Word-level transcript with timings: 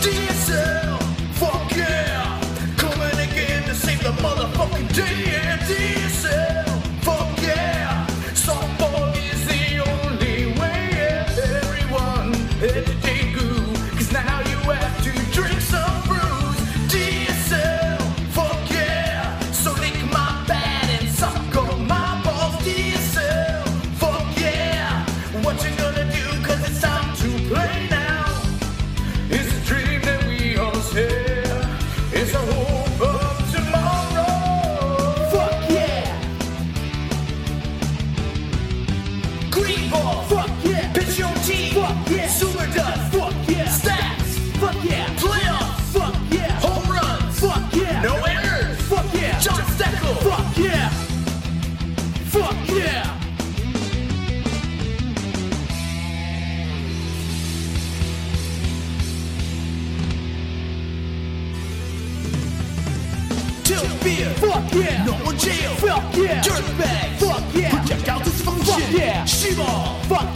DSL, 0.00 1.02
fuck 1.34 1.76
yeah, 1.76 2.40
coming 2.76 3.18
again 3.28 3.64
to 3.64 3.74
save 3.74 4.00
the 4.02 4.12
motherfucking 4.22 4.94
day. 4.94 5.37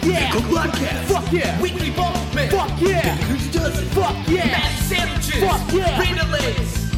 Fuck 0.03 0.11
yeah. 0.11 0.33
Pickle 0.33 0.51
broadcast. 0.51 1.13
Fuck 1.13 1.33
yeah. 1.33 1.63
Weekly 1.63 1.91
ball 1.91 2.13
man. 2.35 2.51
Fuck 2.51 2.81
yeah. 2.81 3.15
Who 3.17 3.53
does 3.53 3.79
it? 3.79 3.87
Fuck 3.95 4.17
yeah. 4.29 4.47
Mad 4.47 4.79
sandwiches. 4.83 5.41
Fuck 5.41 5.73
yeah. 5.73 6.01
Raider 6.01 6.27
lays. 6.27 6.91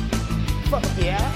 Fuck 0.71 0.85
yeah. 0.97 1.33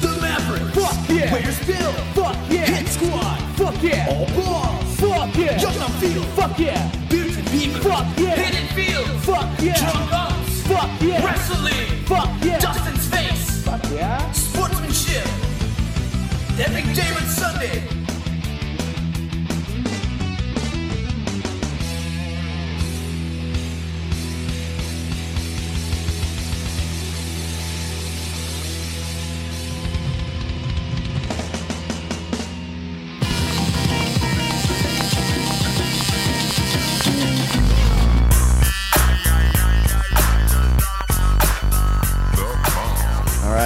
The 0.00 0.18
Maverick. 0.22 0.72
Fuck 0.72 1.10
yeah. 1.10 1.30
Where's 1.30 1.66
Bill? 1.66 1.92
Fuck 2.14 2.36
yeah. 2.48 2.64
Hit 2.64 2.88
Squad. 2.88 3.38
Fuck 3.56 3.82
yeah. 3.82 4.06
All 4.08 4.26
balls. 4.34 4.96
Fuck 4.98 5.36
yeah. 5.36 5.60
Young 5.60 5.78
on 5.82 5.90
field. 6.00 6.26
Fuck 6.28 6.58
yeah. 6.58 6.90
Beards 7.10 7.36
and 7.36 7.50
Beaver. 7.50 7.80
Fuck 7.80 8.18
yeah. 8.18 8.34
Hidden 8.34 8.68
field. 8.74 9.20
Fuck 9.24 9.60
yeah. 9.60 9.76
Drum 9.76 10.08
ups. 10.10 10.62
Fuck 10.62 11.02
yeah. 11.02 11.22
Wrestling. 11.22 12.04
Fuck 12.06 12.30
yeah. 12.42 12.58
Dustin's 12.60 13.06
face. 13.08 13.62
Fuck 13.62 13.84
yeah. 13.92 14.32
Sportsmanship. 14.32 15.26
Epic 16.58 16.84
David 16.94 17.28
Sunday. 17.28 17.95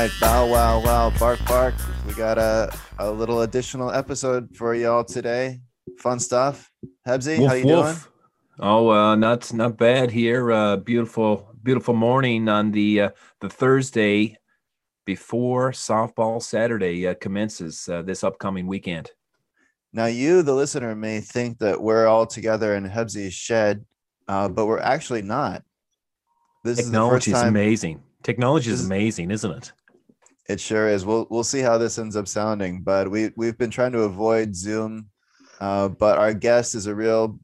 Right, 0.01 0.11
bow 0.19 0.47
wow 0.47 0.81
wow 0.83 1.13
bark 1.19 1.39
bark. 1.47 1.75
We 2.07 2.15
got 2.15 2.39
a, 2.39 2.75
a 2.99 3.11
little 3.11 3.43
additional 3.43 3.91
episode 3.91 4.57
for 4.57 4.75
y'all 4.75 5.05
today. 5.05 5.61
Fun 5.99 6.19
stuff. 6.19 6.73
Hebsy, 7.07 7.47
how 7.47 7.53
you 7.53 7.65
doing? 7.65 7.97
Oh, 8.59 8.89
uh, 8.89 9.15
not 9.17 9.53
not 9.53 9.77
bad 9.77 10.11
here. 10.11 10.51
Uh, 10.53 10.77
beautiful, 10.77 11.55
beautiful 11.63 11.93
morning 11.93 12.49
on 12.49 12.71
the 12.71 13.01
uh, 13.03 13.11
the 13.43 13.51
Thursday 13.51 14.37
before 15.05 15.73
softball 15.73 16.43
Saturday 16.43 17.07
uh, 17.07 17.15
commences 17.21 17.87
uh, 17.87 18.01
this 18.01 18.25
upcoming 18.25 18.67
weekend. 18.67 19.11
Now 19.93 20.07
you, 20.07 20.41
the 20.43 20.55
listener, 20.55 20.95
may 20.95 21.21
think 21.21 21.59
that 21.59 21.83
we're 21.83 22.07
all 22.07 22.27
together 22.27 22.75
in 22.75 22.89
Hebsy's 22.89 23.35
shed, 23.35 23.85
uh, 24.29 24.49
but 24.49 24.65
we're 24.65 24.79
actually 24.79 25.23
not. 25.23 25.63
This 26.65 26.79
Technology 26.79 27.17
is 27.17 27.21
is 27.21 27.25
the 27.27 27.33
first 27.33 27.43
time. 27.43 27.49
amazing. 27.49 28.03
Technology 28.23 28.71
is 28.71 28.81
is- 28.81 28.87
amazing, 28.87 29.31
isn't 29.31 29.51
it? 29.51 29.73
It 30.51 30.59
sure 30.59 30.89
is. 30.89 31.07
We'll 31.07 31.29
we'll 31.31 31.45
see 31.45 31.61
how 31.61 31.79
this 31.79 31.97
ends 31.97 32.17
up 32.17 32.27
sounding, 32.27 32.83
but 32.83 33.09
we 33.09 33.31
we've 33.37 33.57
been 33.57 33.71
trying 33.71 33.93
to 33.93 34.01
avoid 34.01 34.57
Zoom, 34.57 35.09
uh, 35.61 35.87
but 35.91 36.19
our 36.19 36.35
guest 36.35 36.75
is 36.75 36.89
a 36.89 36.95
real 36.95 37.39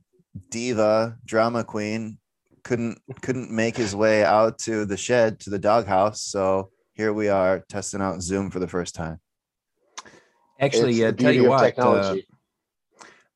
diva, 0.50 1.16
drama 1.24 1.62
queen. 1.62 2.18
Couldn't 2.64 2.98
couldn't 3.22 3.52
make 3.52 3.76
his 3.76 3.94
way 3.94 4.24
out 4.24 4.58
to 4.66 4.84
the 4.84 4.96
shed 4.96 5.38
to 5.40 5.50
the 5.50 5.58
doghouse, 5.58 6.20
so 6.20 6.70
here 6.94 7.12
we 7.12 7.28
are 7.28 7.64
testing 7.68 8.02
out 8.02 8.22
Zoom 8.22 8.50
for 8.50 8.58
the 8.58 8.66
first 8.66 8.96
time. 8.96 9.20
Actually, 10.58 11.02
It's 11.02 11.20
uh, 11.20 11.22
tell 11.22 11.32
you 11.32 11.48
what, 11.48 11.78
uh. 11.78 12.16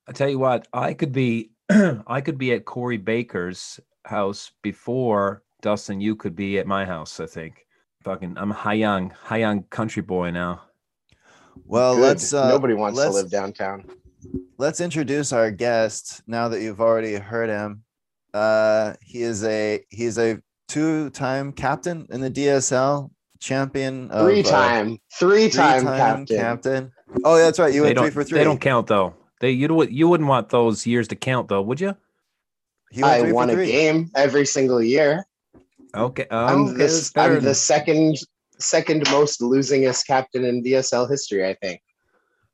I 0.08 0.12
tell 0.12 0.28
you 0.28 0.40
what, 0.40 0.66
I 0.72 0.94
could 0.94 1.12
be, 1.12 1.52
I 1.70 2.20
could 2.20 2.38
be 2.38 2.54
at 2.54 2.64
Corey 2.64 2.96
Baker's 2.96 3.78
house 4.04 4.50
before 4.62 5.44
Dustin. 5.62 6.00
You 6.00 6.16
could 6.16 6.34
be 6.34 6.58
at 6.58 6.66
my 6.66 6.84
house. 6.84 7.20
I 7.20 7.26
think. 7.26 7.66
Fucking, 8.04 8.34
I'm 8.38 8.50
a 8.50 8.54
Hayang, 8.54 9.12
Hayang 9.26 9.68
country 9.68 10.02
boy 10.02 10.30
now. 10.30 10.62
Well, 11.64 11.94
Good. 11.96 12.02
let's 12.02 12.32
uh, 12.32 12.48
Nobody 12.48 12.74
wants 12.74 12.98
to 12.98 13.04
let's- 13.04 13.14
live 13.14 13.30
downtown. 13.30 13.84
let's 14.58 14.80
introduce 14.80 15.32
our 15.32 15.50
guest 15.50 16.22
now 16.26 16.48
that 16.48 16.60
you've 16.62 16.80
already 16.80 17.14
heard 17.14 17.50
him. 17.50 17.82
Uh, 18.32 18.94
he 19.02 19.22
is 19.22 19.44
a 19.44 19.84
he 19.90 20.04
is 20.04 20.16
a 20.18 20.40
two-time 20.68 21.52
captain 21.52 22.06
in 22.10 22.20
the 22.20 22.30
DSL, 22.30 23.10
champion 23.40 24.08
of, 24.12 24.24
Three 24.26 24.40
uh, 24.40 24.50
time, 24.50 24.98
three 25.18 25.50
time 25.50 25.80
three-time 25.80 26.26
captain. 26.26 26.92
Oh, 27.24 27.36
that's 27.36 27.58
right. 27.58 27.74
You 27.74 27.82
they 27.82 27.88
went 27.88 27.98
three 27.98 28.10
for 28.10 28.24
three. 28.24 28.38
They 28.38 28.44
don't 28.44 28.60
count 28.60 28.86
though. 28.86 29.14
They 29.40 29.50
you 29.50 29.66
don't 29.68 29.90
you 29.90 30.08
wouldn't 30.08 30.28
want 30.28 30.48
those 30.50 30.86
years 30.86 31.08
to 31.08 31.16
count 31.16 31.48
though, 31.48 31.60
would 31.62 31.80
you? 31.80 31.96
He 32.92 33.02
went 33.02 33.14
I 33.14 33.20
three 33.20 33.28
for 33.30 33.34
won 33.34 33.50
a 33.50 33.66
game 33.66 34.10
every 34.14 34.46
single 34.46 34.80
year. 34.82 35.26
Okay, 35.94 36.26
I'm 36.30 36.64
okay, 36.64 36.72
the 36.72 36.78
that's 36.78 36.94
s- 36.98 37.12
better 37.12 37.36
I'm 37.36 37.44
the 37.44 37.54
second 37.54 38.16
second 38.58 39.10
most 39.10 39.40
losingest 39.40 40.06
captain 40.06 40.44
in 40.44 40.62
DSL 40.62 41.08
history. 41.10 41.46
I 41.46 41.54
think. 41.54 41.80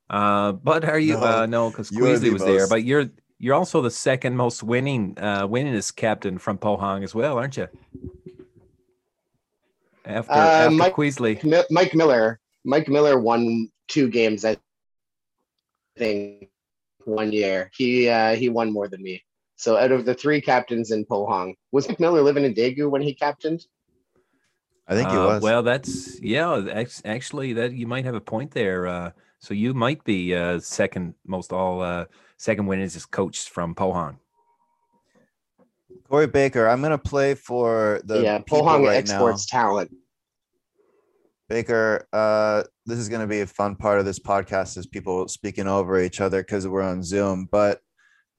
Uh, 0.08 0.52
but 0.52 0.84
are 0.84 0.98
you? 0.98 1.14
No, 1.14 1.22
uh, 1.24 1.46
no, 1.46 1.70
because 1.70 1.90
you 1.90 2.02
Queasley 2.02 2.32
was 2.32 2.44
there. 2.44 2.66
But 2.68 2.84
you're 2.84 3.10
you're 3.38 3.54
also 3.54 3.82
the 3.82 3.90
second 3.90 4.36
most 4.36 4.62
winning 4.62 5.14
uh 5.20 5.46
winningest 5.46 5.96
captain 5.96 6.38
from 6.38 6.56
Pohang 6.58 7.02
as 7.04 7.14
well, 7.14 7.36
aren't 7.36 7.56
you? 7.56 7.68
After 10.06 10.32
Uh, 10.32 10.36
after 10.36 10.70
Mike- 10.76 10.94
Queasley. 10.94 11.42
Mi- 11.44 11.64
Mike 11.70 11.94
Miller. 11.94 12.38
Mike 12.64 12.88
Miller 12.88 13.18
won 13.18 13.68
two 13.88 14.08
games. 14.08 14.44
I 14.44 14.56
think 15.98 16.48
one 17.04 17.32
year. 17.32 17.70
He 17.76 18.08
uh, 18.08 18.34
he 18.36 18.48
won 18.48 18.72
more 18.72 18.88
than 18.88 19.02
me. 19.02 19.22
So 19.56 19.76
out 19.76 19.90
of 19.90 20.04
the 20.04 20.14
three 20.14 20.40
captains 20.40 20.90
in 20.90 21.04
Pohang, 21.06 21.54
was 21.72 21.88
Mike 21.88 21.98
Miller 21.98 22.22
living 22.22 22.44
in 22.44 22.54
Daegu 22.54 22.90
when 22.90 23.02
he 23.02 23.14
captained? 23.14 23.66
I 24.86 24.94
think 24.94 25.08
he 25.10 25.16
Uh, 25.16 25.26
was. 25.26 25.42
Well, 25.42 25.62
that's 25.62 26.20
yeah. 26.20 26.84
Actually, 27.04 27.54
that 27.54 27.72
you 27.72 27.86
might 27.86 28.04
have 28.04 28.14
a 28.14 28.20
point 28.20 28.52
there. 28.52 28.86
Uh, 28.86 29.10
so 29.40 29.54
you 29.54 29.74
might 29.74 30.04
be 30.04 30.34
uh, 30.34 30.60
second 30.60 31.14
most 31.26 31.52
all 31.52 31.82
uh, 31.82 32.04
second 32.36 32.66
winningest 32.66 33.10
coach 33.10 33.48
from 33.48 33.74
Pohang. 33.74 34.18
Corey 36.08 36.26
Baker. 36.28 36.68
I'm 36.68 36.82
gonna 36.82 36.98
play 36.98 37.34
for 37.34 38.00
the 38.04 38.22
yeah, 38.22 38.38
people 38.38 38.62
Pohang 38.62 38.86
right 38.86 38.96
exports 38.96 39.46
talent. 39.46 39.90
Baker, 41.48 42.06
uh, 42.12 42.64
this 42.84 42.98
is 42.98 43.08
gonna 43.08 43.26
be 43.26 43.40
a 43.40 43.46
fun 43.46 43.74
part 43.74 43.98
of 43.98 44.04
this 44.04 44.18
podcast 44.18 44.76
is 44.76 44.86
people 44.86 45.26
speaking 45.28 45.66
over 45.66 45.98
each 46.00 46.20
other 46.20 46.42
because 46.42 46.68
we're 46.68 46.82
on 46.82 47.02
Zoom, 47.02 47.48
but 47.50 47.80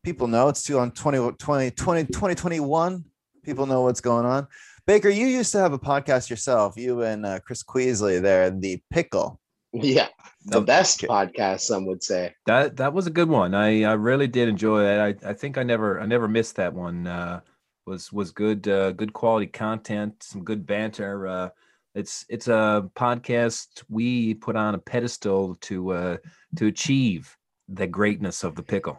people 0.07 0.27
know 0.30 0.48
it's 0.48 0.63
too 0.63 0.80
on 0.80 0.89
20, 0.89 1.33
20, 1.33 1.71
20, 1.71 2.06
2021. 2.06 3.04
People 3.44 3.65
know 3.65 3.81
what's 3.81 4.00
going 4.00 4.25
on. 4.25 4.48
Baker, 4.86 5.09
you 5.09 5.27
used 5.27 5.51
to 5.51 5.59
have 5.59 5.74
a 5.74 5.80
podcast 5.80 6.30
yourself. 6.30 6.77
You 6.77 7.01
and 7.01 7.25
uh, 7.25 7.39
Chris 7.45 7.62
Queasley 7.62 8.21
there, 8.21 8.50
the 8.50 8.81
Pickle. 8.89 9.38
Yeah, 9.74 10.07
the 10.45 10.62
best 10.62 11.01
podcast, 11.01 11.59
some 11.59 11.86
would 11.88 12.01
say. 12.01 12.33
That 12.45 12.77
that 12.77 12.94
was 12.94 13.06
a 13.06 13.09
good 13.09 13.27
one. 13.27 13.54
I, 13.54 13.83
I 13.83 13.94
really 13.94 14.27
did 14.27 14.48
enjoy 14.48 14.81
that. 14.83 15.01
I, 15.01 15.30
I 15.30 15.33
think 15.33 15.57
I 15.57 15.63
never 15.63 16.00
I 16.00 16.06
never 16.06 16.30
missed 16.30 16.56
that 16.56 16.74
one. 16.74 17.06
Uh, 17.06 17.42
was 17.86 18.13
was 18.13 18.31
good 18.31 18.65
uh, 18.69 18.94
good 18.94 19.12
quality 19.12 19.48
content, 19.48 20.24
some 20.24 20.45
good 20.45 20.65
banter. 20.65 21.27
Uh, 21.27 21.50
It's 21.95 22.24
it's 22.30 22.48
a 22.48 22.89
podcast 22.95 23.83
we 23.89 24.36
put 24.36 24.56
on 24.56 24.74
a 24.74 24.80
pedestal 24.80 25.56
to 25.68 25.92
uh, 25.92 26.18
to 26.56 26.68
achieve 26.68 27.36
the 27.68 27.88
greatness 27.88 28.45
of 28.45 28.56
the 28.56 28.63
pickle. 28.63 28.98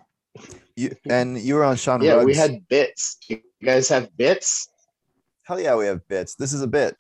You 0.79 0.95
and 1.11 1.37
you 1.39 1.55
were 1.57 1.65
on 1.65 1.77
Sean. 1.77 2.01
Yeah, 2.03 2.23
we 2.23 2.35
had 2.37 2.63
bits. 2.69 3.19
You 3.29 3.41
guys 3.65 3.89
have 3.89 4.15
bits? 4.17 4.69
hell 5.43 5.59
yeah, 5.59 5.75
we 5.75 5.87
have 5.87 6.07
bits. 6.09 6.35
This 6.37 6.53
is 6.53 6.63
a 6.63 6.67
bit. 6.69 6.95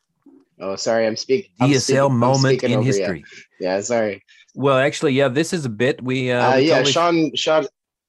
Oh, 0.58 0.74
sorry, 0.74 1.06
I'm 1.06 1.16
speaking. 1.16 1.50
I'm 1.60 1.70
speaking- 1.78 2.00
I'm 2.02 2.18
moment 2.18 2.58
speaking 2.58 2.70
in 2.72 2.78
over 2.80 2.88
you. 2.88 2.92
history. 2.92 3.24
Yeah, 3.60 3.80
sorry. 3.82 4.22
Well, 4.56 4.78
actually, 4.78 5.12
yeah, 5.12 5.28
this 5.28 5.52
is 5.52 5.64
a 5.64 5.68
bit 5.70 6.02
we. 6.02 6.32
Uh, 6.32 6.42
Uh, 6.42 6.56
we 6.56 6.62
yeah, 6.68 6.82
totally- 6.82 6.92
Sean, 6.92 7.16
Sean, 7.36 7.66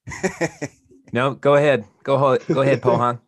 No, 1.13 1.33
go 1.33 1.55
ahead. 1.55 1.85
Go 2.03 2.15
ahead. 2.15 2.47
Go 2.47 2.61
ahead, 2.61 2.81
Pohang. 2.81 3.19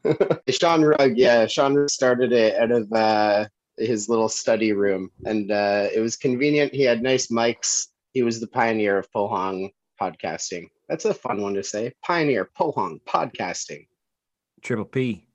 Sean 0.49 0.81
Rugg, 0.83 1.17
yeah, 1.17 1.45
Sean 1.47 1.73
Rugg 1.75 1.89
started 1.89 2.31
it 2.31 2.55
out 2.57 2.71
of 2.71 2.91
uh, 2.93 3.45
his 3.77 4.07
little 4.09 4.29
study 4.29 4.71
room, 4.73 5.11
and 5.25 5.51
uh, 5.51 5.87
it 5.93 5.99
was 5.99 6.15
convenient. 6.15 6.73
He 6.73 6.83
had 6.83 7.01
nice 7.03 7.27
mics. 7.27 7.87
He 8.13 8.23
was 8.23 8.39
the 8.39 8.47
pioneer 8.47 8.97
of 8.97 9.11
Pohang 9.11 9.69
podcasting. 9.99 10.65
That's 10.91 11.05
a 11.05 11.13
fun 11.13 11.41
one 11.41 11.53
to 11.53 11.63
say. 11.63 11.93
Pioneer 12.03 12.49
Pohang 12.59 12.99
podcasting. 13.07 13.87
Triple 14.61 14.83
P. 14.83 15.25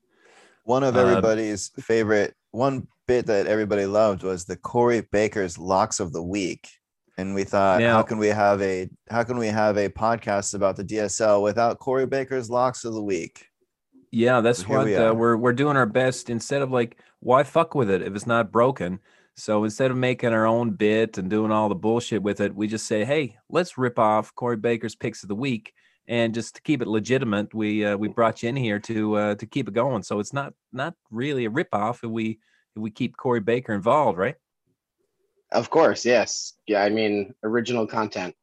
One 0.64 0.82
of 0.84 0.96
Uh, 0.96 1.00
everybody's 1.00 1.70
favorite, 1.80 2.34
one 2.50 2.86
bit 3.08 3.24
that 3.26 3.46
everybody 3.46 3.86
loved 3.86 4.22
was 4.22 4.44
the 4.44 4.56
Corey 4.58 5.00
Baker's 5.00 5.56
locks 5.56 5.98
of 5.98 6.12
the 6.12 6.22
week. 6.22 6.68
And 7.16 7.34
we 7.34 7.44
thought, 7.44 7.80
Now- 7.80 7.94
how 7.94 8.02
can 8.02 8.18
we 8.18 8.26
have 8.26 8.60
a 8.60 8.90
how 9.08 9.22
can 9.24 9.38
we 9.38 9.46
have 9.46 9.78
a 9.78 9.88
podcast 9.88 10.52
about 10.52 10.76
the 10.76 10.84
DSL 10.84 11.42
without 11.42 11.78
Corey 11.78 12.04
Baker's 12.04 12.50
locks 12.50 12.84
of 12.84 12.92
the 12.92 13.02
week? 13.02 13.46
Yeah, 14.12 14.42
that's 14.42 14.58
So 14.60 14.68
what 14.68 14.84
we 14.84 14.94
uh, 14.94 15.14
we're 15.14 15.38
we're 15.38 15.54
doing 15.54 15.78
our 15.78 15.86
best. 15.86 16.28
Instead 16.28 16.60
of 16.60 16.70
like, 16.70 16.98
why 17.20 17.44
fuck 17.44 17.74
with 17.74 17.88
it 17.88 18.02
if 18.02 18.14
it's 18.14 18.26
not 18.26 18.52
broken? 18.52 19.00
So 19.36 19.64
instead 19.64 19.90
of 19.90 19.98
making 19.98 20.32
our 20.32 20.46
own 20.46 20.70
bit 20.70 21.18
and 21.18 21.28
doing 21.28 21.52
all 21.52 21.68
the 21.68 21.74
bullshit 21.74 22.22
with 22.22 22.40
it, 22.40 22.54
we 22.54 22.66
just 22.66 22.86
say, 22.86 23.04
hey, 23.04 23.36
let's 23.50 23.76
rip 23.76 23.98
off 23.98 24.34
Corey 24.34 24.56
Baker's 24.56 24.94
picks 24.94 25.22
of 25.22 25.28
the 25.28 25.34
week, 25.34 25.74
and 26.08 26.32
just 26.32 26.54
to 26.54 26.62
keep 26.62 26.80
it 26.80 26.88
legitimate, 26.88 27.52
we 27.52 27.84
uh, 27.84 27.96
we 27.96 28.08
brought 28.08 28.42
you 28.42 28.48
in 28.48 28.56
here 28.56 28.78
to 28.80 29.14
uh, 29.16 29.34
to 29.34 29.46
keep 29.46 29.68
it 29.68 29.74
going. 29.74 30.02
So 30.02 30.20
it's 30.20 30.32
not 30.32 30.54
not 30.72 30.94
really 31.10 31.44
a 31.44 31.50
rip 31.50 31.68
off 31.72 32.02
if 32.02 32.10
we 32.10 32.38
if 32.74 32.82
we 32.82 32.90
keep 32.90 33.16
Corey 33.16 33.40
Baker 33.40 33.74
involved, 33.74 34.16
right? 34.16 34.36
Of 35.52 35.68
course, 35.68 36.04
yes. 36.04 36.54
Yeah, 36.66 36.82
I 36.82 36.88
mean, 36.88 37.34
original 37.42 37.86
content. 37.86 38.34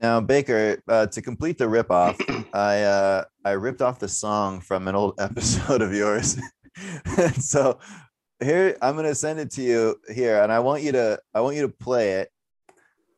Now, 0.00 0.20
Baker, 0.20 0.82
uh, 0.88 1.06
to 1.06 1.22
complete 1.22 1.56
the 1.58 1.64
ripoff, 1.64 2.16
I 2.54 2.82
uh, 2.82 3.24
I 3.44 3.50
ripped 3.52 3.82
off 3.82 3.98
the 3.98 4.08
song 4.08 4.60
from 4.60 4.88
an 4.88 4.94
old 4.94 5.14
episode 5.18 5.82
of 5.82 5.92
yours. 5.92 6.38
so 7.38 7.78
here 8.42 8.76
I'm 8.82 8.96
gonna 8.96 9.14
send 9.14 9.40
it 9.40 9.50
to 9.52 9.62
you 9.62 9.96
here, 10.12 10.42
and 10.42 10.52
I 10.52 10.60
want 10.60 10.82
you 10.82 10.92
to 10.92 11.18
I 11.34 11.40
want 11.40 11.56
you 11.56 11.62
to 11.62 11.68
play 11.68 12.20
it. 12.20 12.30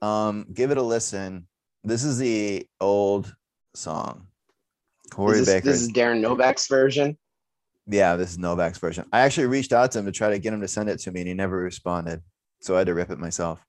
Um, 0.01 0.47
give 0.53 0.71
it 0.71 0.79
a 0.79 0.83
listen. 0.83 1.47
This 1.85 2.05
is 2.05 2.19
the 2.19 2.67
old 2.81 3.35
song. 3.75 4.27
Corey 5.11 5.39
Is 5.41 5.47
this, 5.47 5.55
Baker. 5.55 5.65
this 5.67 5.83
is 5.83 5.93
Darren 5.93 6.21
Novak's 6.21 6.69
version. 6.69 7.17
yeah, 7.87 8.17
this 8.17 8.31
is 8.31 8.39
Novak's 8.39 8.79
version. 8.79 9.07
I 9.13 9.21
actually 9.21 9.47
reached 9.47 9.73
out 9.73 9.91
to 9.93 9.99
him 10.01 10.07
to 10.07 10.13
try 10.13 10.31
to 10.31 10.39
get 10.39 10.53
him 10.53 10.61
to 10.61 10.69
send 10.69 10.89
it 10.89 10.99
to 11.01 11.11
me, 11.13 11.21
and 11.21 11.29
he 11.29 11.35
never 11.35 11.57
responded. 11.57 12.23
So 12.61 12.75
I 12.75 12.79
had 12.79 12.87
to 12.89 12.95
rip 12.95 13.11
it 13.11 13.19
myself. 13.19 13.65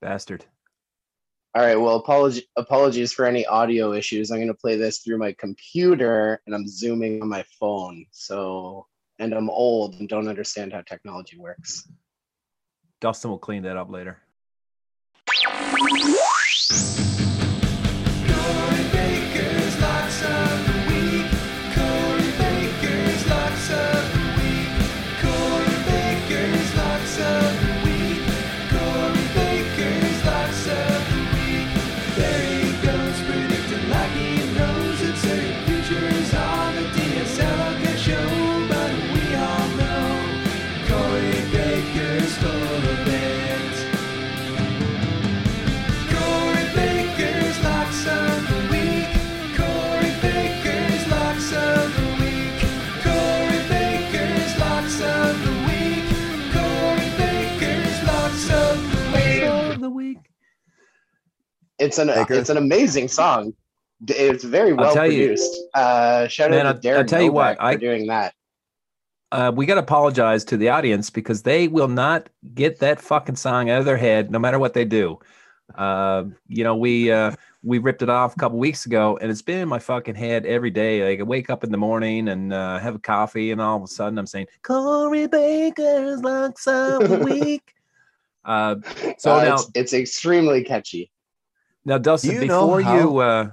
Bastard. 0.00 0.44
All 1.54 1.62
right. 1.62 1.76
Well, 1.76 1.96
apology, 1.96 2.48
apologies 2.56 3.12
for 3.12 3.26
any 3.26 3.46
audio 3.46 3.92
issues. 3.92 4.30
I'm 4.30 4.38
going 4.38 4.48
to 4.48 4.54
play 4.54 4.76
this 4.76 4.98
through 4.98 5.18
my 5.18 5.32
computer 5.38 6.40
and 6.46 6.54
I'm 6.54 6.66
zooming 6.66 7.22
on 7.22 7.28
my 7.28 7.44
phone. 7.60 8.06
So, 8.10 8.86
and 9.18 9.32
I'm 9.32 9.50
old 9.50 9.94
and 9.96 10.08
don't 10.08 10.28
understand 10.28 10.72
how 10.72 10.82
technology 10.82 11.38
works. 11.38 11.88
Dustin 13.00 13.30
will 13.30 13.38
clean 13.38 13.62
that 13.64 13.76
up 13.76 13.90
later. 13.90 14.18
It's 61.94 61.98
an 62.00 62.08
Baker? 62.08 62.34
it's 62.34 62.50
an 62.50 62.56
amazing 62.56 63.06
song. 63.08 63.54
It's 64.08 64.42
very 64.42 64.72
well 64.72 64.92
tell 64.92 65.10
you- 65.10 65.26
produced. 65.28 65.56
uh, 65.74 66.26
shout 66.26 66.50
Man, 66.50 66.66
out 66.66 66.82
to 66.82 66.88
I'll- 66.90 66.96
I'll 66.98 67.04
Darren 67.04 67.06
tell 67.08 67.22
you 67.22 67.32
what, 67.32 67.50
Novak 67.52 67.58
for 67.58 67.64
I- 67.64 67.76
doing 67.76 68.06
that. 68.08 68.34
uh, 69.30 69.52
we 69.54 69.64
got 69.66 69.74
to 69.74 69.80
apologize 69.80 70.44
to 70.46 70.56
the 70.56 70.68
audience 70.70 71.08
because 71.10 71.42
they 71.42 71.68
will 71.68 71.86
not 71.88 72.28
get 72.54 72.80
that 72.80 73.00
fucking 73.00 73.36
song 73.36 73.70
out 73.70 73.78
of 73.78 73.84
their 73.84 73.96
head 73.96 74.30
no 74.32 74.38
matter 74.40 74.58
what 74.58 74.74
they 74.74 74.84
do. 74.84 75.18
Uh, 75.76 76.24
you 76.48 76.64
know, 76.64 76.74
we 76.76 77.10
uh, 77.12 77.30
we 77.62 77.78
ripped 77.78 78.02
it 78.02 78.10
off 78.10 78.34
a 78.34 78.38
couple 78.38 78.58
weeks 78.58 78.84
ago, 78.86 79.16
and 79.22 79.30
it's 79.30 79.40
been 79.40 79.60
in 79.60 79.68
my 79.68 79.78
fucking 79.78 80.14
head 80.16 80.44
every 80.44 80.70
day. 80.70 81.08
Like 81.08 81.20
I 81.20 81.22
wake 81.22 81.48
up 81.48 81.62
in 81.64 81.70
the 81.70 81.78
morning 81.78 82.28
and 82.28 82.52
uh, 82.52 82.78
have 82.80 82.96
a 82.96 82.98
coffee, 82.98 83.50
and 83.52 83.60
all 83.60 83.76
of 83.76 83.82
a 83.84 83.86
sudden 83.86 84.18
I'm 84.18 84.26
saying 84.26 84.48
Corey 84.62 85.26
Baker's 85.28 86.20
of 86.66 87.08
the 87.08 87.20
week. 87.24 87.72
Uh, 88.44 88.76
so 89.16 89.36
Uh, 89.36 89.44
now, 89.44 89.54
it's, 89.54 89.70
it's 89.74 89.92
extremely 89.94 90.62
catchy. 90.64 91.10
Now, 91.84 91.98
Dustin, 91.98 92.34
you 92.34 92.40
before 92.40 92.80
how- 92.80 92.98
you 92.98 93.18
uh, 93.18 93.50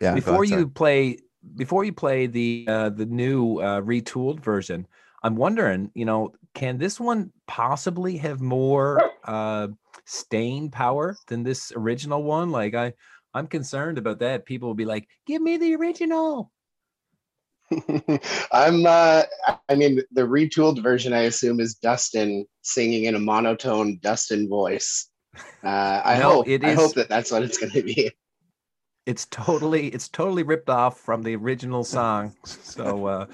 Yeah. 0.00 0.14
before 0.14 0.44
ahead, 0.44 0.58
you 0.58 0.68
play 0.68 1.18
before 1.56 1.84
you 1.84 1.92
play 1.92 2.26
the 2.26 2.64
uh, 2.68 2.90
the 2.90 3.06
new 3.06 3.58
uh, 3.58 3.80
retooled 3.80 4.40
version 4.40 4.86
i'm 5.24 5.36
wondering 5.36 5.90
you 5.94 6.04
know 6.04 6.32
can 6.54 6.78
this 6.78 7.00
one 7.00 7.32
possibly 7.46 8.16
have 8.16 8.40
more 8.40 9.00
uh 9.24 9.66
staying 10.04 10.70
power 10.70 11.16
than 11.28 11.42
this 11.42 11.72
original 11.76 12.22
one 12.22 12.50
like 12.50 12.74
i 12.74 12.92
i'm 13.34 13.46
concerned 13.46 13.98
about 13.98 14.18
that 14.20 14.46
people 14.46 14.68
will 14.68 14.74
be 14.74 14.84
like 14.84 15.08
give 15.26 15.42
me 15.42 15.56
the 15.56 15.74
original 15.74 16.50
I'm 18.52 18.84
uh 18.86 19.22
I 19.68 19.74
mean 19.74 20.02
the 20.12 20.22
retooled 20.22 20.82
version 20.82 21.12
I 21.12 21.22
assume 21.22 21.58
is 21.60 21.74
Dustin 21.74 22.46
singing 22.62 23.04
in 23.04 23.14
a 23.14 23.18
monotone 23.18 23.98
Dustin 24.02 24.48
voice. 24.48 25.08
Uh 25.62 26.02
I 26.04 26.18
No, 26.18 26.32
hope 26.32 26.48
it 26.48 26.64
I 26.64 26.72
hope 26.72 26.94
that 26.94 27.08
that's 27.08 27.30
what 27.30 27.42
it's 27.42 27.58
going 27.58 27.72
to 27.72 27.82
be. 27.82 28.10
it's 29.06 29.26
totally 29.26 29.88
it's 29.88 30.08
totally 30.08 30.42
ripped 30.42 30.70
off 30.70 31.00
from 31.00 31.22
the 31.22 31.34
original 31.34 31.82
song 31.84 32.32
so 32.44 33.04
uh 33.06 33.26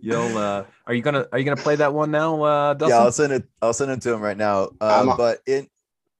you'll 0.00 0.36
uh 0.36 0.64
are 0.86 0.94
you 0.94 1.02
gonna 1.02 1.26
are 1.32 1.38
you 1.38 1.44
gonna 1.44 1.56
play 1.56 1.74
that 1.76 1.92
one 1.92 2.10
now 2.10 2.42
uh 2.42 2.74
Dustin? 2.74 2.90
Yeah, 2.96 3.04
I'll 3.04 3.12
send 3.12 3.32
it. 3.32 3.44
I'll 3.60 3.72
send 3.72 3.90
it 3.90 4.00
to 4.02 4.12
him 4.12 4.20
right 4.20 4.36
now. 4.36 4.70
I'm 4.80 5.08
Uh, 5.08 5.12
a- 5.12 5.16
but 5.16 5.40
in 5.46 5.68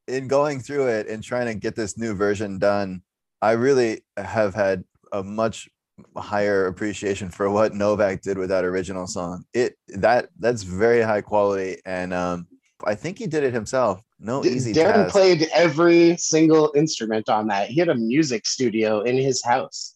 in 0.09 0.29
going 0.29 0.61
through 0.61 0.89
it 0.89 1.09
and 1.09 1.23
trying 1.23 1.47
to 1.47 1.55
get 1.55 1.75
this 1.77 1.99
new 1.99 2.15
version 2.15 2.59
done, 2.59 3.03
I 3.43 3.53
really 3.53 4.03
have 4.17 4.55
had 4.55 4.85
a 5.13 5.23
much 5.23 5.69
higher 6.17 6.67
appreciation 6.67 7.31
for 7.31 7.51
what 7.51 7.75
Novak 7.75 8.23
did 8.23 8.39
with 8.39 8.49
that 8.51 8.65
original 8.65 9.07
song. 9.07 9.45
It 9.53 9.77
that 9.89 10.29
that's 10.39 10.63
very 10.63 11.03
high 11.03 11.23
quality, 11.23 11.81
and 11.85 12.13
um, 12.13 12.47
I 12.85 12.95
think 12.95 13.19
he 13.19 13.27
did 13.27 13.43
it 13.45 13.53
himself. 13.55 14.03
No 14.19 14.43
D- 14.43 14.51
easy 14.51 14.73
Darren 14.73 14.95
task. 15.05 15.13
played 15.13 15.49
every 15.55 16.17
single 16.17 16.73
instrument 16.77 17.29
on 17.29 17.47
that. 17.49 17.69
He 17.69 17.81
had 17.81 17.89
a 17.89 17.95
music 17.95 18.47
studio 18.47 19.01
in 19.03 19.17
his 19.17 19.43
house. 19.43 19.95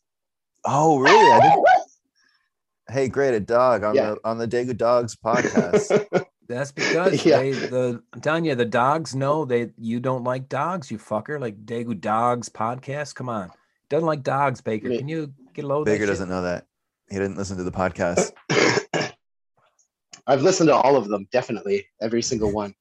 oh, 0.65 0.99
really? 0.99 1.33
I 1.33 1.41
didn't. 1.41 1.65
Hey, 2.91 3.07
great 3.07 3.35
a 3.35 3.41
dog 3.41 3.85
on 3.85 3.95
Yeah. 3.95 4.11
the 4.15 4.19
on 4.25 4.39
the 4.39 4.49
Daegu 4.49 4.77
Dogs 4.77 5.15
podcast. 5.15 6.05
That's 6.49 6.73
because 6.73 7.25
Yeah. 7.25 7.39
they 7.39 7.53
the 7.53 8.03
I'm 8.13 8.21
telling 8.21 8.45
you, 8.45 8.57
the 8.57 8.65
dogs 8.65 9.15
know 9.15 9.45
they 9.45 9.71
you 9.79 10.01
don't 10.01 10.25
like 10.25 10.49
dogs, 10.49 10.91
you 10.91 10.99
fucker. 10.99 11.41
Like 11.41 11.65
Daegu 11.65 12.01
Dogs 12.01 12.49
podcast. 12.49 13.15
Come 13.15 13.29
on. 13.29 13.53
Doesn't 13.91 14.07
like 14.09 14.25
dogs, 14.25 14.61
Baker. 14.61 14.89
Can 14.89 15.07
you 15.07 15.33
get 15.55 15.65
a 15.65 15.69
load 15.69 15.83
of 15.83 15.85
Baker 15.85 16.05
that 16.07 16.11
doesn't 16.13 16.29
know 16.29 16.43
that. 16.43 16.67
He 17.09 17.17
didn't 17.17 17.37
listen 17.37 17.57
to 17.59 17.63
the 17.63 17.71
podcast. 17.71 18.33
I've 20.27 20.43
listened 20.43 20.69
to 20.69 20.75
all 20.75 20.97
of 20.97 21.09
them, 21.09 21.27
definitely 21.33 21.87
every 22.01 22.23
single 22.23 22.53
one. 22.53 22.75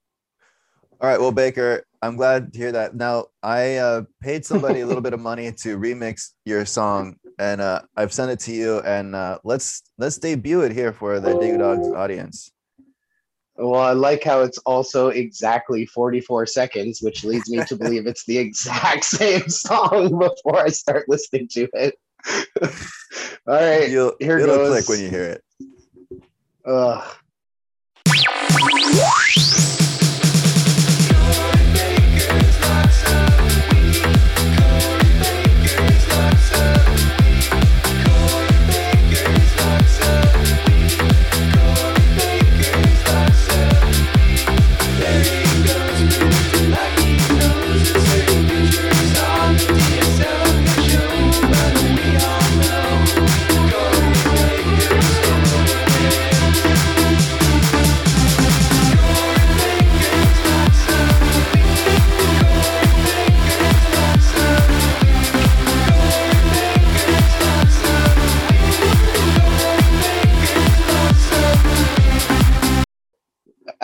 All 1.01 1.09
right, 1.09 1.19
well, 1.19 1.31
Baker, 1.31 1.85
I'm 2.01 2.17
glad 2.17 2.51
to 2.51 2.59
hear 2.59 2.71
that. 2.73 2.95
Now, 2.95 3.27
I 3.41 3.77
uh, 3.77 4.03
paid 4.21 4.45
somebody 4.45 4.81
a 4.81 4.85
little 4.85 5.01
bit 5.01 5.13
of 5.13 5.19
money 5.19 5.51
to 5.63 5.77
remix 5.77 6.31
your 6.45 6.65
song, 6.65 7.15
and 7.37 7.61
uh, 7.61 7.81
I've 7.95 8.11
sent 8.11 8.31
it 8.31 8.39
to 8.41 8.51
you. 8.51 8.79
And 8.81 9.15
uh, 9.15 9.39
let's 9.43 9.83
let's 9.97 10.17
debut 10.17 10.61
it 10.61 10.73
here 10.73 10.91
for 10.91 11.19
the 11.19 11.37
Dig 11.39 11.57
Dogs 11.57 11.87
audience. 11.87 12.51
Well, 13.55 13.81
I 13.81 13.91
like 13.91 14.23
how 14.23 14.41
it's 14.41 14.57
also 14.59 15.09
exactly 15.09 15.85
44 15.85 16.45
seconds, 16.45 17.01
which 17.01 17.25
leads 17.25 17.49
me 17.49 17.61
to 17.65 17.75
believe 17.75 18.07
it's 18.07 18.25
the 18.25 18.37
exact 18.37 19.03
same 19.05 19.47
song 19.49 20.17
before 20.17 20.59
I 20.59 20.69
start 20.69 21.09
listening 21.09 21.49
to 21.49 21.67
it. 21.73 21.95
All 22.61 23.55
right, 23.55 23.89
You'll, 23.89 24.13
here 24.19 24.39
it'll 24.39 24.55
goes. 24.55 24.69
click 24.69 24.89
when 24.89 24.99
you 25.01 25.09
hear 25.09 25.23
it. 25.23 25.43
Ugh. 26.65 27.15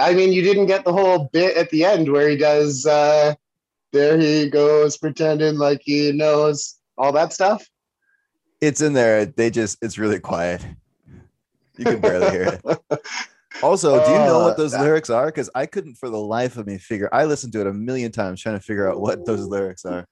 I 0.06 0.14
mean, 0.14 0.32
you 0.32 0.44
didn't 0.44 0.68
get 0.68 0.86
the 0.86 0.94
whole 0.94 1.30
bit 1.34 1.58
at 1.58 1.70
the 1.72 1.84
end 1.84 2.12
where 2.12 2.30
he 2.30 2.38
does, 2.38 2.86
uh, 2.86 3.34
there 3.92 4.20
he 4.20 4.50
goes 4.52 4.98
pretending 4.98 5.58
like 5.58 5.82
he 5.84 6.12
knows 6.12 6.76
all 6.96 7.12
that 7.14 7.34
stuff. 7.34 7.68
It's 8.62 8.82
in 8.82 8.94
there. 8.94 9.26
They 9.26 9.50
just, 9.50 9.80
it's 9.82 9.98
really 9.98 10.20
quiet. 10.20 10.62
You 11.78 11.86
can 11.86 12.02
barely 12.02 12.30
hear 12.30 12.60
it. 12.64 12.80
Also, 13.64 14.04
do 14.04 14.12
you 14.12 14.18
know 14.18 14.42
Uh, 14.42 14.44
what 14.44 14.58
those 14.58 14.74
that- 14.74 14.82
lyrics 14.82 15.10
are? 15.10 15.28
Because 15.28 15.50
I 15.56 15.66
couldn't 15.66 15.96
for 15.96 16.10
the 16.10 16.18
life 16.20 16.58
of 16.58 16.68
me 16.68 16.78
figure. 16.78 17.08
I 17.14 17.24
listened 17.24 17.54
to 17.54 17.62
it 17.62 17.68
a 17.68 17.74
million 17.74 18.12
times 18.12 18.42
trying 18.42 18.60
to 18.60 18.62
figure 18.62 18.92
out 18.92 19.00
what 19.00 19.26
those 19.26 19.46
lyrics 19.48 19.86
are. 19.86 20.06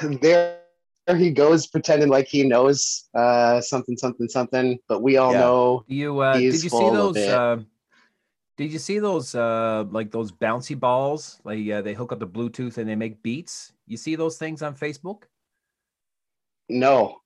there 0.22 0.56
he 1.18 1.30
goes 1.30 1.66
pretending 1.66 2.08
like 2.08 2.26
he 2.26 2.44
knows 2.44 3.10
uh, 3.14 3.60
something, 3.60 3.96
something, 3.98 4.26
something, 4.26 4.78
but 4.88 5.02
we 5.02 5.18
all 5.18 5.32
Yeah. 5.32 5.40
know 5.40 5.84
you 5.86 6.18
uh, 6.20 6.38
He's 6.38 6.54
did 6.54 6.64
you 6.64 6.70
see 6.70 6.76
full 6.78 6.88
of 7.08 7.14
those? 7.14 7.66
Did 8.58 8.72
you 8.72 8.78
see 8.80 8.98
those 8.98 9.34
uh, 9.34 9.84
like 9.90 10.10
those 10.10 10.32
bouncy 10.32 10.78
balls? 10.78 11.40
Like 11.44 11.66
uh, 11.70 11.80
they 11.80 11.94
hook 11.94 12.12
up 12.12 12.18
the 12.18 12.26
Bluetooth 12.26 12.76
and 12.76 12.88
they 12.88 12.96
make 12.96 13.22
beats. 13.22 13.72
You 13.86 13.96
see 13.96 14.16
those 14.16 14.36
things 14.36 14.60
on 14.62 14.74
Facebook? 14.74 15.22
no. 16.68 17.20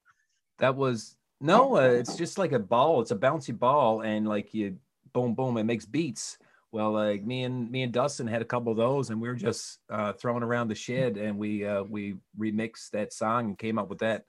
That 0.59 0.77
was 0.77 1.17
no. 1.41 1.77
Uh, 1.77 1.81
it's 1.99 2.15
just 2.15 2.39
like 2.39 2.53
a 2.53 2.59
ball. 2.59 3.01
It's 3.01 3.11
a 3.11 3.17
bouncy 3.17 3.59
ball, 3.59 4.03
and 4.03 4.29
like 4.29 4.55
you 4.55 4.77
boom 5.13 5.35
boom, 5.35 5.57
it 5.57 5.65
makes 5.65 5.87
beats. 5.87 6.39
Well, 6.71 6.93
like 6.93 7.25
me 7.25 7.43
and 7.43 7.69
me 7.69 7.83
and 7.83 7.93
Dustin 7.93 8.29
had 8.29 8.43
a 8.43 8.45
couple 8.45 8.71
of 8.71 8.79
those, 8.79 9.11
and 9.11 9.21
we 9.21 9.27
were 9.27 9.35
just 9.35 9.81
uh, 9.91 10.13
throwing 10.13 10.45
around 10.45 10.69
the 10.69 10.77
shed, 10.77 11.17
and 11.17 11.37
we 11.37 11.67
uh, 11.67 11.83
we 11.83 12.15
remixed 12.39 12.91
that 12.91 13.13
song 13.13 13.47
and 13.47 13.59
came 13.59 13.79
up 13.79 13.89
with 13.89 13.99
that. 14.01 14.25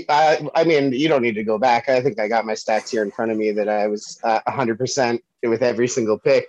I, 0.10 0.48
I 0.54 0.64
mean, 0.64 0.92
you 0.92 1.08
don't 1.08 1.22
need 1.22 1.36
to 1.36 1.44
go 1.44 1.58
back. 1.58 1.88
I 1.90 2.02
think 2.02 2.20
I 2.20 2.28
got 2.28 2.46
my 2.46 2.54
stats 2.54 2.90
here 2.90 3.04
in 3.04 3.12
front 3.12 3.32
of 3.32 3.38
me 3.38 3.52
that 3.52 3.70
I 3.70 3.88
was 3.88 4.20
uh, 4.24 4.42
100% 4.48 5.20
with 5.44 5.62
every 5.62 5.88
single 5.88 6.18
pick. 6.20 6.46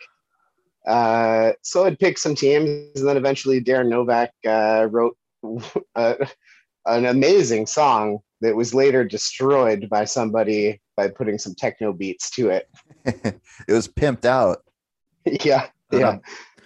Uh, 0.86 1.52
so 1.62 1.84
I'd 1.84 1.98
pick 1.98 2.18
some 2.18 2.34
teams, 2.34 2.98
and 2.98 3.06
then 3.08 3.16
eventually 3.16 3.60
Darren 3.60 3.88
Novak 3.88 4.32
uh, 4.46 4.88
wrote 4.90 5.16
uh, 5.94 6.14
an 6.86 7.06
amazing 7.06 7.66
song 7.66 8.20
that 8.40 8.56
was 8.56 8.74
later 8.74 9.04
destroyed 9.04 9.88
by 9.90 10.04
somebody 10.04 10.80
by 10.96 11.08
putting 11.08 11.38
some 11.38 11.54
techno 11.54 11.92
beats 11.92 12.30
to 12.30 12.48
it. 12.50 12.68
it 13.04 13.72
was 13.72 13.86
pimped 13.86 14.24
out. 14.24 14.64
yeah, 15.24 15.66
yeah. 15.92 16.08
Uh-huh. 16.08 16.18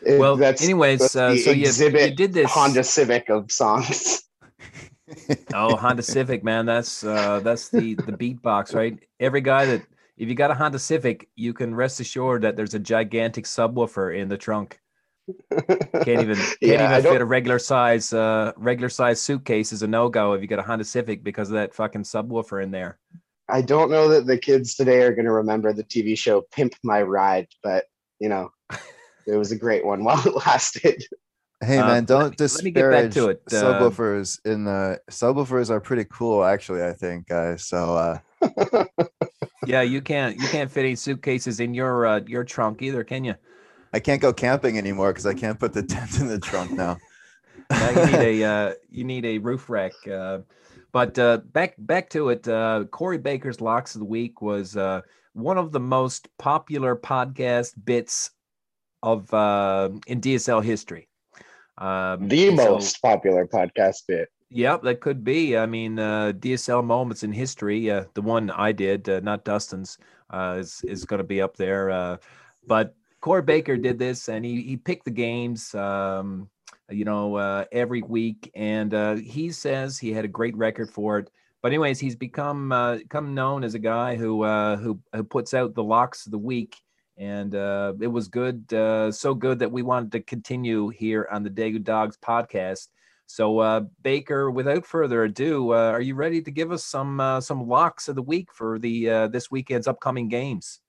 It- 0.05 0.19
Well, 0.19 0.37
that's 0.37 0.62
anyways, 0.62 1.02
uh, 1.17 1.37
so 1.37 1.50
you, 1.50 1.67
you 1.71 2.11
did 2.14 2.33
this. 2.33 2.50
Honda 2.50 2.83
Civic 2.85 3.29
of 3.29 3.50
songs. 3.52 4.23
Oh, 5.52 5.76
Honda 5.76 6.02
Civic, 6.02 6.42
man, 6.45 6.66
that's 6.66 7.04
uh, 7.04 7.40
that's 7.40 7.71
the 7.71 7.95
the 7.95 8.12
beatbox, 8.12 8.75
right? 8.75 8.99
Every 9.21 9.40
guy 9.42 9.66
that 9.66 9.83
if 10.16 10.28
you 10.28 10.35
got 10.35 10.50
a 10.50 10.54
Honda 10.54 10.78
Civic, 10.78 11.28
you 11.37 11.52
can 11.52 11.75
rest 11.75 12.00
assured 12.00 12.42
that 12.42 12.57
there's 12.57 12.75
a 12.75 12.78
gigantic 12.78 13.45
subwoofer 13.45 14.16
in 14.16 14.28
the 14.28 14.38
trunk. 14.38 14.81
Can't 16.04 16.21
even 16.21 16.52
can't 16.64 16.81
Yeah, 16.81 16.83
even 16.83 17.00
fit 17.00 17.21
a 17.21 17.25
regular 17.25 17.59
size 17.59 18.12
uh 18.12 18.52
regular 18.57 18.88
size 18.88 19.21
suitcase 19.23 19.73
is 19.73 19.83
a 19.83 19.87
no 19.87 20.09
go 20.09 20.33
if 20.33 20.42
you 20.42 20.49
got 20.49 20.59
a 20.59 20.62
Honda 20.62 20.85
Civic 20.85 21.23
because 21.23 21.49
of 21.49 21.54
that 21.54 21.75
fucking 21.75 22.02
subwoofer 22.02 22.62
in 22.62 22.71
there. 22.71 22.99
I 23.49 23.62
don't 23.62 23.90
know 23.90 24.09
that 24.09 24.26
the 24.26 24.38
kids 24.38 24.75
today 24.75 25.02
are 25.02 25.14
going 25.14 25.26
to 25.26 25.33
remember 25.33 25.73
the 25.73 25.85
TV 25.85 26.16
show 26.16 26.42
Pimp 26.52 26.75
My 26.83 27.02
Ride, 27.02 27.49
but 27.62 27.85
you 28.19 28.28
know, 28.28 28.50
it 29.26 29.37
was 29.37 29.52
a 29.52 29.57
great 29.57 29.85
one 29.85 30.04
while 30.04 30.26
it 30.26 30.35
lasted. 30.47 31.04
Hey 31.62 31.78
Uh, 31.78 31.87
man, 31.87 31.95
let 31.95 32.07
don't 32.07 32.31
me- 32.40 32.47
let 32.54 32.64
me 32.64 32.71
get 32.73 32.90
back 32.90 33.04
disparage 33.11 33.14
to 33.14 33.28
it, 33.28 33.42
uh, 33.47 33.54
subwoofers 33.54 34.40
in 34.45 34.64
the 34.64 35.00
subwoofers 35.11 35.71
are 35.71 35.81
pretty 35.81 36.04
cool 36.11 36.45
actually, 36.45 36.83
I 36.83 36.92
think, 36.92 37.28
guys. 37.28 37.64
So 37.64 37.97
uh 37.97 38.19
Yeah, 39.66 39.83
you 39.83 40.00
can't 40.02 40.37
you 40.40 40.49
can't 40.49 40.71
fit 40.71 40.81
any 40.85 40.97
suitcases 40.97 41.61
in 41.61 41.73
your 41.73 42.04
uh, 42.07 42.21
your 42.26 42.42
trunk 42.42 42.83
either, 42.83 43.04
can 43.04 43.25
you? 43.25 43.35
I 43.92 44.00
can't 44.00 44.21
go 44.21 44.33
camping 44.33 44.76
anymore 44.76 45.12
because 45.12 45.26
I 45.26 45.35
can't 45.35 45.59
put 45.59 45.73
the 45.73 45.83
tent 45.95 46.19
in 46.19 46.26
the 46.26 46.38
trunk 46.40 46.73
now. 46.73 46.99
Now 47.71 47.90
you 47.90 48.07
need 48.07 48.42
a 48.42 48.45
uh, 48.45 48.73
you 48.90 49.04
need 49.04 49.25
a 49.25 49.38
roof 49.38 49.71
rack. 49.71 49.92
Uh, 50.11 50.40
but 50.90 51.19
uh, 51.19 51.38
back 51.38 51.75
back 51.78 52.11
to 52.11 52.28
it. 52.31 52.47
Uh, 52.47 52.85
Corey 52.90 53.19
Baker's 53.19 53.61
locks 53.61 53.95
of 53.95 54.00
the 54.00 54.04
week 54.04 54.42
was 54.42 54.76
uh, 54.76 55.00
one 55.33 55.57
of 55.57 55.73
the 55.73 55.81
most 55.81 56.28
popular 56.38 56.97
podcast 56.97 57.73
bits 57.83 58.31
of 59.02 59.33
uh, 59.33 59.88
in 60.07 60.21
DSL 60.21 60.62
history. 60.62 61.09
Um, 61.79 62.29
The 62.29 62.49
and 62.49 62.59
so- 62.59 62.73
most 62.75 63.00
popular 63.02 63.47
podcast 63.47 64.02
bit. 64.07 64.29
Yep, 64.55 64.83
that 64.83 65.00
could 65.00 65.25
be. 65.25 65.57
I 65.57 65.64
mean, 65.64 65.99
uh, 65.99 66.33
DSL 66.33 66.85
moments 66.85 67.23
in 67.23 67.33
history. 67.33 67.91
Uh, 67.91 68.05
the 68.12 68.21
one 68.21 68.50
I 68.50 68.71
did, 68.73 69.09
uh, 69.09 69.21
not 69.21 69.45
Dustin's, 69.47 69.97
uh, 70.29 70.57
is 70.59 70.83
is 70.85 71.07
going 71.07 71.19
to 71.19 71.25
be 71.25 71.41
up 71.41 71.57
there. 71.57 71.91
Uh, 71.91 72.19
but 72.67 72.95
Corey 73.23 73.41
Baker 73.41 73.79
did 73.79 73.99
this, 73.99 74.29
and 74.29 74.45
he 74.45 74.61
he 74.61 74.76
picked 74.76 75.07
the 75.07 75.11
games. 75.11 75.75
Um, 75.75 76.50
you 76.91 77.07
know, 77.07 77.37
uh, 77.37 77.64
every 77.73 78.02
week, 78.02 78.50
and 78.55 78.93
uh, 78.93 79.14
he 79.14 79.50
says 79.50 79.99
he 79.99 80.12
had 80.12 80.26
a 80.26 80.29
great 80.29 80.55
record 80.57 80.91
for 80.91 81.19
it. 81.19 81.31
But 81.62 81.69
anyways, 81.73 81.99
he's 81.99 82.17
become 82.17 82.73
uh, 82.73 82.97
become 82.97 83.33
known 83.35 83.64
as 83.64 83.75
a 83.75 83.79
guy 83.79 84.17
who 84.17 84.43
uh, 84.43 84.76
who 84.76 85.00
who 85.14 85.25
puts 85.25 85.55
out 85.55 85.75
the 85.75 85.83
locks 85.85 86.26
of 86.26 86.33
the 86.33 86.38
week, 86.38 86.76
and 87.23 87.55
uh, 87.55 87.93
it 88.00 88.09
was 88.09 88.26
good, 88.26 88.73
uh, 88.75 89.12
so 89.12 89.33
good 89.33 89.61
that 89.61 89.71
we 89.71 89.83
wanted 89.83 90.11
to 90.11 90.21
continue 90.21 90.88
here 90.88 91.29
on 91.31 91.45
the 91.45 91.50
Daegu 91.50 91.83
Dogs 91.85 92.17
podcast. 92.17 92.88
So, 93.26 93.61
uh, 93.61 93.83
Baker, 94.02 94.50
without 94.50 94.85
further 94.85 95.23
ado, 95.23 95.73
uh, 95.73 95.93
are 95.93 96.00
you 96.00 96.17
ready 96.17 96.43
to 96.43 96.50
give 96.50 96.73
us 96.73 96.85
some 96.85 97.21
uh, 97.21 97.41
some 97.41 97.69
locks 97.69 98.09
of 98.09 98.17
the 98.17 98.23
week 98.23 98.52
for 98.52 98.81
the 98.81 99.09
uh, 99.09 99.29
this 99.29 99.52
weekend's 99.52 99.87
upcoming 99.87 100.29
games? 100.29 100.81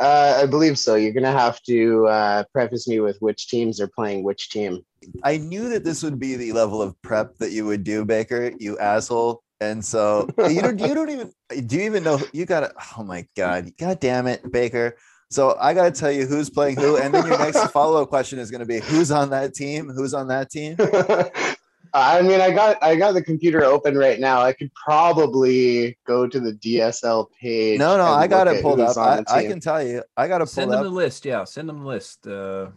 Uh, 0.00 0.40
I 0.42 0.46
believe 0.46 0.78
so. 0.78 0.94
You're 0.94 1.12
gonna 1.12 1.30
have 1.30 1.62
to 1.64 2.06
uh, 2.06 2.44
preface 2.54 2.88
me 2.88 3.00
with 3.00 3.18
which 3.20 3.48
teams 3.48 3.78
are 3.78 3.86
playing 3.86 4.24
which 4.24 4.48
team. 4.48 4.80
I 5.22 5.36
knew 5.36 5.68
that 5.68 5.84
this 5.84 6.02
would 6.02 6.18
be 6.18 6.36
the 6.36 6.52
level 6.52 6.80
of 6.80 7.00
prep 7.02 7.36
that 7.36 7.52
you 7.52 7.66
would 7.66 7.84
do, 7.84 8.06
Baker, 8.06 8.50
you 8.58 8.78
asshole. 8.78 9.42
And 9.60 9.84
so 9.84 10.26
you 10.48 10.62
don't 10.62 10.78
you 10.78 10.94
don't 10.94 11.10
even 11.10 11.32
do 11.66 11.76
you 11.76 11.82
even 11.82 12.02
know 12.02 12.18
you 12.32 12.46
gotta 12.46 12.72
oh 12.96 13.04
my 13.04 13.28
god, 13.36 13.76
god 13.76 14.00
damn 14.00 14.26
it, 14.26 14.50
Baker. 14.50 14.96
So 15.32 15.56
I 15.58 15.72
gotta 15.72 15.90
tell 15.90 16.12
you 16.12 16.26
who's 16.26 16.50
playing 16.50 16.76
who, 16.76 16.98
and 16.98 17.14
then 17.14 17.26
your 17.26 17.38
next 17.38 17.66
follow-up 17.72 18.10
question 18.10 18.38
is 18.38 18.50
gonna 18.50 18.66
be 18.66 18.80
who's 18.80 19.10
on 19.10 19.30
that 19.30 19.54
team, 19.54 19.88
who's 19.88 20.12
on 20.12 20.28
that 20.28 20.50
team. 20.50 20.76
I 21.94 22.20
mean, 22.20 22.40
I 22.42 22.50
got 22.50 22.82
I 22.82 22.96
got 22.96 23.12
the 23.12 23.22
computer 23.22 23.64
open 23.64 23.96
right 23.96 24.20
now. 24.20 24.42
I 24.42 24.52
could 24.52 24.70
probably 24.74 25.96
go 26.06 26.26
to 26.26 26.38
the 26.38 26.52
DSL 26.52 27.28
page. 27.40 27.78
No, 27.78 27.96
no, 27.96 28.04
I 28.04 28.26
got 28.26 28.46
it 28.46 28.60
pulled 28.60 28.80
up. 28.80 28.96
I, 28.98 29.24
I 29.26 29.44
can 29.44 29.58
tell 29.58 29.82
you, 29.82 30.02
I 30.18 30.28
got 30.28 30.38
to 30.38 30.46
Send 30.46 30.70
them 30.70 30.80
up. 30.80 30.84
the 30.84 30.90
list. 30.90 31.24
Yeah, 31.24 31.44
send 31.44 31.68
them 31.68 31.80
the 31.80 31.86
list. 31.86 32.26
Uh, 32.26 32.68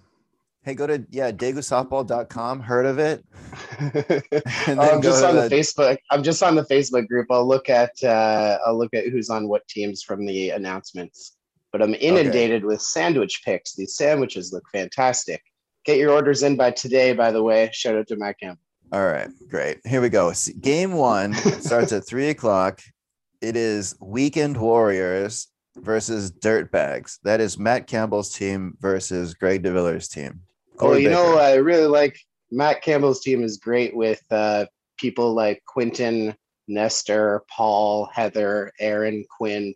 Hey, 0.63 0.73
go 0.73 0.87
to 0.87 1.05
yeah, 1.11 1.31
dagusoftball.com. 1.31 2.59
Heard 2.61 2.87
of 2.87 2.97
it? 2.97 3.23
And 4.67 4.79
I'm 4.81 4.99
just 5.01 5.23
on 5.23 5.35
the 5.35 5.47
the- 5.47 5.55
Facebook. 5.55 5.97
I'm 6.09 6.23
just 6.23 6.41
on 6.41 6.55
the 6.55 6.63
Facebook 6.63 7.07
group. 7.07 7.27
I'll 7.29 7.47
look 7.47 7.69
at 7.69 7.91
uh, 8.03 8.57
I'll 8.65 8.77
look 8.77 8.93
at 8.93 9.05
who's 9.09 9.29
on 9.29 9.47
what 9.47 9.67
teams 9.67 10.01
from 10.01 10.25
the 10.25 10.49
announcements. 10.51 11.35
But 11.75 11.81
I'm 11.81 11.95
inundated 11.95 12.63
with 12.63 12.81
sandwich 12.81 13.41
picks. 13.43 13.75
These 13.75 13.97
sandwiches 13.97 14.53
look 14.53 14.63
fantastic. 14.71 15.43
Get 15.83 15.97
your 15.97 16.11
orders 16.11 16.41
in 16.41 16.55
by 16.55 16.71
today. 16.71 17.11
By 17.11 17.31
the 17.31 17.43
way, 17.43 17.69
shout 17.73 17.97
out 17.97 18.07
to 18.07 18.15
Matt 18.15 18.39
Campbell. 18.39 18.61
All 18.93 19.05
right, 19.05 19.27
great. 19.49 19.81
Here 19.83 19.99
we 19.99 20.07
go. 20.07 20.31
Game 20.61 20.93
one 20.93 21.33
starts 21.59 21.91
at 21.91 22.07
three 22.07 22.29
o'clock. 22.29 22.79
It 23.41 23.57
is 23.57 23.93
Weekend 23.99 24.55
Warriors 24.55 25.49
versus 25.75 26.31
Dirtbags. 26.31 27.17
That 27.23 27.41
is 27.41 27.59
Matt 27.59 27.87
Campbell's 27.87 28.33
team 28.33 28.77
versus 28.79 29.33
Greg 29.33 29.61
DeViller's 29.61 30.07
team. 30.07 30.43
Oh, 30.75 30.77
Corey 30.77 31.03
you 31.03 31.09
know, 31.09 31.31
Baker. 31.33 31.41
I 31.41 31.53
really 31.55 31.87
like 31.87 32.17
Matt 32.51 32.83
Campbell's 32.83 33.19
team 33.19 33.43
is 33.43 33.57
great 33.57 33.93
with 33.93 34.23
uh, 34.31 34.65
people 34.97 35.33
like 35.33 35.61
Quinton, 35.67 36.35
Nestor, 36.69 37.43
Paul, 37.49 38.09
Heather, 38.13 38.71
Aaron, 38.79 39.25
Quinn, 39.29 39.75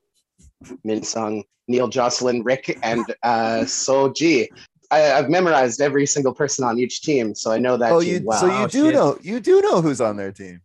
Minsung, 0.86 1.44
Neil 1.68 1.88
Jocelyn, 1.88 2.44
Rick, 2.44 2.78
and 2.84 3.04
uh, 3.24 3.66
So 3.66 4.12
G. 4.12 4.50
I, 4.92 5.12
I've 5.14 5.30
memorized 5.30 5.82
every 5.82 6.06
single 6.08 6.34
person 6.34 6.66
on 6.66 6.80
each 6.80 7.02
team, 7.02 7.36
so 7.36 7.52
I 7.52 7.60
know 7.60 7.78
that 7.78 7.92
oh, 7.92 8.02
team 8.02 8.22
you 8.22 8.22
well. 8.26 8.40
so 8.42 8.48
Wow, 8.48 8.62
you 8.64 8.68
do 8.68 8.86
shit. 8.86 8.94
know 8.96 9.18
you 9.22 9.40
do 9.40 9.62
know 9.62 9.82
who's 9.82 10.02
on 10.02 10.18
their 10.18 10.32
team. 10.32 10.62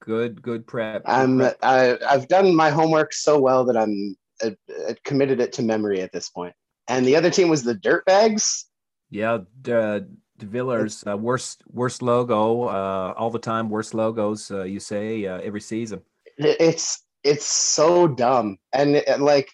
good, 0.00 0.40
good 0.42 0.66
prep. 0.66 1.04
good 1.04 1.10
I'm 1.10 1.38
prep. 1.38 1.58
I, 1.62 1.98
I've 2.08 2.28
done 2.28 2.54
my 2.54 2.70
homework 2.70 3.12
so 3.12 3.38
well 3.40 3.64
that 3.64 3.76
I'm 3.76 4.16
uh, 4.44 4.50
uh, 4.88 4.94
committed 5.04 5.40
it 5.40 5.52
to 5.54 5.62
memory 5.62 6.00
at 6.02 6.12
this 6.12 6.28
point. 6.28 6.54
And 6.88 7.04
the 7.04 7.16
other 7.16 7.30
team 7.30 7.48
was 7.48 7.62
the 7.64 7.74
Dirtbags. 7.74 8.64
Yeah, 9.10 9.38
uh, 9.68 10.00
De 10.38 10.46
Villers 10.46 11.04
uh, 11.06 11.16
worst 11.16 11.62
worst 11.72 12.02
logo 12.02 12.64
uh, 12.64 13.14
all 13.16 13.30
the 13.30 13.38
time. 13.38 13.70
Worst 13.70 13.94
logos 13.94 14.50
uh, 14.50 14.62
you 14.64 14.80
say 14.80 15.26
uh, 15.26 15.38
every 15.38 15.60
season. 15.60 16.02
It's 16.38 17.03
it's 17.24 17.46
so 17.46 18.06
dumb, 18.06 18.58
and 18.72 18.96
it- 18.96 19.20
like 19.20 19.50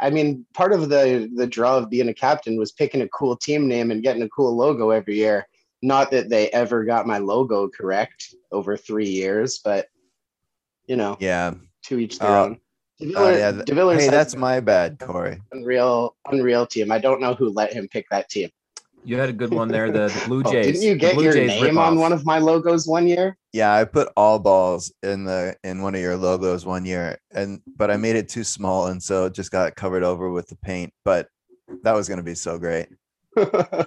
I 0.00 0.10
mean, 0.10 0.46
part 0.54 0.72
of 0.72 0.88
the 0.88 1.30
the 1.34 1.46
draw 1.46 1.76
of 1.78 1.90
being 1.90 2.08
a 2.08 2.14
captain 2.14 2.56
was 2.56 2.72
picking 2.72 3.02
a 3.02 3.08
cool 3.08 3.36
team 3.36 3.68
name 3.68 3.90
and 3.90 4.02
getting 4.02 4.22
a 4.22 4.28
cool 4.30 4.56
logo 4.56 4.90
every 4.90 5.16
year. 5.16 5.46
Not 5.82 6.10
that 6.12 6.28
they 6.30 6.48
ever 6.50 6.84
got 6.84 7.06
my 7.06 7.18
logo 7.18 7.68
correct 7.68 8.34
over 8.50 8.76
three 8.76 9.08
years, 9.08 9.60
but 9.64 9.88
you 10.86 10.96
know, 10.96 11.16
Yeah. 11.20 11.54
to 11.84 11.98
each 11.98 12.18
their 12.18 12.30
Uh, 12.30 12.44
own. 12.44 12.60
DeVillers, 13.00 13.38
yeah. 13.38 13.52
DeVillers 13.52 13.98
Hey, 14.00 14.06
has 14.06 14.36
my 14.36 14.60
bad, 14.60 14.98
Corey. 15.00 15.40
unreal, 15.52 16.16
unreal 16.30 16.66
team. 16.66 16.92
I 16.92 16.98
don't 16.98 17.20
know 17.20 17.34
who 17.34 17.50
let 17.50 17.72
him 17.72 17.88
pick 17.88 18.06
that 18.10 18.28
team. 18.30 18.50
You 19.04 19.18
had 19.18 19.28
a 19.28 19.32
good 19.32 19.50
one 19.52 19.68
there. 19.68 19.90
The, 19.90 20.08
the 20.08 20.20
Blue 20.26 20.42
Oh, 20.44 20.52
Jays. 20.52 20.66
didn't 20.66 20.82
you 20.82 20.94
get 20.94 21.14
Blue 21.14 21.24
your 21.24 21.34
Jays 21.34 21.48
name 21.48 21.78
on 21.78 21.98
one 21.98 22.12
of 22.12 22.24
my 22.24 22.38
logos 22.38 22.86
one 22.86 23.06
year? 23.06 23.36
Yeah, 23.52 23.74
I 23.74 23.84
put 23.84 24.08
all 24.16 24.38
balls 24.38 24.92
in 25.02 25.24
the 25.24 25.56
in 25.62 25.82
one 25.82 25.94
of 25.94 26.00
your 26.00 26.16
logos 26.16 26.64
one 26.64 26.86
year, 26.86 27.18
and 27.32 27.60
but 27.76 27.90
I 27.90 27.96
made 27.96 28.16
it 28.16 28.28
too 28.28 28.44
small, 28.44 28.86
and 28.86 29.02
so 29.02 29.26
it 29.26 29.34
just 29.34 29.50
got 29.50 29.74
covered 29.74 30.02
over 30.02 30.30
with 30.30 30.48
the 30.48 30.56
paint. 30.56 30.92
But 31.04 31.28
that 31.82 31.94
was 31.94 32.08
gonna 32.08 32.22
be 32.22 32.34
so 32.34 32.58
great. 32.58 32.88
uh, 33.36 33.84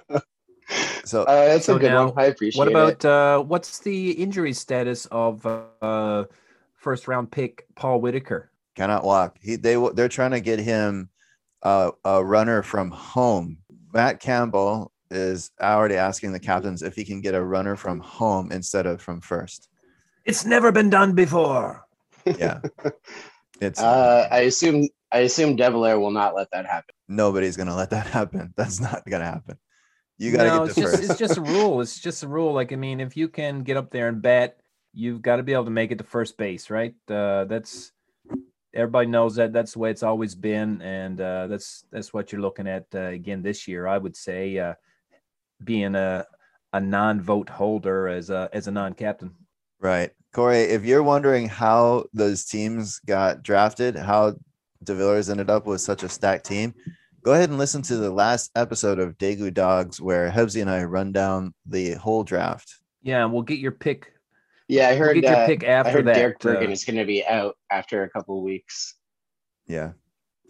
So 1.04 1.24
it's 1.28 1.64
So 1.66 1.76
a 1.76 1.80
good 1.80 1.90
now, 1.90 2.06
one. 2.06 2.14
I 2.16 2.26
appreciate 2.26 2.60
What 2.60 2.68
it. 2.68 3.04
about 3.04 3.04
uh, 3.04 3.42
what's 3.42 3.78
the 3.80 4.12
injury 4.12 4.52
status 4.52 5.06
of 5.06 5.44
uh, 5.82 6.24
first 6.74 7.08
round 7.08 7.30
pick 7.32 7.66
Paul 7.74 8.00
Whitaker? 8.00 8.50
cannot 8.76 9.04
walk. 9.04 9.38
He 9.40 9.56
they 9.56 9.74
w- 9.74 9.94
they're 9.94 10.08
trying 10.08 10.32
to 10.32 10.40
get 10.40 10.58
him 10.58 11.08
uh, 11.62 11.90
a 12.04 12.22
runner 12.24 12.62
from 12.62 12.90
home. 12.90 13.58
Matt 13.92 14.20
Campbell 14.20 14.92
is 15.10 15.50
already 15.60 15.94
asking 15.96 16.32
the 16.32 16.40
captains 16.40 16.82
if 16.82 16.94
he 16.96 17.04
can 17.04 17.20
get 17.20 17.34
a 17.34 17.42
runner 17.42 17.76
from 17.76 18.00
home 18.00 18.50
instead 18.52 18.86
of 18.86 19.00
from 19.00 19.20
first. 19.20 19.68
It's 20.24 20.44
never 20.44 20.72
been 20.72 20.90
done 20.90 21.14
before. 21.14 21.86
Yeah, 22.24 22.60
it's 23.60 23.80
Uh, 23.80 24.26
I 24.30 24.40
assume 24.40 24.88
I 25.12 25.18
assume 25.20 25.56
Devil 25.56 25.84
Air 25.86 26.00
will 26.00 26.10
not 26.10 26.34
let 26.34 26.48
that 26.52 26.66
happen. 26.66 26.94
nobody's 27.08 27.56
gonna 27.56 27.76
let 27.76 27.90
that 27.90 28.06
happen. 28.18 28.52
That's 28.56 28.80
not 28.80 29.04
gonna 29.08 29.24
happen. 29.26 29.58
You 30.18 30.32
gotta 30.32 30.48
no, 30.48 30.58
get 30.60 30.66
it's 30.66 30.74
to 30.74 30.80
just 30.80 30.96
first. 30.96 31.10
it's 31.10 31.18
just 31.18 31.36
a 31.38 31.42
rule. 31.42 31.80
It's 31.82 32.00
just 32.00 32.22
a 32.24 32.28
rule. 32.28 32.52
Like 32.52 32.72
I 32.72 32.76
mean, 32.76 33.00
if 33.00 33.16
you 33.16 33.28
can 33.28 33.62
get 33.62 33.76
up 33.76 33.90
there 33.90 34.08
and 34.08 34.20
bat, 34.20 34.58
you've 34.92 35.22
got 35.22 35.36
to 35.36 35.42
be 35.42 35.52
able 35.52 35.66
to 35.66 35.70
make 35.70 35.92
it 35.92 35.98
to 35.98 36.04
first 36.04 36.36
base, 36.38 36.70
right? 36.70 36.94
Uh, 37.08 37.44
that's 37.44 37.92
everybody 38.74 39.06
knows 39.06 39.36
that. 39.36 39.52
That's 39.52 39.74
the 39.74 39.78
way 39.78 39.90
it's 39.90 40.02
always 40.02 40.34
been, 40.34 40.80
and 40.82 41.20
uh, 41.20 41.46
that's 41.46 41.84
that's 41.92 42.12
what 42.12 42.32
you're 42.32 42.40
looking 42.40 42.66
at 42.66 42.86
uh, 42.94 43.12
again 43.14 43.42
this 43.42 43.68
year. 43.68 43.86
I 43.86 43.98
would 43.98 44.16
say 44.16 44.58
uh, 44.58 44.74
being 45.62 45.94
a 45.94 46.26
a 46.72 46.80
non-vote 46.80 47.48
holder 47.48 48.08
as 48.08 48.30
a 48.30 48.48
as 48.52 48.66
a 48.66 48.70
non-captain. 48.70 49.34
Right. 49.80 50.10
Corey, 50.32 50.62
if 50.62 50.84
you're 50.84 51.02
wondering 51.02 51.48
how 51.48 52.04
those 52.12 52.44
teams 52.44 52.98
got 53.06 53.42
drafted, 53.42 53.96
how 53.96 54.34
DeVillers 54.84 55.30
ended 55.30 55.48
up 55.48 55.66
with 55.66 55.80
such 55.80 56.02
a 56.02 56.08
stacked 56.08 56.44
team, 56.44 56.74
go 57.22 57.32
ahead 57.32 57.48
and 57.48 57.58
listen 57.58 57.80
to 57.82 57.96
the 57.96 58.10
last 58.10 58.50
episode 58.54 58.98
of 58.98 59.16
Daegu 59.16 59.52
Dogs 59.54 60.00
where 60.00 60.30
Hebsy 60.30 60.60
and 60.60 60.70
I 60.70 60.84
run 60.84 61.12
down 61.12 61.54
the 61.64 61.92
whole 61.94 62.22
draft. 62.24 62.74
Yeah, 63.02 63.24
and 63.24 63.32
we'll 63.32 63.42
get 63.42 63.58
your 63.58 63.72
pick. 63.72 64.12
Yeah, 64.68 64.88
I 64.88 64.90
We'll 64.90 64.98
heard. 64.98 65.14
get 65.14 65.24
your 65.24 65.36
uh, 65.36 65.46
pick 65.46 65.64
I 65.64 65.68
after 65.68 65.92
heard 65.92 66.06
that. 66.06 66.14
Derek 66.14 66.38
Bergen 66.40 66.68
uh, 66.68 66.72
is 66.72 66.84
going 66.84 66.96
to 66.96 67.04
be 67.04 67.24
out 67.24 67.56
after 67.70 68.02
a 68.02 68.10
couple 68.10 68.36
of 68.38 68.44
weeks. 68.44 68.96
Yeah, 69.66 69.92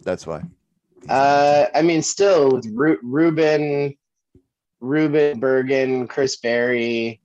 that's 0.01 0.25
why. 0.27 0.41
Uh, 1.07 1.67
I 1.73 1.81
mean, 1.83 2.01
still 2.01 2.51
with 2.53 2.65
Ru- 2.73 2.99
Ruben, 3.03 3.95
Ruben 4.79 5.39
Bergen, 5.39 6.07
Chris 6.07 6.37
Berry, 6.37 7.21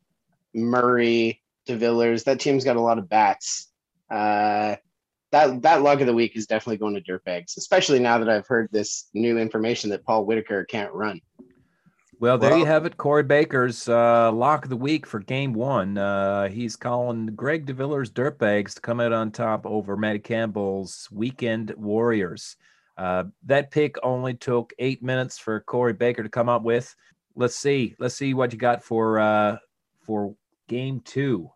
Murray, 0.55 1.43
DeVillers. 1.69 2.25
That 2.25 2.41
team's 2.41 2.65
got 2.65 2.77
a 2.77 2.81
lot 2.81 2.99
of 2.99 3.09
bats. 3.09 3.69
Uh, 4.11 4.77
that 5.31 5.63
that 5.63 5.83
log 5.83 6.01
of 6.01 6.07
the 6.07 6.15
week 6.15 6.37
is 6.37 6.47
definitely 6.47 6.77
going 6.77 6.95
to 6.95 7.01
dirtbags, 7.01 7.57
especially 7.57 7.99
now 7.99 8.19
that 8.19 8.29
I've 8.29 8.47
heard 8.47 8.69
this 8.71 9.09
new 9.15 9.39
information 9.39 9.91
that 9.91 10.05
Paul 10.05 10.27
Whitaker 10.27 10.65
can't 10.65 10.93
run. 10.93 11.21
Well, 12.21 12.39
there 12.39 12.57
you 12.57 12.67
have 12.67 12.87
it. 12.87 12.99
Corey 12.99 13.25
Baker's 13.25 13.89
uh, 13.89 14.31
lock 14.31 14.63
of 14.63 14.71
the 14.71 14.77
week 14.77 15.07
for 15.07 15.19
game 15.19 15.53
one. 15.53 15.99
Uh, 15.99 16.49
he's 16.49 16.77
calling 16.77 17.27
Greg 17.27 17.67
DeViller's 17.67 18.13
Dirtbags 18.13 18.75
to 18.75 18.81
come 18.81 19.01
out 19.01 19.13
on 19.13 19.33
top 19.33 19.67
over 19.67 19.97
Matty 19.97 20.21
Campbell's 20.21 21.09
Weekend 21.11 21.75
Warriors. 21.77 22.57
Uh, 22.97 23.25
that 23.47 23.73
pick 23.73 23.97
only 24.05 24.35
took 24.35 24.73
eight 24.79 25.03
minutes 25.03 25.37
for 25.37 25.59
Corey 25.63 25.95
Baker 25.95 26.23
to 26.23 26.29
come 26.29 26.49
up 26.49 26.63
with. 26.63 26.95
Let's 27.35 27.57
see. 27.57 27.95
Let's 27.99 28.15
see 28.15 28.35
what 28.35 28.53
you 28.53 28.59
got 28.59 28.83
for 28.85 29.19
uh, 29.19 29.57
for 30.05 30.35
Game 30.69 31.01
two. 31.05 31.51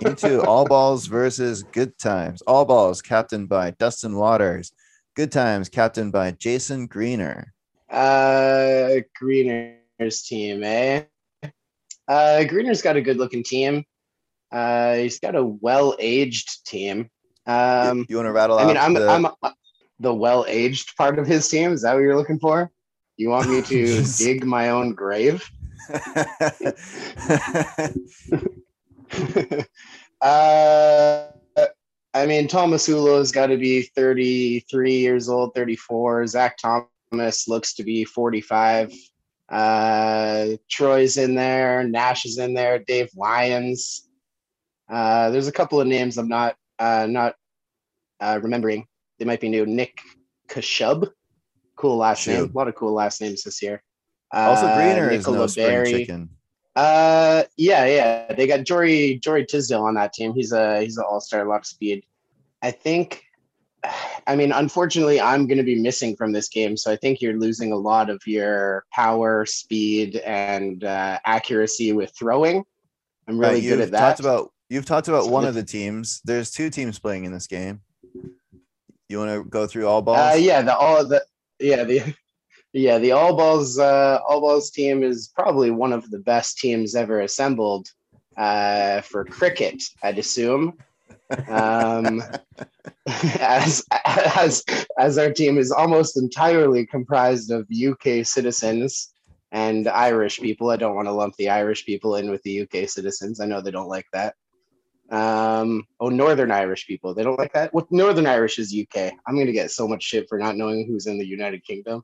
Game 0.00 0.14
two, 0.14 0.42
all 0.42 0.64
balls 0.64 1.06
versus 1.06 1.62
good 1.62 1.98
times. 1.98 2.42
All 2.42 2.64
balls, 2.64 3.02
captained 3.02 3.48
by 3.48 3.72
Dustin 3.72 4.16
Waters. 4.16 4.72
Good 5.16 5.32
times, 5.32 5.68
captained 5.68 6.12
by 6.12 6.30
Jason 6.32 6.86
Greener. 6.86 7.52
Uh, 7.90 9.00
Greener's 9.18 10.22
team, 10.22 10.62
eh? 10.62 11.04
Uh, 12.08 12.44
Greener's 12.44 12.80
got 12.82 12.96
a 12.96 13.02
good 13.02 13.16
looking 13.16 13.42
team. 13.42 13.84
Uh, 14.50 14.94
he's 14.94 15.18
got 15.18 15.34
a 15.34 15.44
well 15.44 15.96
aged 15.98 16.64
team. 16.66 17.10
Um, 17.46 18.06
you 18.08 18.16
want 18.16 18.26
to 18.26 18.32
rattle 18.32 18.58
I 18.58 18.66
mean, 18.66 18.76
I'm 18.76 18.94
the- 18.94 19.08
I'm 19.08 19.26
the 19.98 20.14
well 20.14 20.44
aged 20.48 20.96
part 20.96 21.18
of 21.18 21.26
his 21.26 21.48
team. 21.48 21.72
Is 21.72 21.82
that 21.82 21.94
what 21.94 22.00
you're 22.00 22.16
looking 22.16 22.38
for? 22.38 22.70
You 23.22 23.28
want 23.28 23.48
me 23.48 23.62
to 23.62 24.04
dig 24.18 24.44
my 24.44 24.70
own 24.70 24.94
grave? 24.94 25.48
uh, 30.20 31.26
I 32.14 32.26
mean, 32.26 32.48
Thomas 32.48 32.84
Hulo's 32.84 33.30
got 33.30 33.46
to 33.46 33.56
be 33.56 33.82
33 33.82 34.98
years 34.98 35.28
old, 35.28 35.54
34. 35.54 36.26
Zach 36.26 36.58
Thomas 36.58 37.46
looks 37.46 37.74
to 37.74 37.84
be 37.84 38.04
45. 38.04 38.92
Uh, 39.48 40.46
Troy's 40.68 41.16
in 41.16 41.36
there. 41.36 41.84
Nash 41.84 42.26
is 42.26 42.38
in 42.38 42.54
there. 42.54 42.80
Dave 42.80 43.10
Lyons. 43.14 44.08
Uh, 44.90 45.30
there's 45.30 45.46
a 45.46 45.52
couple 45.52 45.80
of 45.80 45.86
names 45.86 46.18
I'm 46.18 46.26
not 46.26 46.56
uh, 46.80 47.06
not 47.08 47.36
uh, 48.20 48.40
remembering. 48.42 48.84
They 49.20 49.26
might 49.26 49.40
be 49.40 49.48
new. 49.48 49.64
Nick 49.64 50.00
Kashub. 50.48 51.08
Cool 51.82 51.96
last 51.96 52.26
name. 52.28 52.44
A 52.54 52.56
lot 52.56 52.68
of 52.68 52.76
cool 52.76 52.92
last 52.94 53.20
names 53.20 53.42
this 53.42 53.60
year. 53.60 53.82
also, 54.32 54.62
Greener 54.62 54.78
Uh, 54.78 54.94
Greener 54.94 55.10
is 55.10 55.26
no 55.26 55.46
spring 55.48 55.66
Berry. 55.66 55.90
chicken. 55.90 56.30
Uh, 56.76 57.42
yeah, 57.56 57.84
yeah. 57.84 58.32
They 58.34 58.46
got 58.46 58.64
Jory 58.64 59.18
Jory 59.18 59.44
Tisdale 59.44 59.82
on 59.82 59.94
that 59.94 60.12
team. 60.12 60.32
He's 60.32 60.52
a 60.52 60.80
he's 60.80 60.96
an 60.96 61.04
all 61.06 61.20
star 61.20 61.44
lot 61.44 61.56
of 61.58 61.66
speed. 61.66 62.04
I 62.62 62.70
think. 62.70 63.24
I 64.28 64.36
mean, 64.36 64.52
unfortunately, 64.52 65.20
I'm 65.20 65.48
going 65.48 65.58
to 65.58 65.64
be 65.64 65.74
missing 65.74 66.14
from 66.14 66.30
this 66.30 66.48
game, 66.48 66.76
so 66.76 66.92
I 66.92 66.96
think 66.96 67.20
you're 67.20 67.36
losing 67.36 67.72
a 67.72 67.76
lot 67.76 68.08
of 68.08 68.22
your 68.24 68.84
power, 68.92 69.44
speed, 69.44 70.16
and 70.18 70.84
uh, 70.84 71.18
accuracy 71.26 71.90
with 71.92 72.12
throwing. 72.16 72.62
I'm 73.26 73.36
really 73.38 73.54
Right, 73.54 73.62
good 73.62 73.80
at 73.80 73.90
that. 73.90 73.98
talked 73.98 74.20
about 74.20 74.52
you've 74.70 74.86
talked 74.86 75.08
about 75.08 75.28
one 75.30 75.44
of 75.44 75.54
the 75.54 75.64
teams. 75.64 76.20
There's 76.24 76.52
two 76.52 76.70
teams 76.70 77.00
playing 77.00 77.24
in 77.24 77.32
this 77.32 77.48
game. 77.48 77.80
You 79.08 79.18
want 79.18 79.30
to 79.32 79.42
go 79.50 79.66
through 79.66 79.88
all 79.88 80.00
balls? 80.00 80.34
Uh, 80.34 80.36
yeah, 80.36 80.62
the 80.62 80.76
all 80.76 81.04
the 81.04 81.22
yeah 81.62 81.84
the 81.84 82.14
yeah 82.72 82.98
the 82.98 83.12
all 83.12 83.36
balls 83.36 83.78
uh, 83.78 84.18
all 84.28 84.40
balls 84.40 84.70
team 84.70 85.02
is 85.02 85.30
probably 85.34 85.70
one 85.70 85.92
of 85.92 86.10
the 86.10 86.18
best 86.18 86.58
teams 86.58 86.94
ever 86.94 87.20
assembled 87.20 87.88
uh, 88.36 89.00
for 89.02 89.24
cricket. 89.24 89.82
I'd 90.02 90.18
assume, 90.18 90.78
um, 91.48 92.22
as 93.06 93.84
as 94.04 94.64
as 94.98 95.18
our 95.18 95.32
team 95.32 95.58
is 95.58 95.70
almost 95.70 96.16
entirely 96.16 96.86
comprised 96.86 97.50
of 97.50 97.68
UK 97.70 98.26
citizens 98.26 99.12
and 99.52 99.86
Irish 99.86 100.40
people. 100.40 100.70
I 100.70 100.76
don't 100.76 100.96
want 100.96 101.08
to 101.08 101.12
lump 101.12 101.36
the 101.36 101.50
Irish 101.50 101.84
people 101.84 102.16
in 102.16 102.30
with 102.30 102.42
the 102.42 102.62
UK 102.62 102.88
citizens. 102.88 103.40
I 103.40 103.46
know 103.46 103.60
they 103.60 103.70
don't 103.70 103.88
like 103.88 104.06
that. 104.12 104.34
Um, 105.12 105.86
oh, 106.00 106.08
Northern 106.08 106.50
Irish 106.50 106.86
people. 106.86 107.12
They 107.14 107.22
don't 107.22 107.38
like 107.38 107.52
that. 107.52 107.72
What 107.74 107.92
Northern 107.92 108.26
Irish 108.26 108.58
is 108.58 108.74
UK. 108.74 109.12
I'm 109.26 109.38
gonna 109.38 109.52
get 109.52 109.70
so 109.70 109.86
much 109.86 110.02
shit 110.02 110.26
for 110.28 110.38
not 110.38 110.56
knowing 110.56 110.86
who's 110.86 111.06
in 111.06 111.18
the 111.18 111.26
United 111.26 111.64
Kingdom. 111.64 112.02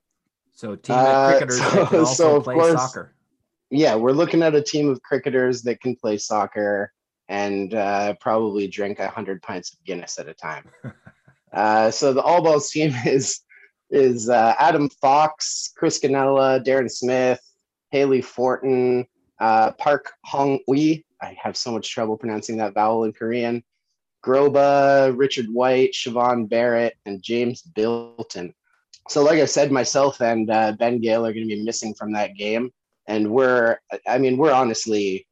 So 0.53 0.77
team 0.77 0.95
Uh, 0.97 1.01
of 1.01 1.31
cricketers 1.39 1.59
so- 1.59 1.71
that 1.71 1.89
can 1.89 1.99
also 2.01 2.15
so 2.39 2.41
play 2.43 2.55
course- 2.55 2.73
soccer. 2.75 3.15
Yeah, 3.71 3.97
we're 3.97 4.13
looking 4.13 4.43
at 4.43 4.55
a 4.55 4.63
team 4.63 4.89
of 4.89 5.03
cricketers 5.03 5.63
that 5.65 5.81
can 5.83 5.95
play 5.97 6.17
soccer 6.17 6.91
and 7.29 7.75
uh, 7.75 8.15
probably 8.21 8.67
drink 8.67 8.99
a 8.99 9.09
hundred 9.09 9.43
pints 9.43 9.73
of 9.75 9.85
Guinness 9.85 10.19
at 10.19 10.27
a 10.29 10.33
time. 10.35 10.71
uh, 11.53 11.91
so 11.91 12.13
the 12.15 12.23
All 12.23 12.43
Balls 12.43 12.71
team 12.71 12.93
is 13.07 13.41
is 13.91 14.29
uh, 14.29 14.55
Adam 14.59 14.89
Fox, 15.01 15.73
Chris 15.77 15.99
Canella, 15.99 16.63
Darren 16.65 16.91
Smith, 16.91 17.41
Haley 17.91 18.21
Fortin, 18.21 19.07
uh, 19.41 19.73
Park 19.73 20.13
Hong 20.25 20.61
Ui. 20.71 21.05
I 21.21 21.37
have 21.43 21.57
so 21.57 21.73
much 21.73 21.91
trouble 21.91 22.17
pronouncing 22.17 22.57
that 22.59 22.75
vowel 22.75 23.05
in 23.05 23.13
Korean. 23.13 23.63
Groba, 24.25 25.17
Richard 25.17 25.47
White, 25.49 25.93
Siobhan 25.93 26.49
Barrett, 26.49 26.95
and 27.07 27.23
James 27.23 27.63
Bilton. 27.63 28.53
So, 29.09 29.23
like 29.23 29.39
I 29.39 29.47
said, 29.47 29.73
myself 29.73 30.21
and 30.21 30.51
uh, 30.51 30.73
Ben 30.73 31.01
Gale 31.01 31.25
are 31.25 31.33
going 31.33 31.49
to 31.49 31.57
be 31.57 31.65
missing 31.65 31.95
from 31.95 32.13
that 32.13 32.35
game. 32.35 32.71
And 33.07 33.31
we're, 33.31 33.79
I 34.07 34.19
mean, 34.19 34.37
we're 34.37 34.53
honestly 34.53 35.27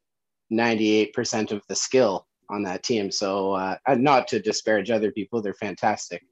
98% 0.53 1.53
of 1.53 1.63
the 1.69 1.77
skill 1.77 2.27
on 2.49 2.63
that 2.63 2.83
team. 2.83 3.11
So, 3.11 3.53
uh, 3.53 3.77
not 3.89 4.29
to 4.29 4.41
disparage 4.41 4.91
other 4.91 5.13
people, 5.13 5.43
they're 5.43 5.55
fantastic. 5.55 6.23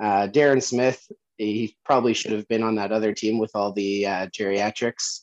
Uh, 0.00 0.28
Darren 0.28 0.62
Smith, 0.62 1.10
he 1.36 1.76
probably 1.84 2.14
should 2.14 2.32
have 2.32 2.48
been 2.48 2.62
on 2.62 2.76
that 2.76 2.92
other 2.92 3.12
team 3.12 3.38
with 3.38 3.50
all 3.54 3.72
the 3.72 4.06
uh, 4.06 4.26
geriatrics. 4.28 5.20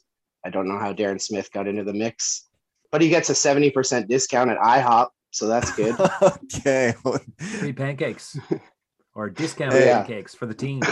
I 0.48 0.50
don't 0.50 0.70
know 0.70 0.80
how 0.80 0.94
Darren 0.94 1.20
Smith 1.20 1.52
got 1.52 1.68
into 1.68 1.84
the 1.84 1.94
mix, 1.94 2.48
but 2.90 3.02
he 3.02 3.10
gets 3.10 3.30
a 3.30 3.34
70% 3.34 4.08
discount 4.08 4.50
at 4.50 4.58
IHOP. 4.58 5.10
So 5.32 5.46
that's 5.46 5.76
good. 5.76 5.94
okay. 6.22 6.94
Free 7.38 7.74
pancakes 7.74 8.40
or 9.14 9.30
discount 9.30 9.76
Yeah. 9.76 10.04
pancakes 10.04 10.34
for 10.34 10.46
the 10.46 10.54
team. 10.54 10.84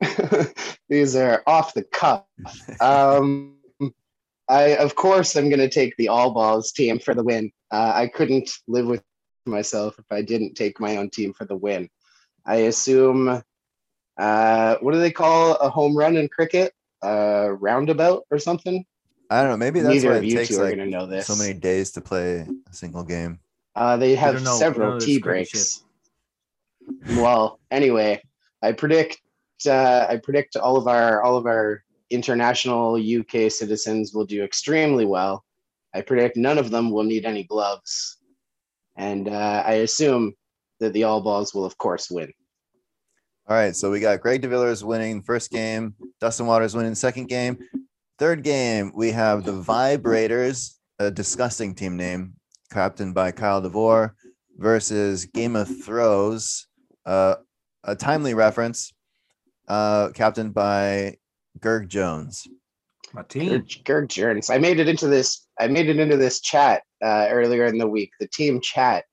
These 0.88 1.14
are 1.14 1.42
off 1.46 1.74
the 1.74 1.82
cuff. 1.82 2.24
Um, 2.80 3.58
I, 4.48 4.76
of 4.76 4.94
course, 4.94 5.36
I'm 5.36 5.50
going 5.50 5.60
to 5.60 5.68
take 5.68 5.94
the 5.98 6.08
All 6.08 6.32
Balls 6.32 6.72
team 6.72 6.98
for 6.98 7.12
the 7.12 7.22
win. 7.22 7.52
Uh, 7.70 7.92
I 7.94 8.06
couldn't 8.06 8.48
live 8.66 8.86
with 8.86 9.02
myself 9.44 9.98
if 9.98 10.06
I 10.10 10.22
didn't 10.22 10.54
take 10.54 10.80
my 10.80 10.96
own 10.96 11.10
team 11.10 11.34
for 11.34 11.44
the 11.44 11.56
win. 11.56 11.90
I 12.46 12.56
assume, 12.72 13.42
uh, 14.16 14.76
what 14.80 14.92
do 14.94 15.00
they 15.00 15.10
call 15.10 15.56
a 15.56 15.68
home 15.68 15.94
run 15.94 16.16
in 16.16 16.28
cricket? 16.28 16.72
Uh, 17.02 17.48
roundabout 17.60 18.24
or 18.30 18.38
something? 18.38 18.84
I 19.30 19.40
don't 19.42 19.50
know. 19.50 19.56
Maybe 19.56 19.80
that's 19.80 19.94
Neither 19.94 20.10
why 20.10 20.16
of 20.16 20.24
it 20.24 20.28
you 20.28 20.36
takes 20.36 20.48
two 20.50 20.60
are 20.60 20.64
like 20.64 20.76
going 20.76 20.90
to 20.90 20.96
know 20.98 21.06
this. 21.06 21.26
so 21.26 21.34
many 21.36 21.52
days 21.52 21.90
to 21.92 22.00
play 22.00 22.46
a 22.68 22.72
single 22.72 23.02
game. 23.02 23.40
Uh, 23.74 23.96
they 23.96 24.14
have 24.14 24.42
know- 24.42 24.56
several 24.56 24.92
know 24.92 25.00
tea 25.00 25.18
breaks. 25.18 25.82
Well, 27.16 27.58
anyway, 27.70 28.22
I 28.62 28.72
predict 28.72 29.18
uh, 29.66 30.06
I 30.08 30.18
predict 30.22 30.56
all 30.56 30.76
of 30.76 30.86
our 30.86 31.22
all 31.22 31.36
of 31.36 31.46
our 31.46 31.82
international 32.10 32.94
UK 32.96 33.50
citizens 33.50 34.14
will 34.14 34.26
do 34.26 34.44
extremely 34.44 35.04
well. 35.04 35.44
I 35.94 36.02
predict 36.02 36.36
none 36.36 36.58
of 36.58 36.70
them 36.70 36.90
will 36.90 37.02
need 37.04 37.24
any 37.24 37.44
gloves, 37.44 38.18
and 38.96 39.28
uh, 39.28 39.62
I 39.66 39.74
assume 39.86 40.34
that 40.78 40.92
the 40.92 41.04
All 41.04 41.20
Balls 41.22 41.54
will, 41.54 41.64
of 41.64 41.76
course, 41.78 42.10
win. 42.10 42.32
All 43.48 43.54
right, 43.56 43.76
so 43.76 43.92
we 43.92 44.00
got 44.00 44.20
Greg 44.20 44.42
DeVillers 44.42 44.82
winning 44.82 45.22
first 45.22 45.52
game, 45.52 45.94
Dustin 46.20 46.46
Waters 46.46 46.74
winning 46.74 46.96
second 46.96 47.28
game. 47.28 47.56
Third 48.18 48.42
game, 48.42 48.90
we 48.92 49.12
have 49.12 49.44
the 49.44 49.52
Vibrators, 49.52 50.74
a 50.98 51.12
disgusting 51.12 51.72
team 51.72 51.96
name, 51.96 52.34
captained 52.72 53.14
by 53.14 53.30
Kyle 53.30 53.60
DeVore, 53.60 54.16
versus 54.56 55.26
Game 55.26 55.54
of 55.54 55.68
Throws, 55.84 56.66
uh, 57.04 57.36
a 57.84 57.94
timely 57.94 58.34
reference, 58.34 58.92
uh, 59.68 60.08
captained 60.08 60.52
by 60.52 61.14
Gerg 61.60 61.86
Jones. 61.86 62.48
My 63.12 63.22
team. 63.22 63.50
Gerg, 63.50 63.84
Gerg 63.84 64.08
Jones. 64.08 64.50
I 64.50 64.58
made 64.58 64.80
it 64.80 64.88
into 64.88 65.06
this. 65.06 65.46
I 65.60 65.68
made 65.68 65.88
it 65.88 66.00
into 66.00 66.16
this 66.16 66.40
chat 66.40 66.82
uh, 67.00 67.28
earlier 67.30 67.66
in 67.66 67.78
the 67.78 67.86
week, 67.86 68.10
the 68.18 68.26
team 68.26 68.60
chat, 68.60 69.04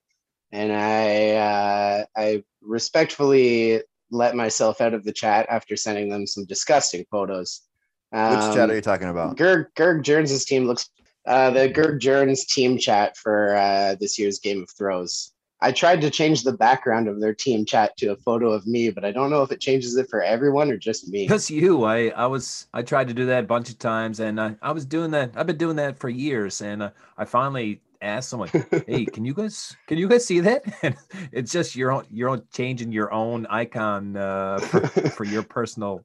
and 0.50 0.72
I 0.72 1.30
uh, 1.36 2.04
I 2.16 2.42
respectfully 2.60 3.80
let 4.10 4.34
myself 4.36 4.80
out 4.80 4.94
of 4.94 5.04
the 5.04 5.12
chat 5.12 5.46
after 5.48 5.76
sending 5.76 6.08
them 6.08 6.26
some 6.26 6.44
disgusting 6.44 7.04
photos. 7.10 7.62
Which 8.10 8.20
Um, 8.20 8.54
chat 8.54 8.70
are 8.70 8.74
you 8.74 8.80
talking 8.80 9.08
about? 9.08 9.36
Gerg 9.36 9.66
Gerg 9.76 10.02
Jones's 10.02 10.44
team 10.44 10.66
looks 10.66 10.90
uh, 11.26 11.50
the 11.50 11.68
Gerg 11.68 12.00
Jones 12.00 12.44
team 12.44 12.78
chat 12.78 13.16
for 13.16 13.56
uh, 13.56 13.96
this 13.98 14.18
year's 14.18 14.38
Game 14.38 14.62
of 14.62 14.70
Throws. 14.76 15.32
I 15.60 15.72
tried 15.72 16.02
to 16.02 16.10
change 16.10 16.42
the 16.42 16.52
background 16.52 17.08
of 17.08 17.20
their 17.20 17.32
team 17.32 17.64
chat 17.64 17.96
to 17.96 18.08
a 18.08 18.16
photo 18.16 18.52
of 18.52 18.66
me, 18.66 18.90
but 18.90 19.04
I 19.04 19.12
don't 19.12 19.30
know 19.30 19.42
if 19.42 19.50
it 19.50 19.60
changes 19.60 19.96
it 19.96 20.10
for 20.10 20.22
everyone 20.22 20.70
or 20.70 20.76
just 20.76 21.08
me. 21.08 21.26
Just 21.26 21.48
you. 21.48 21.84
I 21.84 22.08
I 22.08 22.26
was 22.26 22.66
I 22.74 22.82
tried 22.82 23.08
to 23.08 23.14
do 23.14 23.26
that 23.26 23.44
a 23.44 23.46
bunch 23.46 23.70
of 23.70 23.78
times, 23.78 24.20
and 24.20 24.38
I, 24.40 24.56
I 24.60 24.72
was 24.72 24.84
doing 24.84 25.10
that. 25.12 25.32
I've 25.34 25.46
been 25.46 25.56
doing 25.56 25.76
that 25.76 25.98
for 25.98 26.10
years, 26.10 26.60
and 26.60 26.82
uh, 26.82 26.90
I 27.16 27.24
finally 27.24 27.80
asked 28.04 28.28
someone, 28.28 28.50
"Hey, 28.86 29.04
can 29.06 29.24
you 29.24 29.34
guys 29.34 29.76
can 29.86 29.98
you 29.98 30.08
guys 30.08 30.24
see 30.24 30.40
that?" 30.40 30.62
And 30.82 30.96
it's 31.32 31.50
just 31.50 31.74
your 31.74 31.90
own 31.90 32.04
your 32.10 32.28
own 32.28 32.42
changing 32.52 32.92
your 32.92 33.12
own 33.12 33.46
icon 33.46 34.16
uh, 34.16 34.58
for, 34.58 34.86
for 35.16 35.24
your 35.24 35.42
personal 35.42 36.04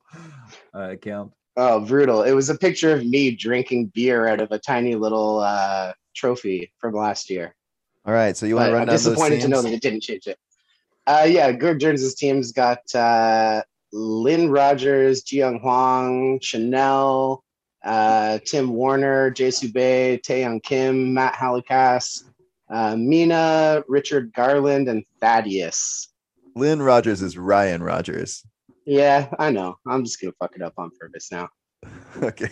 uh, 0.74 0.92
account. 0.92 1.34
Oh, 1.58 1.82
brutal. 1.82 2.24
It 2.24 2.32
was 2.32 2.50
a 2.50 2.58
picture 2.58 2.94
of 2.94 3.06
me 3.06 3.36
drinking 3.36 3.88
beer 3.88 4.28
out 4.28 4.40
of 4.40 4.52
a 4.52 4.60
tiny 4.60 4.96
little 4.96 5.40
uh, 5.40 5.94
trophy 6.16 6.72
from 6.80 6.94
last 6.94 7.30
year. 7.30 7.54
All 8.06 8.14
right, 8.14 8.36
so 8.36 8.46
you 8.46 8.56
want 8.56 8.68
to 8.68 8.74
run 8.74 8.82
I'm 8.84 8.88
down 8.88 8.94
those 8.94 9.04
disappointed 9.04 9.42
to 9.42 9.50
know 9.50 9.62
that 9.62 9.74
it 9.74 9.82
didn't 9.82 10.02
change 10.02 10.26
it. 10.26 10.38
Uh, 11.06 11.28
yeah, 11.28 11.52
Gerg 11.52 11.82
Jones's 11.82 12.16
team's 12.16 12.52
got 12.54 12.80
uh, 12.96 13.62
Lynn 13.92 14.50
Rogers, 14.50 15.24
Jiyoung 15.24 15.60
Huang, 15.62 16.40
Chanel, 16.42 17.44
uh, 17.84 18.39
Tim 18.46 18.72
Warner, 18.74 19.32
Jae 19.32 19.72
Bay, 19.74 20.20
Taeyong 20.26 20.62
Kim, 20.63 21.13
Matt 21.13 21.34
Halikas, 21.36 22.24
Uh, 22.70 22.96
Mina, 22.96 23.84
Richard 23.88 24.32
Garland, 24.34 24.88
and 24.89 25.04
Thaddeus. 25.22 26.08
Lynn 26.56 26.82
Rogers 26.82 27.22
is 27.22 27.38
Ryan 27.38 27.82
Rogers. 27.82 28.44
Yeah, 28.86 29.30
I 29.39 29.50
know. 29.52 29.78
I'm 29.88 30.04
just 30.04 30.20
gonna 30.22 30.34
fuck 30.39 30.56
it 30.56 30.62
up 30.62 30.74
on 30.78 30.92
purpose 31.00 31.32
now. 31.32 31.50
Okay. 32.22 32.50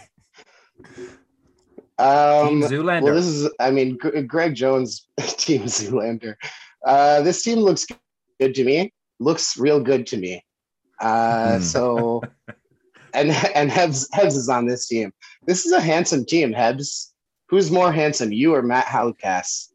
Um, 2.00 2.62
Team 2.62 2.62
Zoolander. 2.62 3.02
well, 3.04 3.16
this 3.16 3.26
is, 3.26 3.50
I 3.60 3.72
mean, 3.72 3.98
G- 4.02 4.22
Greg 4.22 4.54
Jones, 4.54 5.08
Team 5.20 5.63
Zoolander. 5.63 6.36
Uh, 6.86 7.22
this 7.22 7.42
team 7.44 7.60
looks 7.60 7.86
good 8.40 8.54
to 8.56 8.63
me. 8.63 8.94
Looks 9.20 9.58
real 9.58 9.80
good 9.80 10.06
to 10.08 10.18
me. 10.18 10.44
Uh, 11.02 11.58
Hmm. 11.58 11.62
so, 11.63 12.22
and 13.13 13.32
and 13.56 13.70
Hebs 13.70 14.08
Hebs 14.13 14.36
is 14.36 14.50
on 14.50 14.65
this 14.65 14.88
team. 14.88 15.13
This 15.46 15.65
is 15.65 15.72
a 15.72 15.82
handsome 15.82 16.26
team. 16.26 16.54
Hebs, 16.54 17.12
who's 17.48 17.72
more 17.72 17.91
handsome, 17.91 18.32
you 18.32 18.54
or 18.54 18.62
Matt 18.62 18.86
Halkas? 18.86 19.70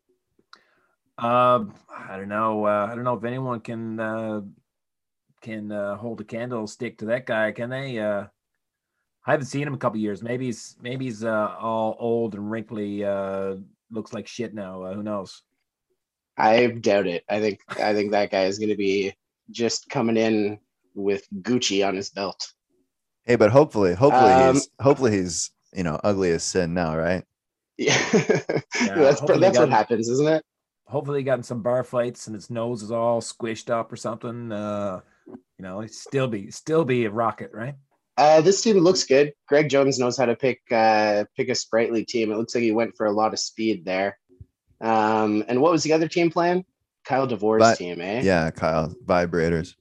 Uh, 1.19 1.65
I 1.91 2.17
don't 2.17 2.29
know. 2.29 2.67
Uh, 2.67 2.89
I 2.91 2.95
don't 2.95 3.05
know 3.05 3.15
if 3.15 3.25
anyone 3.25 3.61
can 3.61 4.01
uh, 4.01 4.41
can 5.41 5.71
uh, 5.71 5.97
hold 5.97 6.21
a 6.21 6.25
candlestick 6.25 6.99
to 6.99 7.07
that 7.07 7.27
guy. 7.27 7.53
Can 7.53 7.71
they? 7.71 7.99
Uh, 7.99 8.27
I 9.27 9.31
haven't 9.31 9.47
seen 9.47 9.63
him 9.63 9.69
in 9.69 9.75
a 9.75 9.79
couple 9.79 10.01
years. 10.01 10.23
Maybe 10.23 10.47
he's 10.47 10.77
maybe 10.81 11.05
he's 11.05 11.23
uh, 11.23 11.55
all 11.61 11.97
old 11.99 12.35
and 12.35 12.51
wrinkly. 12.51 13.05
Uh, 13.05 13.57
looks 13.91 14.13
like 14.13 14.27
shit 14.27 14.55
now. 14.55 14.83
Uh, 14.83 14.95
who 14.95 15.03
knows? 15.03 15.43
I 16.37 16.67
doubt 16.67 17.07
it. 17.07 17.25
I 17.29 17.41
think 17.41 17.61
I 17.79 17.95
think 17.95 18.11
that 18.13 18.31
guy 18.31 18.45
is 18.45 18.59
going 18.59 18.71
to 18.71 18.77
be 18.77 19.15
just 19.51 19.89
coming 19.91 20.17
in 20.17 20.59
with 20.95 21.27
Gucci 21.43 21.87
on 21.87 21.95
his 21.95 22.11
belt. 22.11 22.53
Hey, 23.25 23.37
but 23.37 23.51
hopefully, 23.51 23.95
hopefully 23.95 24.33
Um, 24.33 24.55
he's 24.55 24.69
hopefully 24.81 25.13
he's 25.13 25.51
you 25.73 25.83
know 25.85 25.99
ugly 26.03 26.31
as 26.33 26.43
sin 26.43 26.75
now, 26.75 26.97
right? 26.97 27.25
Yeah, 27.79 27.97
Yeah, 28.13 28.61
that's 28.95 29.21
hopefully 29.21 29.41
that's 29.41 29.57
got- 29.59 29.69
what 29.69 29.71
happens, 29.71 30.09
isn't 30.09 30.29
it? 30.29 30.45
Hopefully, 30.87 31.21
he 31.21 31.25
got 31.25 31.39
in 31.39 31.43
some 31.43 31.63
bar 31.63 31.85
fights 31.85 32.27
and 32.27 32.35
his 32.35 32.51
nose 32.51 32.83
is 32.83 32.91
all 32.91 33.21
squished 33.23 33.71
up 33.71 33.91
or 33.91 33.97
something. 33.97 34.53
Uh, 34.53 35.01
you 35.27 35.37
know, 35.61 35.81
he'd 35.81 35.93
still 35.95 36.29
be 36.29 36.51
still 36.51 36.85
be 36.85 37.05
a 37.07 37.11
rocket, 37.11 37.51
right? 37.55 37.75
Uh, 38.19 38.43
this 38.43 38.61
team 38.61 38.77
looks 38.79 39.05
good. 39.05 39.33
Greg 39.49 39.71
Jones 39.71 39.99
knows 39.99 40.19
how 40.19 40.27
to 40.27 40.37
pick 40.37 40.61
uh, 40.71 41.25
pick 41.37 41.49
a 41.49 41.55
sprightly 41.55 42.05
team. 42.05 42.31
It 42.31 42.37
looks 42.37 42.55
like 42.55 42.63
he 42.63 42.73
went 42.73 42.95
for 42.97 43.07
a 43.07 43.13
lot 43.13 43.33
of 43.33 43.39
speed 43.39 43.85
there. 43.87 44.19
Um, 44.83 45.45
and 45.49 45.61
what 45.63 45.73
was 45.73 45.83
the 45.83 45.93
other 45.95 46.09
team 46.09 46.31
plan? 46.31 46.65
Kyle 47.05 47.27
DeVore's 47.27 47.61
But- 47.61 47.79
team, 47.79 48.01
eh? 48.01 48.21
Yeah, 48.23 48.51
Kyle 48.51 48.95
vibrators. 49.07 49.75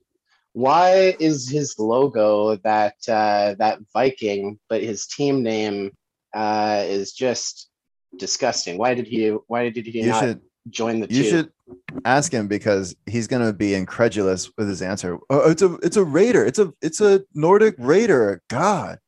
Why 0.53 1.15
is 1.19 1.49
his 1.49 1.79
logo 1.79 2.57
that 2.57 2.95
uh, 3.07 3.55
that 3.59 3.79
Viking, 3.93 4.59
but 4.69 4.81
his 4.81 5.07
team 5.07 5.43
name 5.43 5.91
uh, 6.33 6.83
is 6.85 7.13
just 7.13 7.69
disgusting? 8.17 8.77
Why 8.77 8.93
did 8.93 9.07
he? 9.07 9.29
Why 9.47 9.69
did 9.69 9.85
he 9.87 10.01
You 10.01 10.09
not 10.09 10.19
should 10.23 10.41
join 10.69 10.99
the 10.99 11.07
you 11.09 11.23
two? 11.23 11.29
should 11.29 11.51
ask 12.03 12.33
him 12.33 12.47
because 12.47 12.95
he's 13.05 13.27
gonna 13.27 13.53
be 13.53 13.73
incredulous 13.73 14.51
with 14.57 14.67
his 14.67 14.81
answer. 14.81 15.17
Oh, 15.29 15.49
it's 15.49 15.61
a 15.61 15.75
it's 15.75 15.97
a 15.97 16.03
raider. 16.03 16.45
It's 16.45 16.59
a 16.59 16.73
it's 16.81 16.99
a 16.99 17.23
Nordic 17.33 17.75
raider. 17.77 18.41
God, 18.49 18.99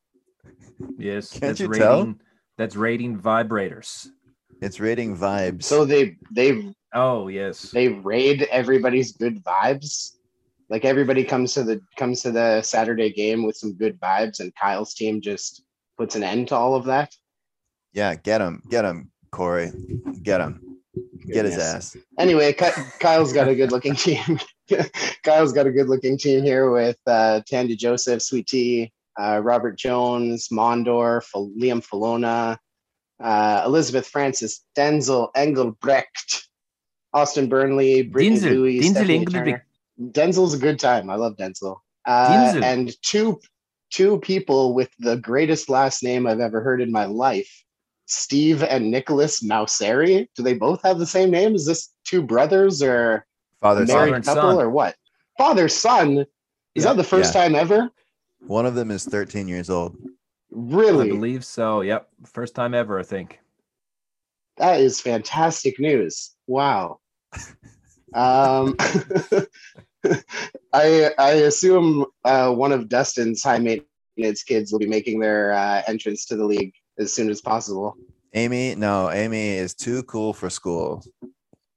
Yes, 0.97 1.31
Can't 1.31 1.41
that's 1.41 1.59
you 1.59 1.67
rating. 1.67 1.79
tell? 1.79 2.15
That's 2.57 2.75
rating 2.77 3.19
vibrators. 3.19 4.07
it's 4.61 4.79
rating 4.79 5.17
vibes. 5.17 5.63
So 5.63 5.83
they 5.83 6.15
they 6.31 6.73
Oh 6.93 7.27
yes. 7.27 7.71
they 7.71 7.89
raid 7.89 8.43
everybody's 8.43 9.11
good 9.11 9.43
vibes. 9.43 10.11
Like 10.69 10.85
everybody 10.85 11.23
comes 11.23 11.53
to 11.53 11.63
the 11.63 11.81
comes 11.97 12.21
to 12.23 12.31
the 12.31 12.61
Saturday 12.61 13.11
game 13.11 13.43
with 13.43 13.55
some 13.57 13.73
good 13.73 13.99
vibes, 13.99 14.39
and 14.39 14.53
Kyle's 14.55 14.93
team 14.93 15.21
just 15.21 15.63
puts 15.97 16.15
an 16.15 16.23
end 16.23 16.47
to 16.49 16.55
all 16.55 16.75
of 16.75 16.85
that. 16.85 17.13
yeah, 17.93 18.15
get 18.15 18.41
him, 18.41 18.63
get 18.69 18.85
him, 18.85 19.11
Corey, 19.31 19.71
get 20.23 20.41
him, 20.41 20.79
get 21.27 21.45
his 21.45 21.57
ass. 21.57 21.95
Anyway, 22.17 22.53
Kyle's 22.99 23.33
got 23.33 23.47
a 23.47 23.55
good 23.55 23.71
looking 23.71 23.95
team. 23.95 24.39
Kyle's 25.23 25.53
got 25.53 25.67
a 25.67 25.71
good 25.71 25.89
looking 25.89 26.17
team 26.17 26.43
here 26.43 26.71
with 26.71 26.97
uh, 27.05 27.41
Tandy 27.45 27.75
Joseph, 27.75 28.21
Sweet 28.23 28.47
Tea, 28.47 28.91
uh, 29.21 29.39
Robert 29.43 29.77
Jones, 29.77 30.47
Mondor, 30.51 31.21
Fal- 31.23 31.51
Liam 31.59 31.85
Falona, 31.85 32.57
uh, 33.21 33.61
Elizabeth 33.65 34.07
Francis, 34.07 34.61
Denzel 34.75 35.29
Engelbrecht, 35.35 36.47
Austin 37.13 37.47
Burnley, 37.47 38.01
Brittany 38.03 38.37
Denzel, 38.39 38.55
Louis, 38.55 38.79
Denzel 38.79 39.09
Engelbrecht. 39.09 39.65
Turner. 39.97 40.11
Denzel's 40.11 40.53
a 40.53 40.57
good 40.59 40.79
time. 40.79 41.09
I 41.09 41.15
love 41.15 41.35
Denzel. 41.37 41.77
Uh, 42.05 42.59
and 42.63 42.93
two 43.01 43.39
two 43.91 44.19
people 44.19 44.73
with 44.73 44.89
the 44.99 45.17
greatest 45.17 45.69
last 45.69 46.03
name 46.03 46.25
I've 46.27 46.39
ever 46.39 46.61
heard 46.61 46.81
in 46.81 46.91
my 46.91 47.05
life. 47.05 47.63
Steve 48.07 48.63
and 48.63 48.89
Nicholas 48.91 49.41
Mauseri. 49.43 50.27
Do 50.35 50.43
they 50.43 50.53
both 50.55 50.81
have 50.83 50.99
the 50.99 51.05
same 51.05 51.29
name? 51.31 51.55
Is 51.55 51.65
this 51.65 51.93
two 52.03 52.21
brothers 52.21 52.81
or 52.81 53.25
Father, 53.61 53.83
a 53.83 53.87
son. 53.87 53.95
married 53.95 54.13
and 54.15 54.25
couple 54.25 54.41
son. 54.49 54.57
or 54.61 54.69
what? 54.69 54.95
Father 55.37 55.69
son. 55.69 56.25
Is 56.75 56.83
Yeah. 56.83 56.89
that 56.89 56.97
the 56.97 57.03
first 57.03 57.33
Yeah. 57.33 57.43
time 57.43 57.55
ever? 57.55 57.89
one 58.47 58.65
of 58.65 58.75
them 58.75 58.91
is 58.91 59.05
13 59.05 59.47
years 59.47 59.69
old. 59.69 59.95
Really? 60.51 60.87
I 60.89 60.91
Really? 60.91 61.09
believe 61.09 61.45
so. 61.45 61.79
Yep. 61.79 62.09
First 62.25 62.55
time 62.55 62.73
ever, 62.73 62.99
I 62.99 63.03
think. 63.03 63.39
That 64.57 64.81
is 64.81 64.99
fantastic 64.99 65.79
news. 65.79 66.35
Wow. 66.45 66.99
Um, 68.15 68.75
I 70.73 71.11
I 71.17 71.31
assume 71.47 72.05
uh, 72.25 72.51
one 72.53 72.71
of 72.71 72.89
Dustin's 72.89 73.43
high 73.43 73.59
maintenance 73.59 74.43
kids 74.43 74.71
will 74.71 74.79
be 74.79 74.87
making 74.87 75.19
their 75.19 75.53
uh, 75.53 75.81
entrance 75.87 76.25
to 76.27 76.35
the 76.35 76.45
league 76.45 76.73
as 76.99 77.13
soon 77.13 77.29
as 77.29 77.41
possible. 77.41 77.95
Amy, 78.33 78.75
no, 78.75 79.09
Amy 79.11 79.49
is 79.49 79.73
too 79.73 80.03
cool 80.03 80.33
for 80.33 80.49
school. 80.49 81.03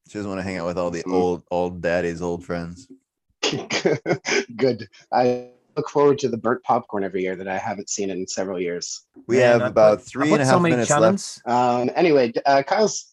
She 0.09 0.15
doesn't 0.19 0.29
want 0.31 0.39
to 0.39 0.43
hang 0.45 0.59
out 0.59 0.67
with 0.67 0.79
all 0.79 0.91
the 0.91 1.03
Hmm. 1.03 1.13
old 1.13 1.43
old 1.51 1.81
daddy's 1.81 2.23
old 2.23 2.45
friends. 2.45 2.89
Good. 4.57 4.89
I 5.13 5.51
look 5.77 5.89
forward 5.91 6.19
to 6.21 6.29
the 6.29 6.37
burnt 6.39 6.63
popcorn 6.65 7.05
every 7.05 7.23
year 7.23 7.37
that 7.37 7.47
I 7.49 7.59
haven't 7.59 7.91
seen 7.91 8.11
in 8.11 8.27
several 8.27 8.61
years. 8.61 9.03
We 9.27 9.37
Man, 9.37 9.53
have 9.53 9.63
I 9.63 9.67
about 9.69 9.99
put- 9.99 10.07
I 10.07 10.11
three 10.11 10.31
put 10.31 10.41
and 10.41 10.43
a 10.43 10.47
so 10.47 10.53
half 10.53 10.63
many 10.63 10.75
minutes 10.75 10.91
left. 10.91 11.41
Um, 11.47 11.91
anyway, 11.95 12.33
uh, 12.47 12.63
Kyle's 12.67 13.13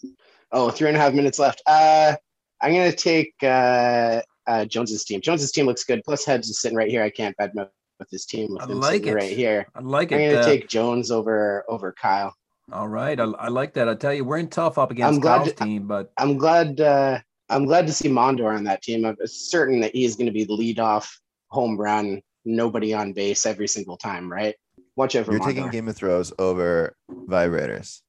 oh 0.52 0.70
three 0.72 0.88
and 0.88 0.98
a 0.98 1.00
half 1.00 1.14
minutes 1.14 1.38
left. 1.40 1.62
Uh, 1.66 2.16
I'm 2.64 2.74
gonna 2.74 2.92
take 2.94 3.34
uh, 3.44 4.22
uh, 4.48 4.66
Jones's 4.66 5.04
team. 5.04 5.22
Jones's 5.22 5.52
team 5.52 5.66
looks 5.66 5.84
good. 5.84 6.02
Plus, 6.06 6.26
Hebs 6.26 6.50
is 6.50 6.60
sitting 6.62 6.78
right 6.78 6.90
here. 6.90 7.04
I 7.04 7.10
can't 7.10 7.36
badmouth 7.38 7.70
with 8.00 8.10
his 8.10 8.26
team 8.26 8.54
with 8.54 8.64
I 8.64 8.66
him 8.66 8.80
like 8.80 8.94
sitting 8.94 9.08
it. 9.10 9.16
right 9.16 9.36
here. 9.38 9.68
I 9.76 9.82
like 9.82 10.12
it. 10.12 10.16
I'm 10.16 10.30
gonna 10.32 10.42
uh, 10.42 10.46
take 10.46 10.68
Jones 10.70 11.12
over 11.12 11.66
over 11.68 11.92
Kyle. 11.92 12.34
all 12.72 12.88
right. 12.88 13.20
I, 13.20 13.26
I 13.26 13.50
like 13.50 13.74
that. 13.74 13.88
I 13.90 13.96
tell 13.96 14.14
you, 14.14 14.24
we're 14.26 14.38
in 14.38 14.48
tough 14.48 14.78
up 14.78 14.90
against 14.92 15.14
I'm 15.16 15.20
glad 15.20 15.38
Kyle's 15.44 15.54
to- 15.54 15.64
team, 15.66 15.88
but 15.88 16.12
I'm 16.18 16.38
glad. 16.38 16.80
Uh, 16.82 17.20
I'm 17.50 17.66
glad 17.66 17.86
to 17.88 17.94
see 17.94 18.08
Mondor 18.10 18.56
on 18.56 18.64
that 18.64 18.82
team. 18.82 19.06
I'm 19.06 19.18
certain 19.26 19.82
that 19.82 19.94
he's 19.94 20.16
going 20.16 20.26
to 20.28 20.32
be 20.32 20.46
the 20.46 20.54
lead 20.54 20.80
off 20.80 21.20
home 21.50 21.78
run, 21.78 22.22
nobody 22.46 22.94
on 22.94 23.12
base 23.14 23.46
every 23.46 23.68
single 23.68 23.98
time. 23.98 24.32
Right? 24.32 24.56
Watch 24.96 25.16
out 25.18 25.26
for 25.26 25.34
You're 25.34 25.42
Mondor. 25.42 25.46
taking 25.48 25.70
Game 25.70 25.88
of 25.90 25.96
Thrones 25.98 26.32
over 26.40 26.96
vibrators. 27.12 28.00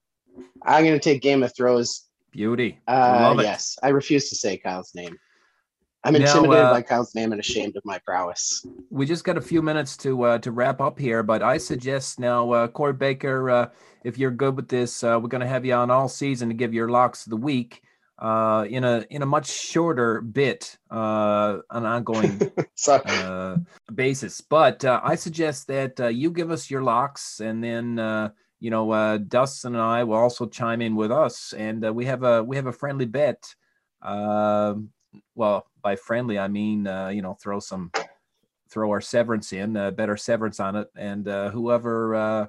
I'm 0.63 0.85
going 0.85 0.99
to 0.99 1.01
take 1.01 1.21
Game 1.21 1.43
of 1.43 1.55
Throws. 1.55 2.04
Beauty. 2.35 2.81
Uh, 2.87 3.35
it. 3.39 3.43
yes, 3.43 3.79
I 3.83 3.89
refuse 3.89 4.29
to 4.29 4.35
say 4.37 4.59
Kyle's 4.59 4.95
name. 4.95 5.17
I'm 6.05 6.13
Now, 6.13 6.19
intimidated 6.21 6.67
uh, 6.67 6.73
by 6.73 6.83
Kyle's 6.83 7.15
name 7.15 7.33
and 7.33 7.41
ashamed 7.41 7.77
of 7.77 7.85
my 7.87 7.99
prowess. 8.05 8.67
we 8.91 9.07
just 9.07 9.25
got 9.25 9.39
a 9.39 9.41
few 9.41 9.63
minutes 9.63 9.97
to 9.99 10.23
uh, 10.25 10.39
to 10.39 10.51
wrap 10.51 10.81
up 10.83 10.99
here, 10.99 11.23
but 11.23 11.43
I 11.43 11.57
suggest 11.57 12.21
now, 12.21 12.51
uh, 12.53 12.69
Corey 12.69 12.93
Baker, 12.93 13.49
uh, 13.49 13.69
if 14.05 14.19
you're 14.19 14.31
good 14.31 14.57
with 14.57 14.69
this, 14.69 15.03
uh, 15.03 15.19
we're 15.23 15.29
going 15.29 15.41
to 15.41 15.47
have 15.47 15.65
you 15.65 15.73
on 15.73 15.91
all 15.91 16.09
season 16.09 16.49
to 16.49 16.55
give 16.55 16.75
your 16.75 16.91
locks 16.91 17.25
of 17.25 17.31
the 17.31 17.37
week 17.39 17.81
uh, 18.19 18.65
in 18.69 18.85
a 18.85 19.05
in 19.11 19.23
a 19.23 19.27
much 19.27 19.51
shorter 19.51 20.21
bit, 20.21 20.79
uh, 20.91 21.59
an 21.71 21.85
ongoing 21.85 22.41
uh, 22.89 23.57
basis. 23.95 24.41
But 24.41 24.85
uh, 24.85 25.01
I 25.03 25.15
suggest 25.15 25.67
that 25.69 26.01
uh, 26.01 26.09
you 26.09 26.31
give 26.31 26.51
us 26.51 26.71
your 26.71 26.83
locks, 26.83 27.41
and 27.41 27.63
then 27.63 27.99
uh, 27.99 28.31
you 28.61 28.71
know 28.71 28.91
uh, 28.91 29.19
Dustin 29.19 29.75
and 29.75 29.83
I 29.83 30.05
will 30.05 30.17
also 30.17 30.47
chime 30.47 30.83
in 30.83 30.97
with 30.97 31.13
us, 31.13 31.53
and 31.53 31.85
uh, 31.85 31.93
we 31.93 32.07
have 32.07 32.23
a 32.23 32.43
we 32.43 32.57
have 32.57 32.67
a 32.67 32.73
friendly 32.73 33.07
bet. 33.07 33.55
Um 34.03 34.91
well, 35.35 35.67
by 35.81 35.97
friendly 35.97 36.39
I 36.39 36.49
mean 36.49 36.87
uh, 36.87 37.09
you 37.09 37.23
know 37.23 37.35
throw 37.35 37.61
some 37.61 37.91
throw 38.75 38.91
our 38.91 39.01
severance 39.01 39.53
in, 39.53 39.77
uh, 39.77 39.93
bet 39.93 40.09
severance 40.21 40.59
on 40.59 40.77
it, 40.77 40.89
and 40.97 41.29
uh, 41.29 41.51
whoever 41.51 42.15
uh, 42.15 42.47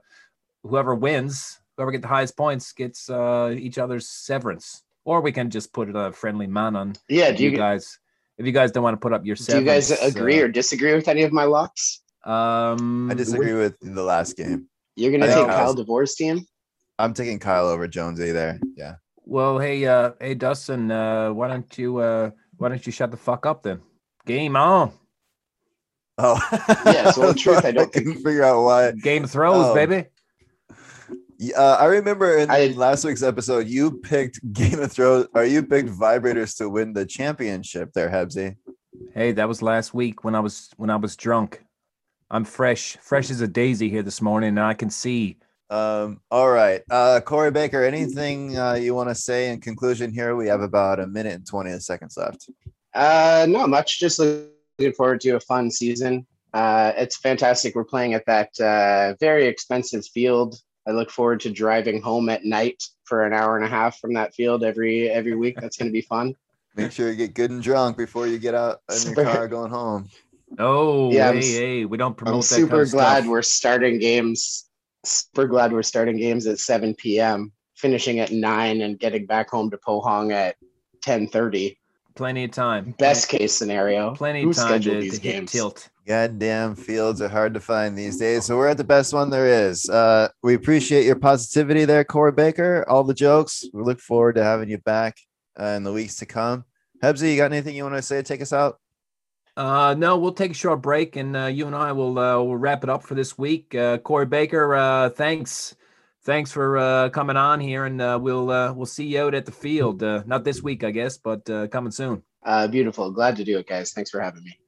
whoever 0.63 0.95
wins, 0.95 1.59
whoever 1.77 1.91
get 1.91 2.01
the 2.01 2.07
highest 2.07 2.35
points 2.35 2.73
gets 2.73 3.09
uh, 3.09 3.53
each 3.55 3.77
other's 3.77 4.09
severance. 4.09 4.83
Or 5.05 5.21
we 5.21 5.31
can 5.31 5.51
just 5.51 5.71
put 5.71 5.95
a 5.95 6.11
friendly 6.11 6.47
man 6.47 6.75
on 6.75 6.95
yeah, 7.07 7.31
do 7.31 7.43
you, 7.43 7.51
you, 7.51 7.57
guys 7.57 7.99
if 8.39 8.45
you 8.45 8.51
guys 8.51 8.71
don't 8.71 8.83
want 8.83 8.95
to 8.95 8.99
put 8.99 9.13
up 9.13 9.23
your 9.23 9.35
do 9.35 9.59
you 9.59 9.63
guys 9.63 9.91
agree 9.91 10.41
uh, 10.41 10.45
or 10.45 10.47
disagree 10.47 10.95
with 10.95 11.07
any 11.07 11.21
of 11.21 11.31
my 11.31 11.43
locks? 11.43 12.01
um, 12.25 13.11
I 13.11 13.13
disagree 13.13 13.53
with 13.53 13.77
the 13.81 14.03
last 14.03 14.35
game. 14.35 14.67
You're 14.95 15.11
going 15.11 15.21
to 15.21 15.27
I 15.27 15.29
take 15.29 15.37
think 15.37 15.49
Kyle 15.49 15.57
Kyle's- 15.65 15.75
DeVore's 15.75 16.15
team? 16.15 16.45
I'm 16.97 17.13
taking 17.13 17.39
Kyle 17.39 17.67
over 17.67 17.87
Jonesy 17.87 18.31
there. 18.31 18.59
Yeah. 18.77 18.95
Well, 19.25 19.59
hey, 19.59 19.85
uh, 19.85 20.11
hey, 20.21 20.33
Dustin, 20.35 20.89
uh, 20.91 21.33
why 21.33 21.47
don't 21.49 21.77
you, 21.77 21.97
uh, 21.97 22.29
why 22.57 22.69
don't 22.69 22.85
you 22.85 22.91
shut 22.91 23.11
the 23.11 23.17
fuck 23.17 23.45
up 23.45 23.63
then? 23.63 23.81
Game 24.25 24.55
on, 24.55 24.91
Oh. 26.17 26.39
Yes, 26.85 27.17
well, 27.17 27.31
in 27.31 27.35
truth, 27.45 27.65
I 27.65 27.71
don't 27.71 27.91
couldn't 27.91 28.13
think- 28.13 28.25
figure 28.25 28.43
out 28.43 28.63
why. 28.63 28.91
Game 28.91 29.25
of 29.25 29.31
Thrones, 29.31 29.65
Oh. 29.67 29.73
baby. 29.75 30.05
Yeah, 31.37 31.59
Uh, 31.59 31.77
I 31.81 31.85
remember 31.87 32.37
in 32.37 32.49
I- 32.49 32.67
last 32.77 33.03
week's 33.03 33.21
episode, 33.23 33.67
you 33.67 33.99
picked 33.99 34.39
Game 34.53 34.79
of 34.79 34.91
Thrones, 34.93 35.27
or 35.35 35.43
you 35.43 35.63
picked 35.63 35.89
Vibrators 35.89 36.55
to 36.59 36.69
win 36.69 36.93
the 36.93 37.05
championship 37.05 37.91
there, 37.91 38.09
Hebsy. 38.09 38.55
Hey, 39.13 39.33
that 39.33 39.47
was 39.49 39.61
last 39.61 39.93
week 39.93 40.23
when 40.23 40.35
I 40.35 40.39
was 40.39 40.69
when 40.77 40.89
I 40.89 40.95
was 40.95 41.17
drunk. 41.17 41.64
I'm 42.31 42.43
fresh, 42.43 42.97
fresh 43.01 43.29
as 43.29 43.41
a 43.41 43.47
daisy 43.47 43.89
here 43.89 44.03
this 44.03 44.21
morning, 44.21 44.49
and 44.49 44.59
I 44.59 44.73
can 44.73 44.89
see. 44.89 45.37
Um, 45.69 46.21
all 46.31 46.49
right. 46.49 46.81
Uh, 46.89 47.21
Corey 47.23 47.51
Baker, 47.51 47.83
anything 47.83 48.57
uh, 48.57 48.73
you 48.73 48.95
want 48.95 49.09
to 49.09 49.15
say 49.15 49.51
in 49.51 49.61
conclusion 49.61 50.11
here? 50.11 50.35
We 50.35 50.47
have 50.47 50.61
about 50.61 50.99
a 50.99 51.07
minute 51.07 51.33
and 51.33 51.47
20 51.47 51.79
seconds 51.79 52.17
left. 52.17 52.49
Uh, 52.93 53.45
not 53.49 53.69
much. 53.69 53.99
Just 53.99 54.19
looking 54.19 54.93
forward 54.95 55.21
to 55.21 55.31
a 55.31 55.39
fun 55.39 55.69
season. 55.69 56.25
Uh, 56.53 56.93
it's 56.95 57.17
fantastic. 57.17 57.75
We're 57.75 57.83
playing 57.83 58.13
at 58.13 58.25
that 58.25 58.59
uh, 58.59 59.15
very 59.19 59.45
expensive 59.45 60.05
field. 60.05 60.55
I 60.87 60.91
look 60.91 61.09
forward 61.09 61.41
to 61.41 61.51
driving 61.51 62.01
home 62.01 62.29
at 62.29 62.45
night 62.45 62.81
for 63.03 63.25
an 63.25 63.33
hour 63.33 63.57
and 63.57 63.65
a 63.65 63.69
half 63.69 63.99
from 63.99 64.13
that 64.13 64.33
field 64.33 64.63
every 64.63 65.09
every 65.09 65.35
week. 65.35 65.57
That's 65.59 65.77
going 65.77 65.89
to 65.89 65.93
be 65.93 66.01
fun. 66.01 66.35
Make 66.75 66.91
sure 66.91 67.09
you 67.09 67.15
get 67.15 67.33
good 67.33 67.51
and 67.51 67.63
drunk 67.63 67.97
before 67.97 68.27
you 68.27 68.37
get 68.37 68.53
out 68.53 68.81
in 68.89 69.13
your 69.13 69.25
car 69.25 69.47
going 69.47 69.71
home. 69.71 70.09
Oh, 70.59 71.11
Yeah, 71.11 71.33
hey, 71.33 71.51
hey, 71.51 71.85
we 71.85 71.97
don't 71.97 72.15
promote 72.15 72.35
I'm 72.35 72.39
that 72.41 72.47
kind 72.49 72.63
super 72.63 72.81
of 72.81 72.91
glad 72.91 73.17
stuff. 73.23 73.31
we're 73.31 73.41
starting 73.41 73.99
games. 73.99 74.65
Super 75.05 75.47
glad 75.47 75.71
we're 75.71 75.83
starting 75.83 76.17
games 76.17 76.47
at 76.47 76.59
7 76.59 76.95
p.m. 76.95 77.51
Finishing 77.75 78.19
at 78.19 78.31
nine 78.31 78.81
and 78.81 78.97
getting 78.97 79.25
back 79.25 79.49
home 79.49 79.69
to 79.71 79.77
Pohang 79.77 80.33
at 80.33 80.55
10:30. 81.05 81.77
Plenty 82.15 82.45
of 82.45 82.51
time. 82.51 82.95
Best 82.97 83.27
case 83.27 83.53
scenario. 83.53 84.15
Plenty 84.15 84.43
of 84.43 84.55
time 84.55 84.81
scheduled 84.81 84.95
to, 84.97 85.01
these 85.01 85.19
to 85.19 85.27
hit 85.27 85.33
games? 85.33 85.51
tilt. 85.51 85.89
Goddamn 86.07 86.75
fields 86.75 87.19
are 87.21 87.27
hard 87.27 87.53
to 87.55 87.59
find 87.59 87.97
these 87.97 88.17
days. 88.17 88.45
So 88.45 88.55
we're 88.57 88.67
at 88.69 88.77
the 88.77 88.83
best 88.83 89.13
one 89.13 89.29
there 89.31 89.47
is. 89.67 89.89
Uh, 89.89 90.29
we 90.43 90.53
appreciate 90.53 91.05
your 91.05 91.17
positivity 91.17 91.83
there, 91.83 92.03
Corey 92.05 92.31
Baker. 92.31 92.85
All 92.87 93.03
the 93.03 93.13
jokes. 93.13 93.65
We 93.73 93.83
look 93.83 93.99
forward 93.99 94.35
to 94.35 94.43
having 94.43 94.69
you 94.69 94.77
back 94.77 95.17
uh, 95.59 95.65
in 95.75 95.83
the 95.83 95.91
weeks 95.91 96.15
to 96.17 96.25
come. 96.25 96.63
Hebsy, 97.03 97.31
you 97.31 97.37
got 97.37 97.51
anything 97.51 97.75
you 97.75 97.83
want 97.83 97.95
to 97.95 98.01
say 98.01 98.17
to 98.17 98.23
take 98.23 98.41
us 98.41 98.53
out? 98.53 98.79
Uh, 99.57 99.95
no, 99.97 100.17
we'll 100.17 100.33
take 100.33 100.51
a 100.51 100.55
short 100.55 100.81
break, 100.81 101.15
and 101.15 101.35
uh, 101.35 101.45
you 101.45 101.65
and 101.65 101.75
I 101.75 101.93
will 101.93 102.19
uh, 102.19 102.35
will 102.37 102.57
wrap 102.57 102.83
it 102.83 102.89
up 102.89 103.03
for 103.03 103.15
this 103.15 103.37
week. 103.37 103.73
Uh, 103.73 103.97
Corey 103.99 104.25
Baker, 104.25 104.75
uh, 104.75 105.09
thanks, 105.09 105.75
thanks 106.23 106.51
for 106.51 106.77
uh, 106.77 107.09
coming 107.09 107.37
on 107.37 107.61
here, 107.61 107.85
and 107.85 108.01
uh, 108.01 108.19
we'll 108.21 108.51
uh, 108.51 108.73
we'll 108.73 108.85
see 108.85 109.05
you 109.05 109.21
out 109.21 109.33
at 109.33 109.45
the 109.45 109.53
field. 109.53 110.03
Uh, 110.03 110.23
not 110.25 110.43
this 110.43 110.61
week, 110.61 110.83
I 110.83 110.91
guess, 110.91 111.17
but 111.17 111.49
uh, 111.49 111.67
coming 111.67 111.91
soon. 111.91 112.21
Uh, 112.43 112.67
beautiful. 112.67 113.11
Glad 113.11 113.37
to 113.37 113.45
do 113.45 113.57
it, 113.57 113.67
guys. 113.67 113.93
Thanks 113.93 114.09
for 114.09 114.19
having 114.19 114.43
me. 114.43 114.59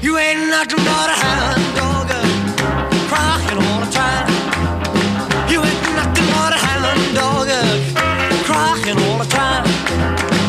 You 0.00 0.16
ain't 0.16 0.48
nothing 0.48 0.78
but 0.78 1.10
a 1.10 1.16
hound 1.20 1.76
dog, 1.76 2.08
crying 3.10 3.58
all 3.58 3.80
the 3.84 3.92
time. 3.92 5.50
You 5.50 5.60
ain't 5.62 5.82
nothing 5.94 6.26
but 6.32 6.54
a 6.54 6.56
hound 6.56 7.14
dog, 7.14 7.46
crying 8.46 8.98
all 8.98 9.18
the 9.18 9.26
time. 9.28 10.39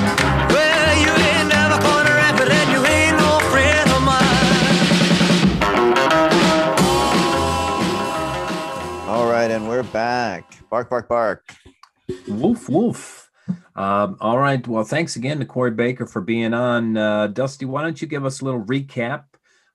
Back. 9.92 10.70
Bark, 10.70 10.90
bark, 10.90 11.08
bark. 11.08 11.54
Woof 12.28 12.70
woof. 12.70 13.30
Um, 13.76 14.18
all 14.22 14.38
right. 14.38 14.66
Well, 14.68 14.84
thanks 14.84 15.16
again 15.16 15.40
to 15.40 15.46
Corey 15.46 15.72
Baker 15.72 16.06
for 16.06 16.22
being 16.22 16.54
on. 16.54 16.98
Uh, 16.98 17.28
Dusty, 17.28 17.66
why 17.66 17.82
don't 17.82 18.02
you 18.02 18.08
give 18.08 18.26
us 18.26 18.42
a 18.42 18.46
little 18.46 18.64
recap 18.64 19.24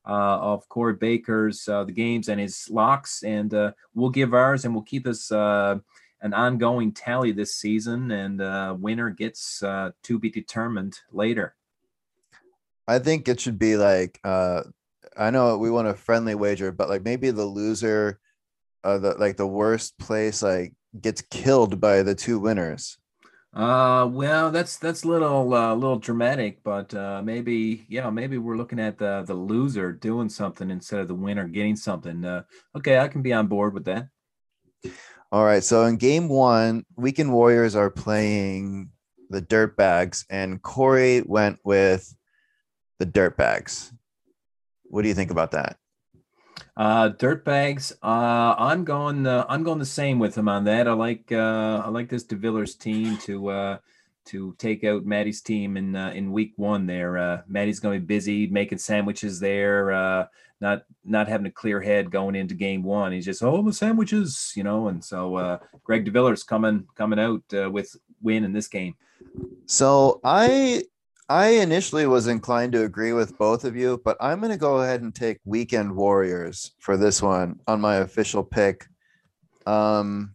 uh, 0.07 0.39
of 0.39 0.69
Corey 0.69 0.95
Baker's 0.95 1.69
uh, 1.69 1.85
the 1.85 1.93
games 1.93 2.29
and 2.29 2.41
his 2.41 2.69
locks, 2.71 3.23
and 3.23 3.53
uh, 3.53 3.73
we'll 3.95 4.11
give 4.11 4.35
ours, 4.35 4.65
and 4.65 4.75
we'll 4.75 4.85
keep 4.85 5.07
us 5.07 5.31
uh, 5.33 5.77
an 6.23 6.33
ongoing 6.33 6.93
tally 6.93 7.33
this 7.33 7.55
season, 7.55 8.11
and 8.11 8.41
uh, 8.41 8.75
winner 8.79 9.11
gets 9.11 9.63
uh, 9.63 9.91
to 10.05 10.19
be 10.19 10.31
determined 10.31 10.99
later. 11.13 11.55
I 12.89 13.01
think 13.01 13.29
it 13.29 13.41
should 13.41 13.59
be 13.59 13.77
like 13.77 14.21
uh 14.23 14.63
I 15.17 15.31
know 15.31 15.57
we 15.57 15.71
want 15.71 15.89
a 15.89 15.95
friendly 15.95 16.35
wager, 16.35 16.73
but 16.73 16.89
like 16.89 17.03
maybe 17.03 17.31
the 17.31 17.45
loser 17.45 18.21
uh 18.87 18.99
the 18.99 19.15
like 19.19 19.37
the 19.37 19.47
worst 19.47 19.99
place 19.99 20.43
like 20.43 20.73
gets 21.01 21.21
killed 21.23 21.81
by 21.81 22.03
the 22.03 22.15
two 22.15 22.39
winners. 22.39 22.99
Uh, 23.53 24.07
well, 24.13 24.51
that's 24.51 24.77
that's 24.77 25.03
a 25.03 25.09
little 25.09 25.55
uh, 25.55 25.75
little 25.75 25.99
dramatic, 25.99 26.63
but 26.63 26.93
uh, 26.95 27.23
maybe 27.25 27.87
yeah, 27.89 28.11
maybe 28.11 28.37
we're 28.37 28.57
looking 28.57 28.79
at 28.79 28.99
the 28.99 29.25
the 29.27 29.35
loser 29.35 29.93
doing 29.93 30.29
something 30.29 30.71
instead 30.71 31.01
of 31.01 31.09
the 31.09 31.15
winner 31.15 31.49
getting 31.49 31.75
something. 31.75 32.23
Uh, 32.23 32.43
okay, 32.77 32.99
I 32.99 33.09
can 33.09 33.23
be 33.23 33.33
on 33.33 33.47
board 33.47 33.73
with 33.73 33.87
that. 33.87 34.09
All 35.33 35.45
right. 35.45 35.65
So 35.65 35.85
in 35.87 35.97
game 35.97 36.29
one, 36.29 36.85
Weekend 36.97 37.33
Warriors 37.33 37.75
are 37.75 37.91
playing 37.91 38.91
the 39.31 39.41
Dirtbags, 39.43 40.27
and 40.29 40.63
Corey 40.63 41.23
went 41.23 41.59
with 41.65 42.15
the 42.99 43.07
Dirtbags. 43.07 43.91
What 44.85 45.03
do 45.03 45.09
you 45.09 45.15
think 45.15 45.31
about 45.31 45.53
that? 45.53 45.79
Uh, 46.77 47.09
dirtbags. 47.11 47.93
Uh, 48.03 48.55
I'm 48.59 48.85
going. 48.85 49.27
Uh, 49.27 49.47
I'm 49.49 49.63
going 49.63 49.79
the 49.79 49.87
same 49.87 50.19
with 50.19 50.37
him 50.37 50.49
on 50.49 50.65
that. 50.65 50.87
I 50.87 50.93
like. 50.93 51.33
Uh, 51.33 51.83
I 51.85 51.89
like 51.89 52.09
this 52.09 52.25
DeVillers 52.25 52.79
team 52.79 53.17
to 53.19 53.49
uh, 53.49 53.79
to 54.27 54.55
take 54.59 54.85
out 54.85 55.07
Maddie's 55.07 55.41
team 55.41 55.77
in 55.77 55.97
uh, 55.97 56.11
in 56.11 56.33
week 56.33 56.53
one. 56.57 56.87
There, 56.87 57.17
uh, 57.17 57.43
Maddie's 57.49 57.81
going 57.81 57.97
to 57.97 58.01
be 58.01 58.15
busy 58.15 58.47
making 58.49 58.79
sandwiches 58.79 59.41
there. 59.41 59.93
Uh, 59.93 60.27
not 60.61 60.85
not 61.05 61.29
having 61.29 61.47
a 61.47 61.51
clear 61.51 61.81
head 61.81 62.11
going 62.11 62.35
into 62.35 62.55
game 62.55 62.83
one. 62.83 63.13
He's 63.13 63.25
just 63.25 63.43
oh 63.43 63.63
the 63.63 63.73
sandwiches, 63.73 64.53
you 64.55 64.65
know. 64.65 64.89
And 64.89 65.03
so 65.03 65.37
uh, 65.37 65.59
Greg 65.85 66.05
DeVillers 66.05 66.47
coming 66.47 66.87
coming 66.95 67.19
out 67.19 67.43
uh, 67.55 67.71
with 67.71 67.97
win 68.21 68.45
in 68.45 68.53
this 68.53 68.69
game. 68.69 68.97
So 69.67 70.21
I 70.25 70.85
I 71.29 71.49
initially 71.49 72.07
was 72.07 72.29
inclined 72.29 72.73
to 72.73 72.85
agree 72.85 73.13
with 73.13 73.37
both 73.37 73.65
of 73.65 73.75
you, 73.75 74.01
but 74.05 74.17
I'm 74.21 74.39
going 74.39 74.53
to 74.53 74.59
go 74.59 74.81
ahead 74.81 75.03
and 75.03 75.13
take 75.13 75.39
Weekend 75.45 75.97
Warriors 75.97 76.73
for 76.79 76.97
this 76.97 77.21
one 77.21 77.59
on 77.67 77.81
my 77.81 77.97
official 77.97 78.45
pick. 78.45 78.87
Um, 79.67 80.35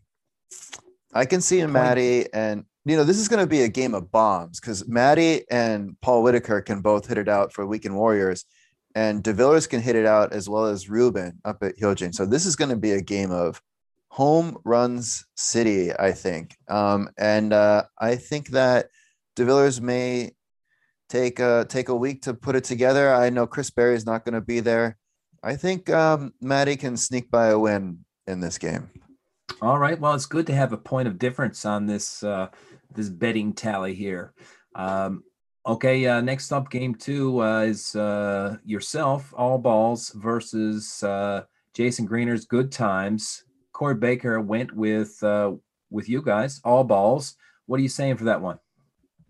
I 1.13 1.25
can 1.25 1.39
see 1.39 1.61
in 1.61 1.71
Maddie 1.71 2.27
and 2.33 2.65
you 2.83 2.95
know 2.95 3.03
this 3.03 3.19
is 3.19 3.27
going 3.27 3.43
to 3.43 3.49
be 3.49 3.61
a 3.61 3.69
game 3.69 3.93
of 3.93 4.11
bombs 4.11 4.59
because 4.59 4.87
Maddie 4.87 5.43
and 5.51 5.95
Paul 6.01 6.23
Whitaker 6.23 6.61
can 6.61 6.81
both 6.81 7.07
hit 7.07 7.17
it 7.17 7.29
out 7.29 7.53
for 7.53 7.65
Weekend 7.65 7.95
Warriors, 7.95 8.45
and 8.95 9.23
DeVillers 9.23 9.69
can 9.69 9.81
hit 9.81 9.95
it 9.95 10.05
out 10.05 10.33
as 10.33 10.49
well 10.49 10.65
as 10.65 10.89
Ruben 10.89 11.39
up 11.45 11.61
at 11.61 11.77
Hyojin. 11.77 12.13
So 12.13 12.25
this 12.25 12.45
is 12.45 12.55
going 12.55 12.71
to 12.71 12.75
be 12.75 12.93
a 12.93 13.01
game 13.01 13.31
of 13.31 13.61
home 14.09 14.57
runs 14.65 15.25
city, 15.35 15.93
I 15.93 16.11
think. 16.11 16.57
Um, 16.67 17.09
and 17.17 17.53
uh, 17.53 17.83
I 17.99 18.15
think 18.15 18.49
that 18.49 18.87
DeVillers 19.37 19.79
may 19.79 20.31
take 21.11 21.39
a 21.39 21.65
take 21.67 21.89
a 21.89 21.95
week 21.95 22.21
to 22.23 22.33
put 22.33 22.55
it 22.55 22.63
together. 22.63 23.13
I 23.13 23.29
know 23.29 23.45
Chris 23.45 23.69
Berry 23.69 23.95
is 23.95 24.05
not 24.05 24.23
going 24.23 24.33
to 24.33 24.41
be 24.41 24.61
there. 24.61 24.97
I 25.43 25.55
think 25.55 25.89
um, 25.89 26.33
Maddie 26.41 26.77
can 26.77 26.95
sneak 26.95 27.29
by 27.29 27.47
a 27.47 27.59
win 27.59 28.05
in 28.27 28.39
this 28.39 28.57
game. 28.57 28.89
All 29.61 29.77
right. 29.77 29.99
Well, 29.99 30.13
it's 30.13 30.25
good 30.25 30.47
to 30.47 30.55
have 30.55 30.71
a 30.71 30.77
point 30.77 31.07
of 31.07 31.19
difference 31.19 31.65
on 31.65 31.85
this 31.85 32.23
uh, 32.23 32.47
this 32.95 33.09
betting 33.09 33.53
tally 33.53 33.93
here. 33.93 34.33
Um, 34.75 35.23
okay. 35.65 36.07
Uh, 36.07 36.21
next 36.21 36.51
up, 36.51 36.69
game 36.69 36.95
two 36.95 37.43
uh, 37.43 37.61
is 37.61 37.95
uh, 37.95 38.57
yourself, 38.63 39.33
all 39.35 39.57
balls 39.57 40.11
versus 40.15 41.03
uh, 41.03 41.43
Jason 41.73 42.05
Greener's 42.05 42.45
good 42.45 42.71
times. 42.71 43.43
Corey 43.73 43.95
Baker 43.95 44.39
went 44.39 44.73
with 44.73 45.21
uh, 45.23 45.51
with 45.89 46.07
you 46.07 46.21
guys, 46.21 46.61
all 46.63 46.83
balls. 46.83 47.35
What 47.65 47.79
are 47.79 47.83
you 47.83 47.89
saying 47.89 48.17
for 48.17 48.25
that 48.25 48.41
one? 48.41 48.59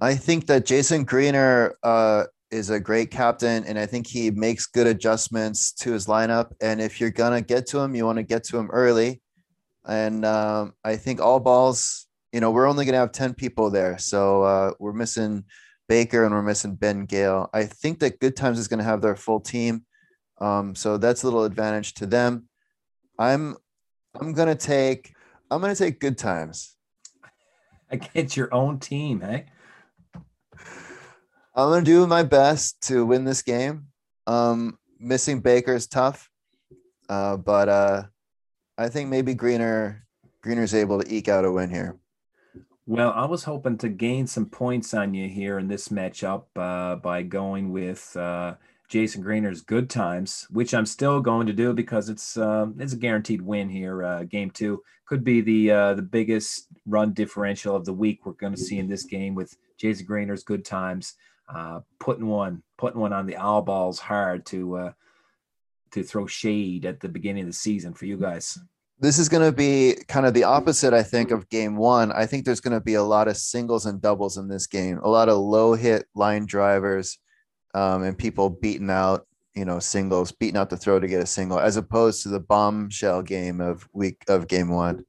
I 0.02 0.16
think 0.16 0.48
that 0.48 0.66
Jason 0.66 1.04
Greener 1.04 1.78
uh, 1.84 2.24
is 2.50 2.72
a 2.72 2.80
great 2.80 3.12
captain, 3.12 3.64
and 3.66 3.78
I 3.78 3.86
think 3.86 4.08
he 4.08 4.32
makes 4.32 4.66
good 4.66 4.88
adjustments 4.88 5.72
to 5.74 5.94
his 5.94 6.08
lineup. 6.08 6.54
And 6.60 6.82
if 6.82 7.00
you're 7.00 7.12
gonna 7.12 7.42
get 7.42 7.68
to 7.68 7.80
him, 7.80 7.94
you 7.94 8.04
want 8.08 8.18
to 8.18 8.24
get 8.24 8.44
to 8.46 8.58
him 8.58 8.72
early. 8.72 9.22
And 9.88 10.26
um, 10.26 10.74
I 10.84 10.96
think 10.96 11.22
all 11.22 11.40
balls, 11.40 12.08
you 12.34 12.40
know, 12.40 12.50
we're 12.50 12.68
only 12.68 12.84
gonna 12.84 12.98
have 12.98 13.12
ten 13.12 13.36
people 13.36 13.70
there, 13.70 14.00
so 14.00 14.42
uh, 14.42 14.72
we're 14.80 14.92
missing 14.92 15.44
Baker 15.88 16.26
and 16.26 16.34
we're 16.34 16.42
missing 16.42 16.74
Ben 16.74 17.06
Gale. 17.06 17.52
I 17.54 17.66
think 17.66 18.00
that 18.00 18.20
Good 18.20 18.36
Times 18.36 18.58
is 18.58 18.68
gonna 18.68 18.84
have 18.84 19.04
their 19.04 19.16
full 19.16 19.40
team, 19.40 19.86
um, 20.40 20.74
so 20.74 20.98
that's 20.98 21.22
a 21.22 21.28
little 21.28 21.44
advantage 21.44 21.94
to 21.96 22.08
them. 22.08 22.48
I'm 23.20 23.56
I'm 24.20 24.34
gonna 24.34 24.56
take 24.56 25.14
I'm 25.52 25.62
gonna 25.62 25.76
take 25.76 26.00
Good 26.00 26.18
Times. 26.18 26.76
Against 27.92 28.36
your 28.36 28.52
own 28.52 28.80
team, 28.80 29.22
hey? 29.22 29.46
I'm 31.54 31.70
gonna 31.70 31.84
do 31.84 32.08
my 32.08 32.24
best 32.24 32.82
to 32.88 33.06
win 33.06 33.26
this 33.26 33.42
game. 33.42 33.88
Um, 34.26 34.78
missing 35.00 35.42
Baker 35.42 35.74
is 35.74 35.88
tough, 35.88 36.30
uh, 37.10 37.38
but 37.38 37.68
uh, 37.68 38.04
I 38.78 38.90
think 38.90 39.10
maybe 39.10 39.34
Greener 39.34 40.06
Greener's 40.42 40.74
able 40.74 41.02
to 41.02 41.14
eke 41.14 41.28
out 41.28 41.46
a 41.46 41.52
win 41.52 41.70
here. 41.70 41.98
Well, 42.88 43.12
I 43.12 43.26
was 43.26 43.44
hoping 43.44 43.78
to 43.80 43.90
gain 43.90 44.28
some 44.28 44.48
points 44.48 44.94
on 44.94 45.14
you 45.14 45.30
here 45.30 45.60
in 45.60 45.68
this 45.68 45.90
matchup 45.90 46.46
uh, 46.56 46.96
by 46.96 47.22
going 47.22 47.72
with 47.72 48.16
uh, 48.18 48.56
Jason 48.90 49.22
Greener's 49.22 49.62
good 49.62 49.90
times, 49.90 50.48
which 50.50 50.74
I'm 50.74 50.86
still 50.86 51.22
going 51.22 51.48
to 51.48 51.54
do 51.54 51.74
because 51.74 52.10
it's 52.10 52.38
um, 52.38 52.76
it's 52.80 52.94
a 52.94 52.98
guaranteed 52.98 53.42
win 53.42 53.70
here. 53.70 54.04
Uh, 54.04 54.24
game 54.24 54.50
two 54.50 54.82
could 55.06 55.24
be 55.24 55.42
the 55.42 55.72
uh, 55.72 55.94
the 55.94 56.02
biggest 56.02 56.68
run 56.86 57.14
differential 57.14 57.76
of 57.76 57.86
the 57.86 57.94
week 57.94 58.26
we're 58.26 58.34
going 58.34 58.54
to 58.54 58.62
see 58.62 58.80
in 58.80 58.90
this 58.90 59.04
game 59.04 59.36
with 59.36 59.56
Jason 59.78 60.06
Greener's 60.06 60.44
good 60.44 60.66
times, 60.66 61.16
uh, 61.50 61.82
putting 62.00 62.28
one 62.28 62.64
putting 62.78 63.00
one 63.00 63.14
on 63.14 63.28
the 63.28 63.38
owl 63.38 63.62
balls 63.62 64.00
hard 64.00 64.46
to 64.48 64.76
uh, 64.76 64.92
to 65.92 66.04
throw 66.04 66.26
shade 66.26 66.86
at 66.86 67.00
the 67.00 67.10
beginning 67.10 67.44
of 67.44 67.48
the 67.50 67.54
season 67.54 67.94
for 67.94 68.06
you 68.06 68.18
guys. 68.18 68.58
This 69.00 69.18
is 69.18 69.30
going 69.30 69.44
to 69.44 69.56
be 69.56 69.96
kind 70.08 70.28
of 70.28 70.36
the 70.36 70.44
opposite, 70.44 70.94
I 70.94 71.02
think, 71.02 71.32
of 71.32 71.50
game 71.50 71.76
one. 71.76 72.12
I 72.12 72.28
think 72.28 72.46
there's 72.46 72.62
going 72.62 72.78
to 72.78 72.84
be 72.84 72.94
a 72.94 73.04
lot 73.04 73.28
of 73.28 73.36
singles 73.36 73.88
and 73.88 74.00
doubles 74.00 74.38
in 74.38 74.48
this 74.48 74.68
game, 74.68 75.00
a 75.00 75.10
lot 75.10 75.28
of 75.28 75.40
low 75.40 75.74
hit 75.74 76.06
line 76.14 76.46
drivers, 76.46 77.18
um, 77.74 78.04
and 78.04 78.16
people 78.16 78.52
beating 78.52 78.92
out, 78.92 79.26
you 79.56 79.66
know, 79.66 79.80
singles, 79.80 80.32
beating 80.32 80.58
out 80.58 80.70
the 80.70 80.78
throw 80.78 81.00
to 81.00 81.08
get 81.08 81.24
a 81.24 81.26
single, 81.26 81.60
as 81.60 81.78
opposed 81.78 82.22
to 82.24 82.30
the 82.30 82.40
bombshell 82.40 83.24
game 83.24 83.60
of 83.60 83.90
week 83.92 84.24
of 84.28 84.48
game 84.48 84.70
one. 84.70 85.04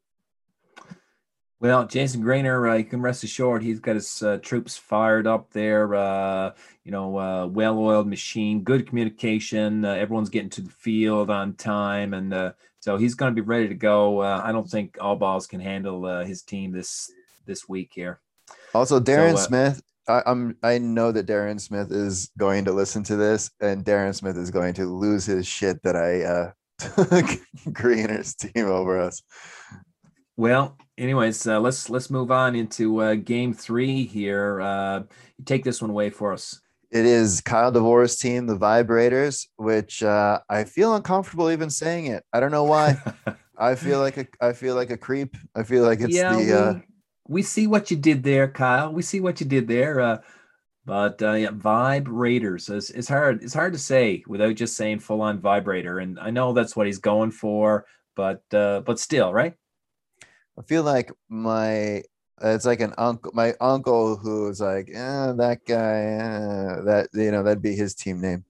Well, 1.62 1.86
Jason 1.86 2.22
Greener, 2.22 2.68
uh, 2.68 2.74
you 2.74 2.84
can 2.84 3.00
rest 3.00 3.22
assured 3.22 3.62
he's 3.62 3.78
got 3.78 3.94
his 3.94 4.20
uh, 4.20 4.38
troops 4.38 4.76
fired 4.76 5.28
up 5.28 5.52
there. 5.52 5.94
Uh, 5.94 6.54
you 6.82 6.90
know, 6.90 7.16
uh, 7.16 7.46
well-oiled 7.46 8.08
machine, 8.08 8.64
good 8.64 8.88
communication. 8.88 9.84
Uh, 9.84 9.92
everyone's 9.92 10.28
getting 10.28 10.50
to 10.50 10.60
the 10.60 10.70
field 10.72 11.30
on 11.30 11.54
time, 11.54 12.14
and 12.14 12.34
uh, 12.34 12.52
so 12.80 12.96
he's 12.96 13.14
going 13.14 13.32
to 13.32 13.40
be 13.40 13.46
ready 13.46 13.68
to 13.68 13.76
go. 13.76 14.22
I 14.22 14.50
don't 14.50 14.68
think 14.68 14.98
all 15.00 15.14
balls 15.14 15.46
can 15.46 15.60
handle 15.60 16.04
his 16.24 16.42
team 16.42 16.72
this 16.72 17.12
this 17.46 17.68
week 17.68 17.92
here. 17.94 18.18
Also, 18.74 18.98
Darren 18.98 19.36
so, 19.36 19.44
Smith. 19.44 19.82
I, 20.08 20.20
I'm. 20.26 20.56
I 20.64 20.78
know 20.78 21.12
that 21.12 21.28
Darren 21.28 21.60
Smith 21.60 21.92
is 21.92 22.32
going 22.36 22.64
to 22.64 22.72
listen 22.72 23.04
to 23.04 23.14
this, 23.14 23.52
and 23.60 23.84
Darren 23.84 24.16
Smith 24.16 24.36
is 24.36 24.50
going 24.50 24.74
to 24.74 24.86
lose 24.86 25.26
his 25.26 25.46
shit 25.46 25.80
that 25.84 25.94
I 25.94 26.54
took 26.96 27.40
Greener's 27.72 28.34
team 28.34 28.66
over 28.66 28.98
us. 28.98 29.22
Well, 30.37 30.78
anyways, 30.97 31.47
uh, 31.47 31.61
let's 31.61 31.91
let's 31.91 32.11
move 32.11 32.30
on 32.30 32.55
into 32.55 33.01
uh, 33.01 33.14
game 33.14 33.53
three 33.53 34.05
here. 34.05 34.61
Uh, 34.61 35.03
take 35.45 35.64
this 35.64 35.83
one 35.83 35.91
away 35.91 36.11
for 36.11 36.33
us. 36.33 36.61
It 36.91 37.07
is 37.07 37.41
Kyle 37.41 37.72
Devore's 37.72 38.16
team, 38.16 38.47
the 38.47 38.57
Vibrators, 38.57 39.47
which 39.57 40.03
uh, 40.03 40.41
I 40.49 40.64
feel 40.64 40.95
uncomfortable 40.95 41.51
even 41.51 41.70
saying 41.70 42.07
it. 42.07 42.22
I 42.33 42.41
don't 42.41 42.51
know 42.51 42.64
why. 42.64 42.99
I 43.59 43.74
feel 43.74 43.99
like 44.01 44.16
a 44.16 44.26
I 44.41 44.53
feel 44.53 44.74
like 44.74 44.91
a 44.91 44.97
creep. 44.97 45.37
I 45.55 45.62
feel 45.62 45.85
like 45.85 46.01
it's 46.01 46.14
yeah, 46.14 46.33
the. 46.33 46.39
We, 46.39 46.53
uh, 46.53 46.74
we 47.28 47.43
see 47.43 47.66
what 47.66 47.91
you 47.91 47.97
did 47.97 48.22
there, 48.22 48.49
Kyle. 48.49 48.93
We 48.93 49.03
see 49.03 49.20
what 49.20 49.41
you 49.41 49.47
did 49.47 49.68
there. 49.68 50.01
Uh, 50.01 50.18
but 50.85 51.22
uh, 51.22 51.33
yeah, 51.33 51.51
Vibe 51.51 52.07
Raiders 52.09 52.68
is 52.68 52.91
it's 52.91 53.09
hard. 53.09 53.43
It's 53.43 53.55
hard 53.55 53.72
to 53.74 53.78
say 53.78 54.24
without 54.26 54.55
just 54.57 54.76
saying 54.76 54.99
full 54.99 55.22
on 55.22 55.41
vibrator. 55.41 55.99
And 55.99 56.18
I 56.18 56.30
know 56.30 56.53
that's 56.53 56.74
what 56.74 56.87
he's 56.87 56.99
going 56.99 57.30
for, 57.30 57.87
but 58.16 58.43
uh, 58.53 58.80
but 58.80 58.99
still, 58.99 59.33
right? 59.33 59.55
I 60.59 60.62
feel 60.62 60.82
like 60.82 61.11
my 61.28 62.03
it's 62.42 62.66
like 62.66 62.80
an 62.80 62.94
uncle, 62.98 63.30
my 63.34 63.55
uncle 63.61 64.16
who's 64.16 64.61
like, 64.61 64.88
eh, 64.92 65.32
that 65.32 65.61
guy, 65.66 66.00
eh, 66.00 66.80
that 66.84 67.09
you 67.14 67.30
know, 67.30 67.42
that'd 67.42 67.62
be 67.62 67.76
his 67.76 67.94
team 67.94 68.20
name. 68.20 68.44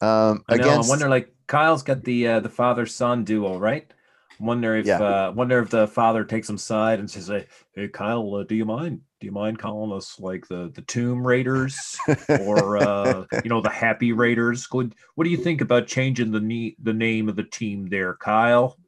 Um, 0.00 0.44
I 0.48 0.56
know. 0.56 0.62
Against, 0.62 0.88
I 0.88 0.90
wonder, 0.90 1.08
like 1.08 1.32
Kyle's 1.46 1.82
got 1.82 2.04
the 2.04 2.26
uh, 2.26 2.40
the 2.40 2.48
father 2.48 2.86
son 2.86 3.24
duo, 3.24 3.58
right? 3.58 3.90
Wonder 4.38 4.76
if 4.76 4.86
yeah. 4.86 5.00
uh, 5.00 5.32
wonder 5.32 5.58
if 5.58 5.70
the 5.70 5.86
father 5.86 6.24
takes 6.24 6.48
him 6.48 6.58
side 6.58 6.98
and 6.98 7.10
says, 7.10 7.28
"Hey, 7.28 7.46
hey 7.74 7.88
Kyle, 7.88 8.36
uh, 8.36 8.44
do 8.44 8.54
you 8.54 8.64
mind? 8.64 9.00
Do 9.20 9.26
you 9.26 9.32
mind 9.32 9.58
calling 9.58 9.94
us 9.94 10.18
like 10.18 10.48
the 10.48 10.70
the 10.74 10.82
Tomb 10.82 11.26
Raiders 11.26 11.98
or 12.28 12.78
uh, 12.78 13.24
you 13.44 13.50
know 13.50 13.60
the 13.60 13.68
Happy 13.68 14.12
Raiders? 14.12 14.66
What 14.70 14.88
what 15.14 15.24
do 15.24 15.30
you 15.30 15.36
think 15.36 15.60
about 15.60 15.86
changing 15.86 16.30
the 16.30 16.40
ne- 16.40 16.76
the 16.82 16.94
name 16.94 17.28
of 17.28 17.36
the 17.36 17.44
team 17.44 17.88
there, 17.88 18.14
Kyle?" 18.14 18.78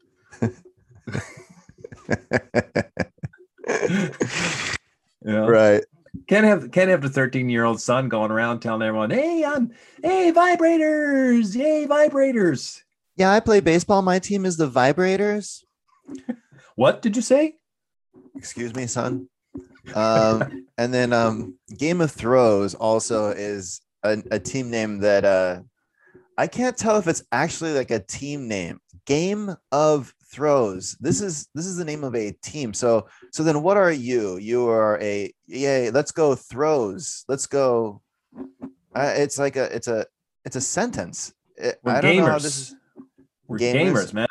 yeah. 5.25 5.47
Right. 5.47 5.85
Can't 6.27 6.45
have 6.45 6.71
can't 6.71 6.91
have 6.91 7.03
the 7.03 7.09
13 7.09 7.49
year 7.49 7.65
old 7.65 7.81
son 7.81 8.09
going 8.09 8.31
around 8.31 8.61
telling 8.61 8.83
everyone, 8.83 9.11
hey, 9.11 9.45
I'm 9.45 9.73
hey 10.03 10.33
vibrators, 10.33 11.57
hey 11.57 11.87
vibrators. 11.87 12.83
Yeah, 13.17 13.33
I 13.33 13.41
play 13.41 13.61
baseball. 13.61 14.03
My 14.03 14.19
team 14.19 14.45
is 14.45 14.57
the 14.57 14.69
vibrators. 14.69 15.65
what 16.77 17.03
did 17.03 17.17
you 17.17 17.23
say? 17.23 17.57
Excuse 18.37 18.75
me, 18.75 18.87
son. 18.87 19.29
Um, 19.95 20.67
and 20.79 20.93
then 20.93 21.13
um 21.13 21.59
Game 21.79 22.01
of 22.01 22.11
Throws 22.11 22.75
also 22.75 23.31
is 23.31 23.81
a, 24.03 24.23
a 24.31 24.39
team 24.39 24.71
name 24.71 24.99
that 25.01 25.25
uh 25.25 25.61
I 26.37 26.47
can't 26.47 26.77
tell 26.77 26.99
if 26.99 27.07
it's 27.07 27.25
actually 27.33 27.73
like 27.73 27.91
a 27.91 28.01
team 28.01 28.49
name. 28.49 28.81
Game 29.07 29.55
of 29.71 30.15
throws. 30.33 30.97
This 31.01 31.21
is 31.21 31.49
this 31.55 31.67
is 31.67 31.77
the 31.77 31.85
name 31.85 32.05
of 32.05 32.15
a 32.15 32.33
team. 32.43 32.75
So 32.75 33.07
so 33.31 33.43
then 33.43 33.63
what 33.63 33.77
are 33.77 33.93
you? 33.93 34.39
You 34.39 34.69
are 34.69 35.01
a 35.01 35.33
yeah 35.47 35.91
let's 35.93 36.13
go 36.13 36.35
throws. 36.35 37.25
Let's 37.29 37.47
go 37.47 38.03
uh, 38.95 39.15
it's 39.17 39.39
like 39.39 39.57
a 39.57 39.75
it's 39.75 39.89
a 39.89 40.07
it's 40.45 40.57
a 40.57 40.61
sentence. 40.61 41.33
We're 41.59 41.77
I 41.87 42.01
don't 42.01 42.15
gamers. 42.15 42.17
know 42.19 42.27
how 42.27 42.39
this 42.39 42.59
is 42.59 42.77
we're 43.47 43.59
gamers. 43.59 43.93
gamers 43.93 44.13
man. 44.15 44.27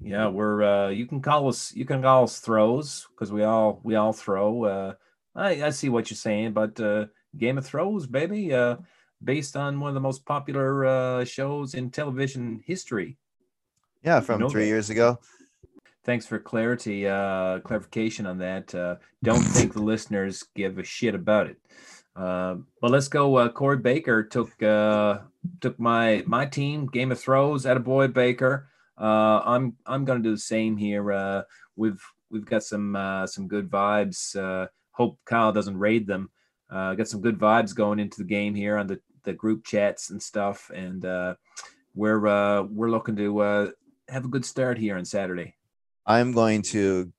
Yeah 0.00 0.28
we're 0.28 0.62
uh 0.62 0.88
you 0.88 1.06
can 1.06 1.20
call 1.20 1.48
us 1.48 1.72
you 1.74 1.84
can 1.84 2.02
call 2.02 2.24
us 2.24 2.40
throws 2.40 3.06
because 3.10 3.30
we 3.30 3.42
all 3.44 3.80
we 3.84 3.94
all 3.94 4.12
throw 4.12 4.64
uh 4.64 4.94
i 5.36 5.62
i 5.62 5.70
see 5.70 5.88
what 5.88 6.10
you're 6.10 6.16
saying 6.16 6.52
but 6.52 6.78
uh 6.80 7.06
game 7.38 7.56
of 7.56 7.64
throws 7.64 8.06
baby 8.06 8.52
uh 8.52 8.76
based 9.22 9.56
on 9.56 9.78
one 9.78 9.88
of 9.88 9.94
the 9.94 10.00
most 10.00 10.26
popular 10.26 10.84
uh 10.84 11.24
shows 11.24 11.74
in 11.74 11.88
television 11.88 12.60
history 12.66 13.16
yeah, 14.04 14.20
from 14.20 14.40
you 14.40 14.46
know 14.46 14.50
three 14.50 14.62
that. 14.62 14.68
years 14.68 14.90
ago. 14.90 15.18
Thanks 16.04 16.26
for 16.26 16.38
clarity, 16.38 17.06
uh, 17.06 17.60
clarification 17.60 18.26
on 18.26 18.38
that. 18.38 18.74
Uh, 18.74 18.96
don't 19.22 19.42
think 19.42 19.72
the 19.72 19.82
listeners 19.82 20.44
give 20.56 20.78
a 20.78 20.84
shit 20.84 21.14
about 21.14 21.46
it. 21.46 21.58
Uh, 22.16 22.56
but 22.80 22.90
let's 22.90 23.08
go. 23.08 23.36
Uh, 23.36 23.48
Corey 23.48 23.78
Baker 23.78 24.22
took 24.22 24.62
uh, 24.62 25.18
took 25.60 25.78
my 25.78 26.22
my 26.26 26.44
team. 26.46 26.86
Game 26.86 27.12
of 27.12 27.20
Thrones. 27.20 27.66
At 27.66 27.76
a 27.76 27.80
boy, 27.80 28.08
Baker. 28.08 28.68
Uh, 29.00 29.40
I'm 29.44 29.76
I'm 29.86 30.04
going 30.04 30.22
to 30.22 30.28
do 30.28 30.34
the 30.34 30.40
same 30.40 30.76
here. 30.76 31.12
Uh, 31.12 31.42
we've 31.76 32.02
we've 32.30 32.44
got 32.44 32.64
some 32.64 32.96
uh, 32.96 33.26
some 33.26 33.48
good 33.48 33.70
vibes. 33.70 34.36
Uh, 34.36 34.66
hope 34.90 35.18
Kyle 35.24 35.52
doesn't 35.52 35.78
raid 35.78 36.06
them. 36.06 36.30
Uh, 36.70 36.94
got 36.94 37.08
some 37.08 37.20
good 37.20 37.38
vibes 37.38 37.74
going 37.74 37.98
into 37.98 38.18
the 38.18 38.28
game 38.28 38.54
here 38.54 38.76
on 38.78 38.86
the, 38.86 38.98
the 39.24 39.32
group 39.32 39.64
chats 39.64 40.10
and 40.10 40.22
stuff, 40.22 40.70
and 40.74 41.04
uh, 41.04 41.34
we're 41.94 42.26
uh, 42.26 42.62
we're 42.62 42.90
looking 42.90 43.16
to 43.16 43.38
uh, 43.40 43.70
have 44.12 44.24
a 44.26 44.28
good 44.28 44.44
start 44.44 44.78
here 44.78 44.96
on 44.96 45.04
Saturday. 45.04 45.54
I'm 46.06 46.32
going 46.32 46.62
to 46.62 47.10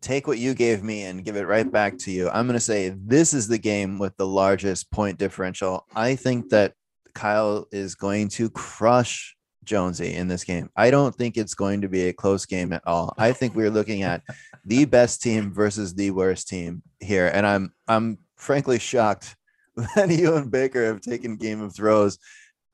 take 0.00 0.26
what 0.26 0.38
you 0.38 0.54
gave 0.54 0.82
me 0.82 1.04
and 1.04 1.24
give 1.24 1.36
it 1.36 1.46
right 1.46 1.70
back 1.70 1.96
to 1.98 2.10
you. 2.10 2.28
I'm 2.28 2.46
going 2.46 2.58
to 2.58 2.60
say 2.60 2.94
this 2.96 3.32
is 3.32 3.46
the 3.46 3.58
game 3.58 3.98
with 3.98 4.16
the 4.16 4.26
largest 4.26 4.90
point 4.90 5.18
differential. 5.18 5.86
I 5.94 6.16
think 6.16 6.50
that 6.50 6.74
Kyle 7.14 7.68
is 7.70 7.94
going 7.94 8.28
to 8.30 8.50
crush 8.50 9.36
Jonesy 9.62 10.14
in 10.14 10.26
this 10.26 10.42
game. 10.42 10.70
I 10.76 10.90
don't 10.90 11.14
think 11.14 11.36
it's 11.36 11.54
going 11.54 11.82
to 11.82 11.88
be 11.88 12.08
a 12.08 12.12
close 12.12 12.46
game 12.46 12.72
at 12.72 12.82
all. 12.84 13.14
I 13.16 13.32
think 13.32 13.54
we're 13.54 13.70
looking 13.70 14.02
at 14.02 14.22
the 14.64 14.84
best 14.86 15.22
team 15.22 15.52
versus 15.54 15.94
the 15.94 16.10
worst 16.10 16.48
team 16.48 16.82
here, 17.00 17.30
and 17.32 17.46
I'm 17.46 17.72
I'm 17.86 18.18
frankly 18.36 18.80
shocked 18.80 19.36
that 19.94 20.10
you 20.10 20.34
and 20.34 20.50
Baker 20.50 20.84
have 20.86 21.00
taken 21.00 21.36
Game 21.36 21.62
of 21.62 21.74
Throws 21.74 22.18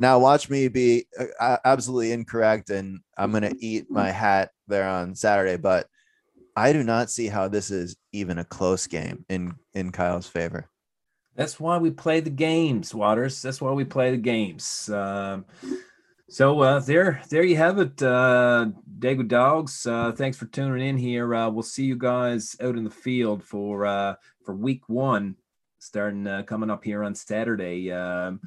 now 0.00 0.18
watch 0.18 0.50
me 0.50 0.66
be 0.68 1.06
uh, 1.38 1.58
absolutely 1.64 2.12
incorrect, 2.12 2.70
and 2.70 3.00
I'm 3.16 3.30
gonna 3.30 3.52
eat 3.60 3.90
my 3.90 4.10
hat 4.10 4.50
there 4.66 4.88
on 4.88 5.14
Saturday. 5.14 5.56
But 5.56 5.86
I 6.56 6.72
do 6.72 6.82
not 6.82 7.10
see 7.10 7.28
how 7.28 7.48
this 7.48 7.70
is 7.70 7.96
even 8.12 8.38
a 8.38 8.44
close 8.44 8.86
game 8.86 9.24
in 9.28 9.54
in 9.74 9.92
Kyle's 9.92 10.26
favor. 10.26 10.68
That's 11.36 11.60
why 11.60 11.78
we 11.78 11.90
play 11.90 12.20
the 12.20 12.30
games, 12.30 12.94
Waters. 12.94 13.40
That's 13.40 13.60
why 13.60 13.72
we 13.72 13.84
play 13.84 14.10
the 14.10 14.16
games. 14.16 14.88
Um, 14.88 15.44
so 16.28 16.60
uh, 16.60 16.78
there, 16.80 17.20
there 17.28 17.42
you 17.42 17.56
have 17.56 17.78
it, 17.78 18.00
uh, 18.02 18.66
Daegu 18.98 19.26
Dogs. 19.26 19.86
Uh, 19.86 20.12
thanks 20.12 20.36
for 20.36 20.46
tuning 20.46 20.86
in 20.86 20.96
here. 20.96 21.34
Uh, 21.34 21.50
we'll 21.50 21.62
see 21.62 21.84
you 21.84 21.96
guys 21.96 22.56
out 22.60 22.76
in 22.76 22.84
the 22.84 22.90
field 22.90 23.42
for 23.42 23.84
uh, 23.84 24.14
for 24.44 24.54
week 24.54 24.88
one, 24.88 25.36
starting 25.78 26.26
uh, 26.26 26.42
coming 26.42 26.70
up 26.70 26.84
here 26.84 27.04
on 27.04 27.14
Saturday. 27.14 27.90
Um, 27.90 28.40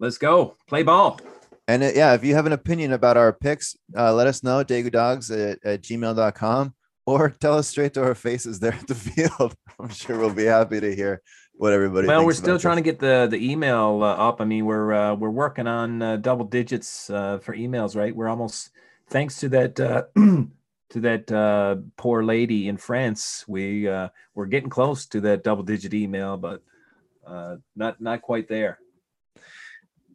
let's 0.00 0.18
go 0.18 0.56
play 0.66 0.82
ball. 0.82 1.20
And 1.68 1.84
uh, 1.84 1.90
yeah, 1.94 2.14
if 2.14 2.24
you 2.24 2.34
have 2.34 2.46
an 2.46 2.52
opinion 2.52 2.92
about 2.92 3.16
our 3.16 3.32
picks, 3.32 3.76
uh, 3.96 4.12
let 4.12 4.26
us 4.26 4.42
know, 4.42 4.64
Dogs 4.64 5.30
at, 5.30 5.58
at 5.64 5.82
gmail.com 5.82 6.74
or 7.06 7.30
tell 7.40 7.58
us 7.58 7.68
straight 7.68 7.94
to 7.94 8.02
our 8.02 8.16
faces 8.16 8.58
there 8.58 8.72
at 8.72 8.88
the 8.88 8.94
field. 8.94 9.54
I'm 9.78 9.90
sure 9.90 10.18
we'll 10.18 10.34
be 10.34 10.46
happy 10.46 10.80
to 10.80 10.94
hear 10.94 11.22
what 11.52 11.72
everybody. 11.72 12.08
Well, 12.08 12.24
we're 12.24 12.32
still 12.32 12.58
trying 12.58 12.76
this. 12.76 12.84
to 12.84 12.90
get 12.90 12.98
the 12.98 13.28
the 13.30 13.50
email 13.50 14.00
uh, 14.02 14.14
up. 14.14 14.40
I 14.40 14.44
mean, 14.46 14.64
we're 14.64 14.92
uh, 14.92 15.14
we're 15.14 15.30
working 15.30 15.66
on 15.66 16.02
uh, 16.02 16.16
double 16.16 16.46
digits 16.46 17.08
uh, 17.10 17.38
for 17.38 17.54
emails, 17.54 17.94
right? 17.94 18.14
We're 18.14 18.28
almost 18.28 18.70
thanks 19.08 19.38
to 19.40 19.48
that 19.50 19.78
uh, 19.78 20.04
to 20.16 21.00
that 21.00 21.30
uh, 21.30 21.76
poor 21.96 22.24
lady 22.24 22.68
in 22.68 22.78
France. 22.78 23.44
We 23.46 23.88
uh, 23.88 24.08
we're 24.34 24.46
getting 24.46 24.70
close 24.70 25.06
to 25.06 25.20
that 25.22 25.44
double 25.44 25.62
digit 25.62 25.94
email, 25.94 26.36
but 26.36 26.62
uh, 27.26 27.56
not 27.76 28.00
not 28.00 28.22
quite 28.22 28.48
there 28.48 28.78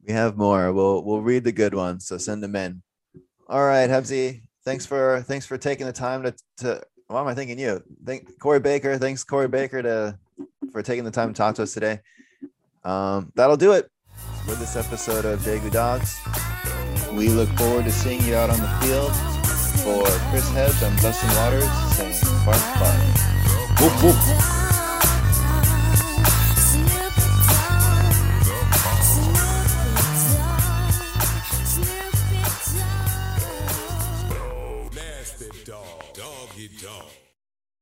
We 0.05 0.13
have 0.13 0.37
more. 0.37 0.71
We'll 0.71 1.03
we'll 1.03 1.21
read 1.21 1.43
the 1.43 1.51
good 1.51 1.73
ones. 1.73 2.05
So 2.05 2.17
send 2.17 2.43
them 2.43 2.55
in. 2.55 2.81
All 3.47 3.65
right, 3.65 3.89
Hebsy. 3.89 4.41
Thanks 4.63 4.85
for 4.85 5.21
thanks 5.21 5.45
for 5.45 5.57
taking 5.57 5.85
the 5.85 5.93
time 5.93 6.23
to 6.23 6.35
to. 6.57 6.81
Why 7.07 7.21
am 7.21 7.27
I 7.27 7.33
thanking 7.33 7.59
you? 7.59 7.83
Thank 8.05 8.39
Corey 8.39 8.59
Baker. 8.59 8.97
Thanks 8.97 9.23
Corey 9.23 9.47
Baker 9.47 9.81
to 9.81 10.17
for 10.71 10.81
taking 10.81 11.03
the 11.03 11.11
time 11.11 11.29
to 11.29 11.33
talk 11.33 11.55
to 11.55 11.63
us 11.63 11.73
today. 11.73 11.99
Um, 12.83 13.31
that'll 13.35 13.57
do 13.57 13.73
it 13.73 13.89
for 14.45 14.55
this 14.55 14.75
episode 14.75 15.25
of 15.25 15.39
Daegu 15.39 15.71
Dogs. 15.71 16.19
We 17.13 17.29
look 17.29 17.49
forward 17.49 17.85
to 17.85 17.91
seeing 17.91 18.21
you 18.23 18.35
out 18.35 18.49
on 18.49 18.59
the 18.59 18.85
field. 18.85 19.13
For 19.85 20.03
Chris 20.31 20.49
Hebs, 20.49 20.81
I'm 20.83 20.95
Dustin 20.97 21.29
Waters 21.35 21.69
saying 21.95 22.45
bark 22.45 22.59
bark. 22.79 23.79
Whoop, 23.79 24.03
whoop. 24.03 24.64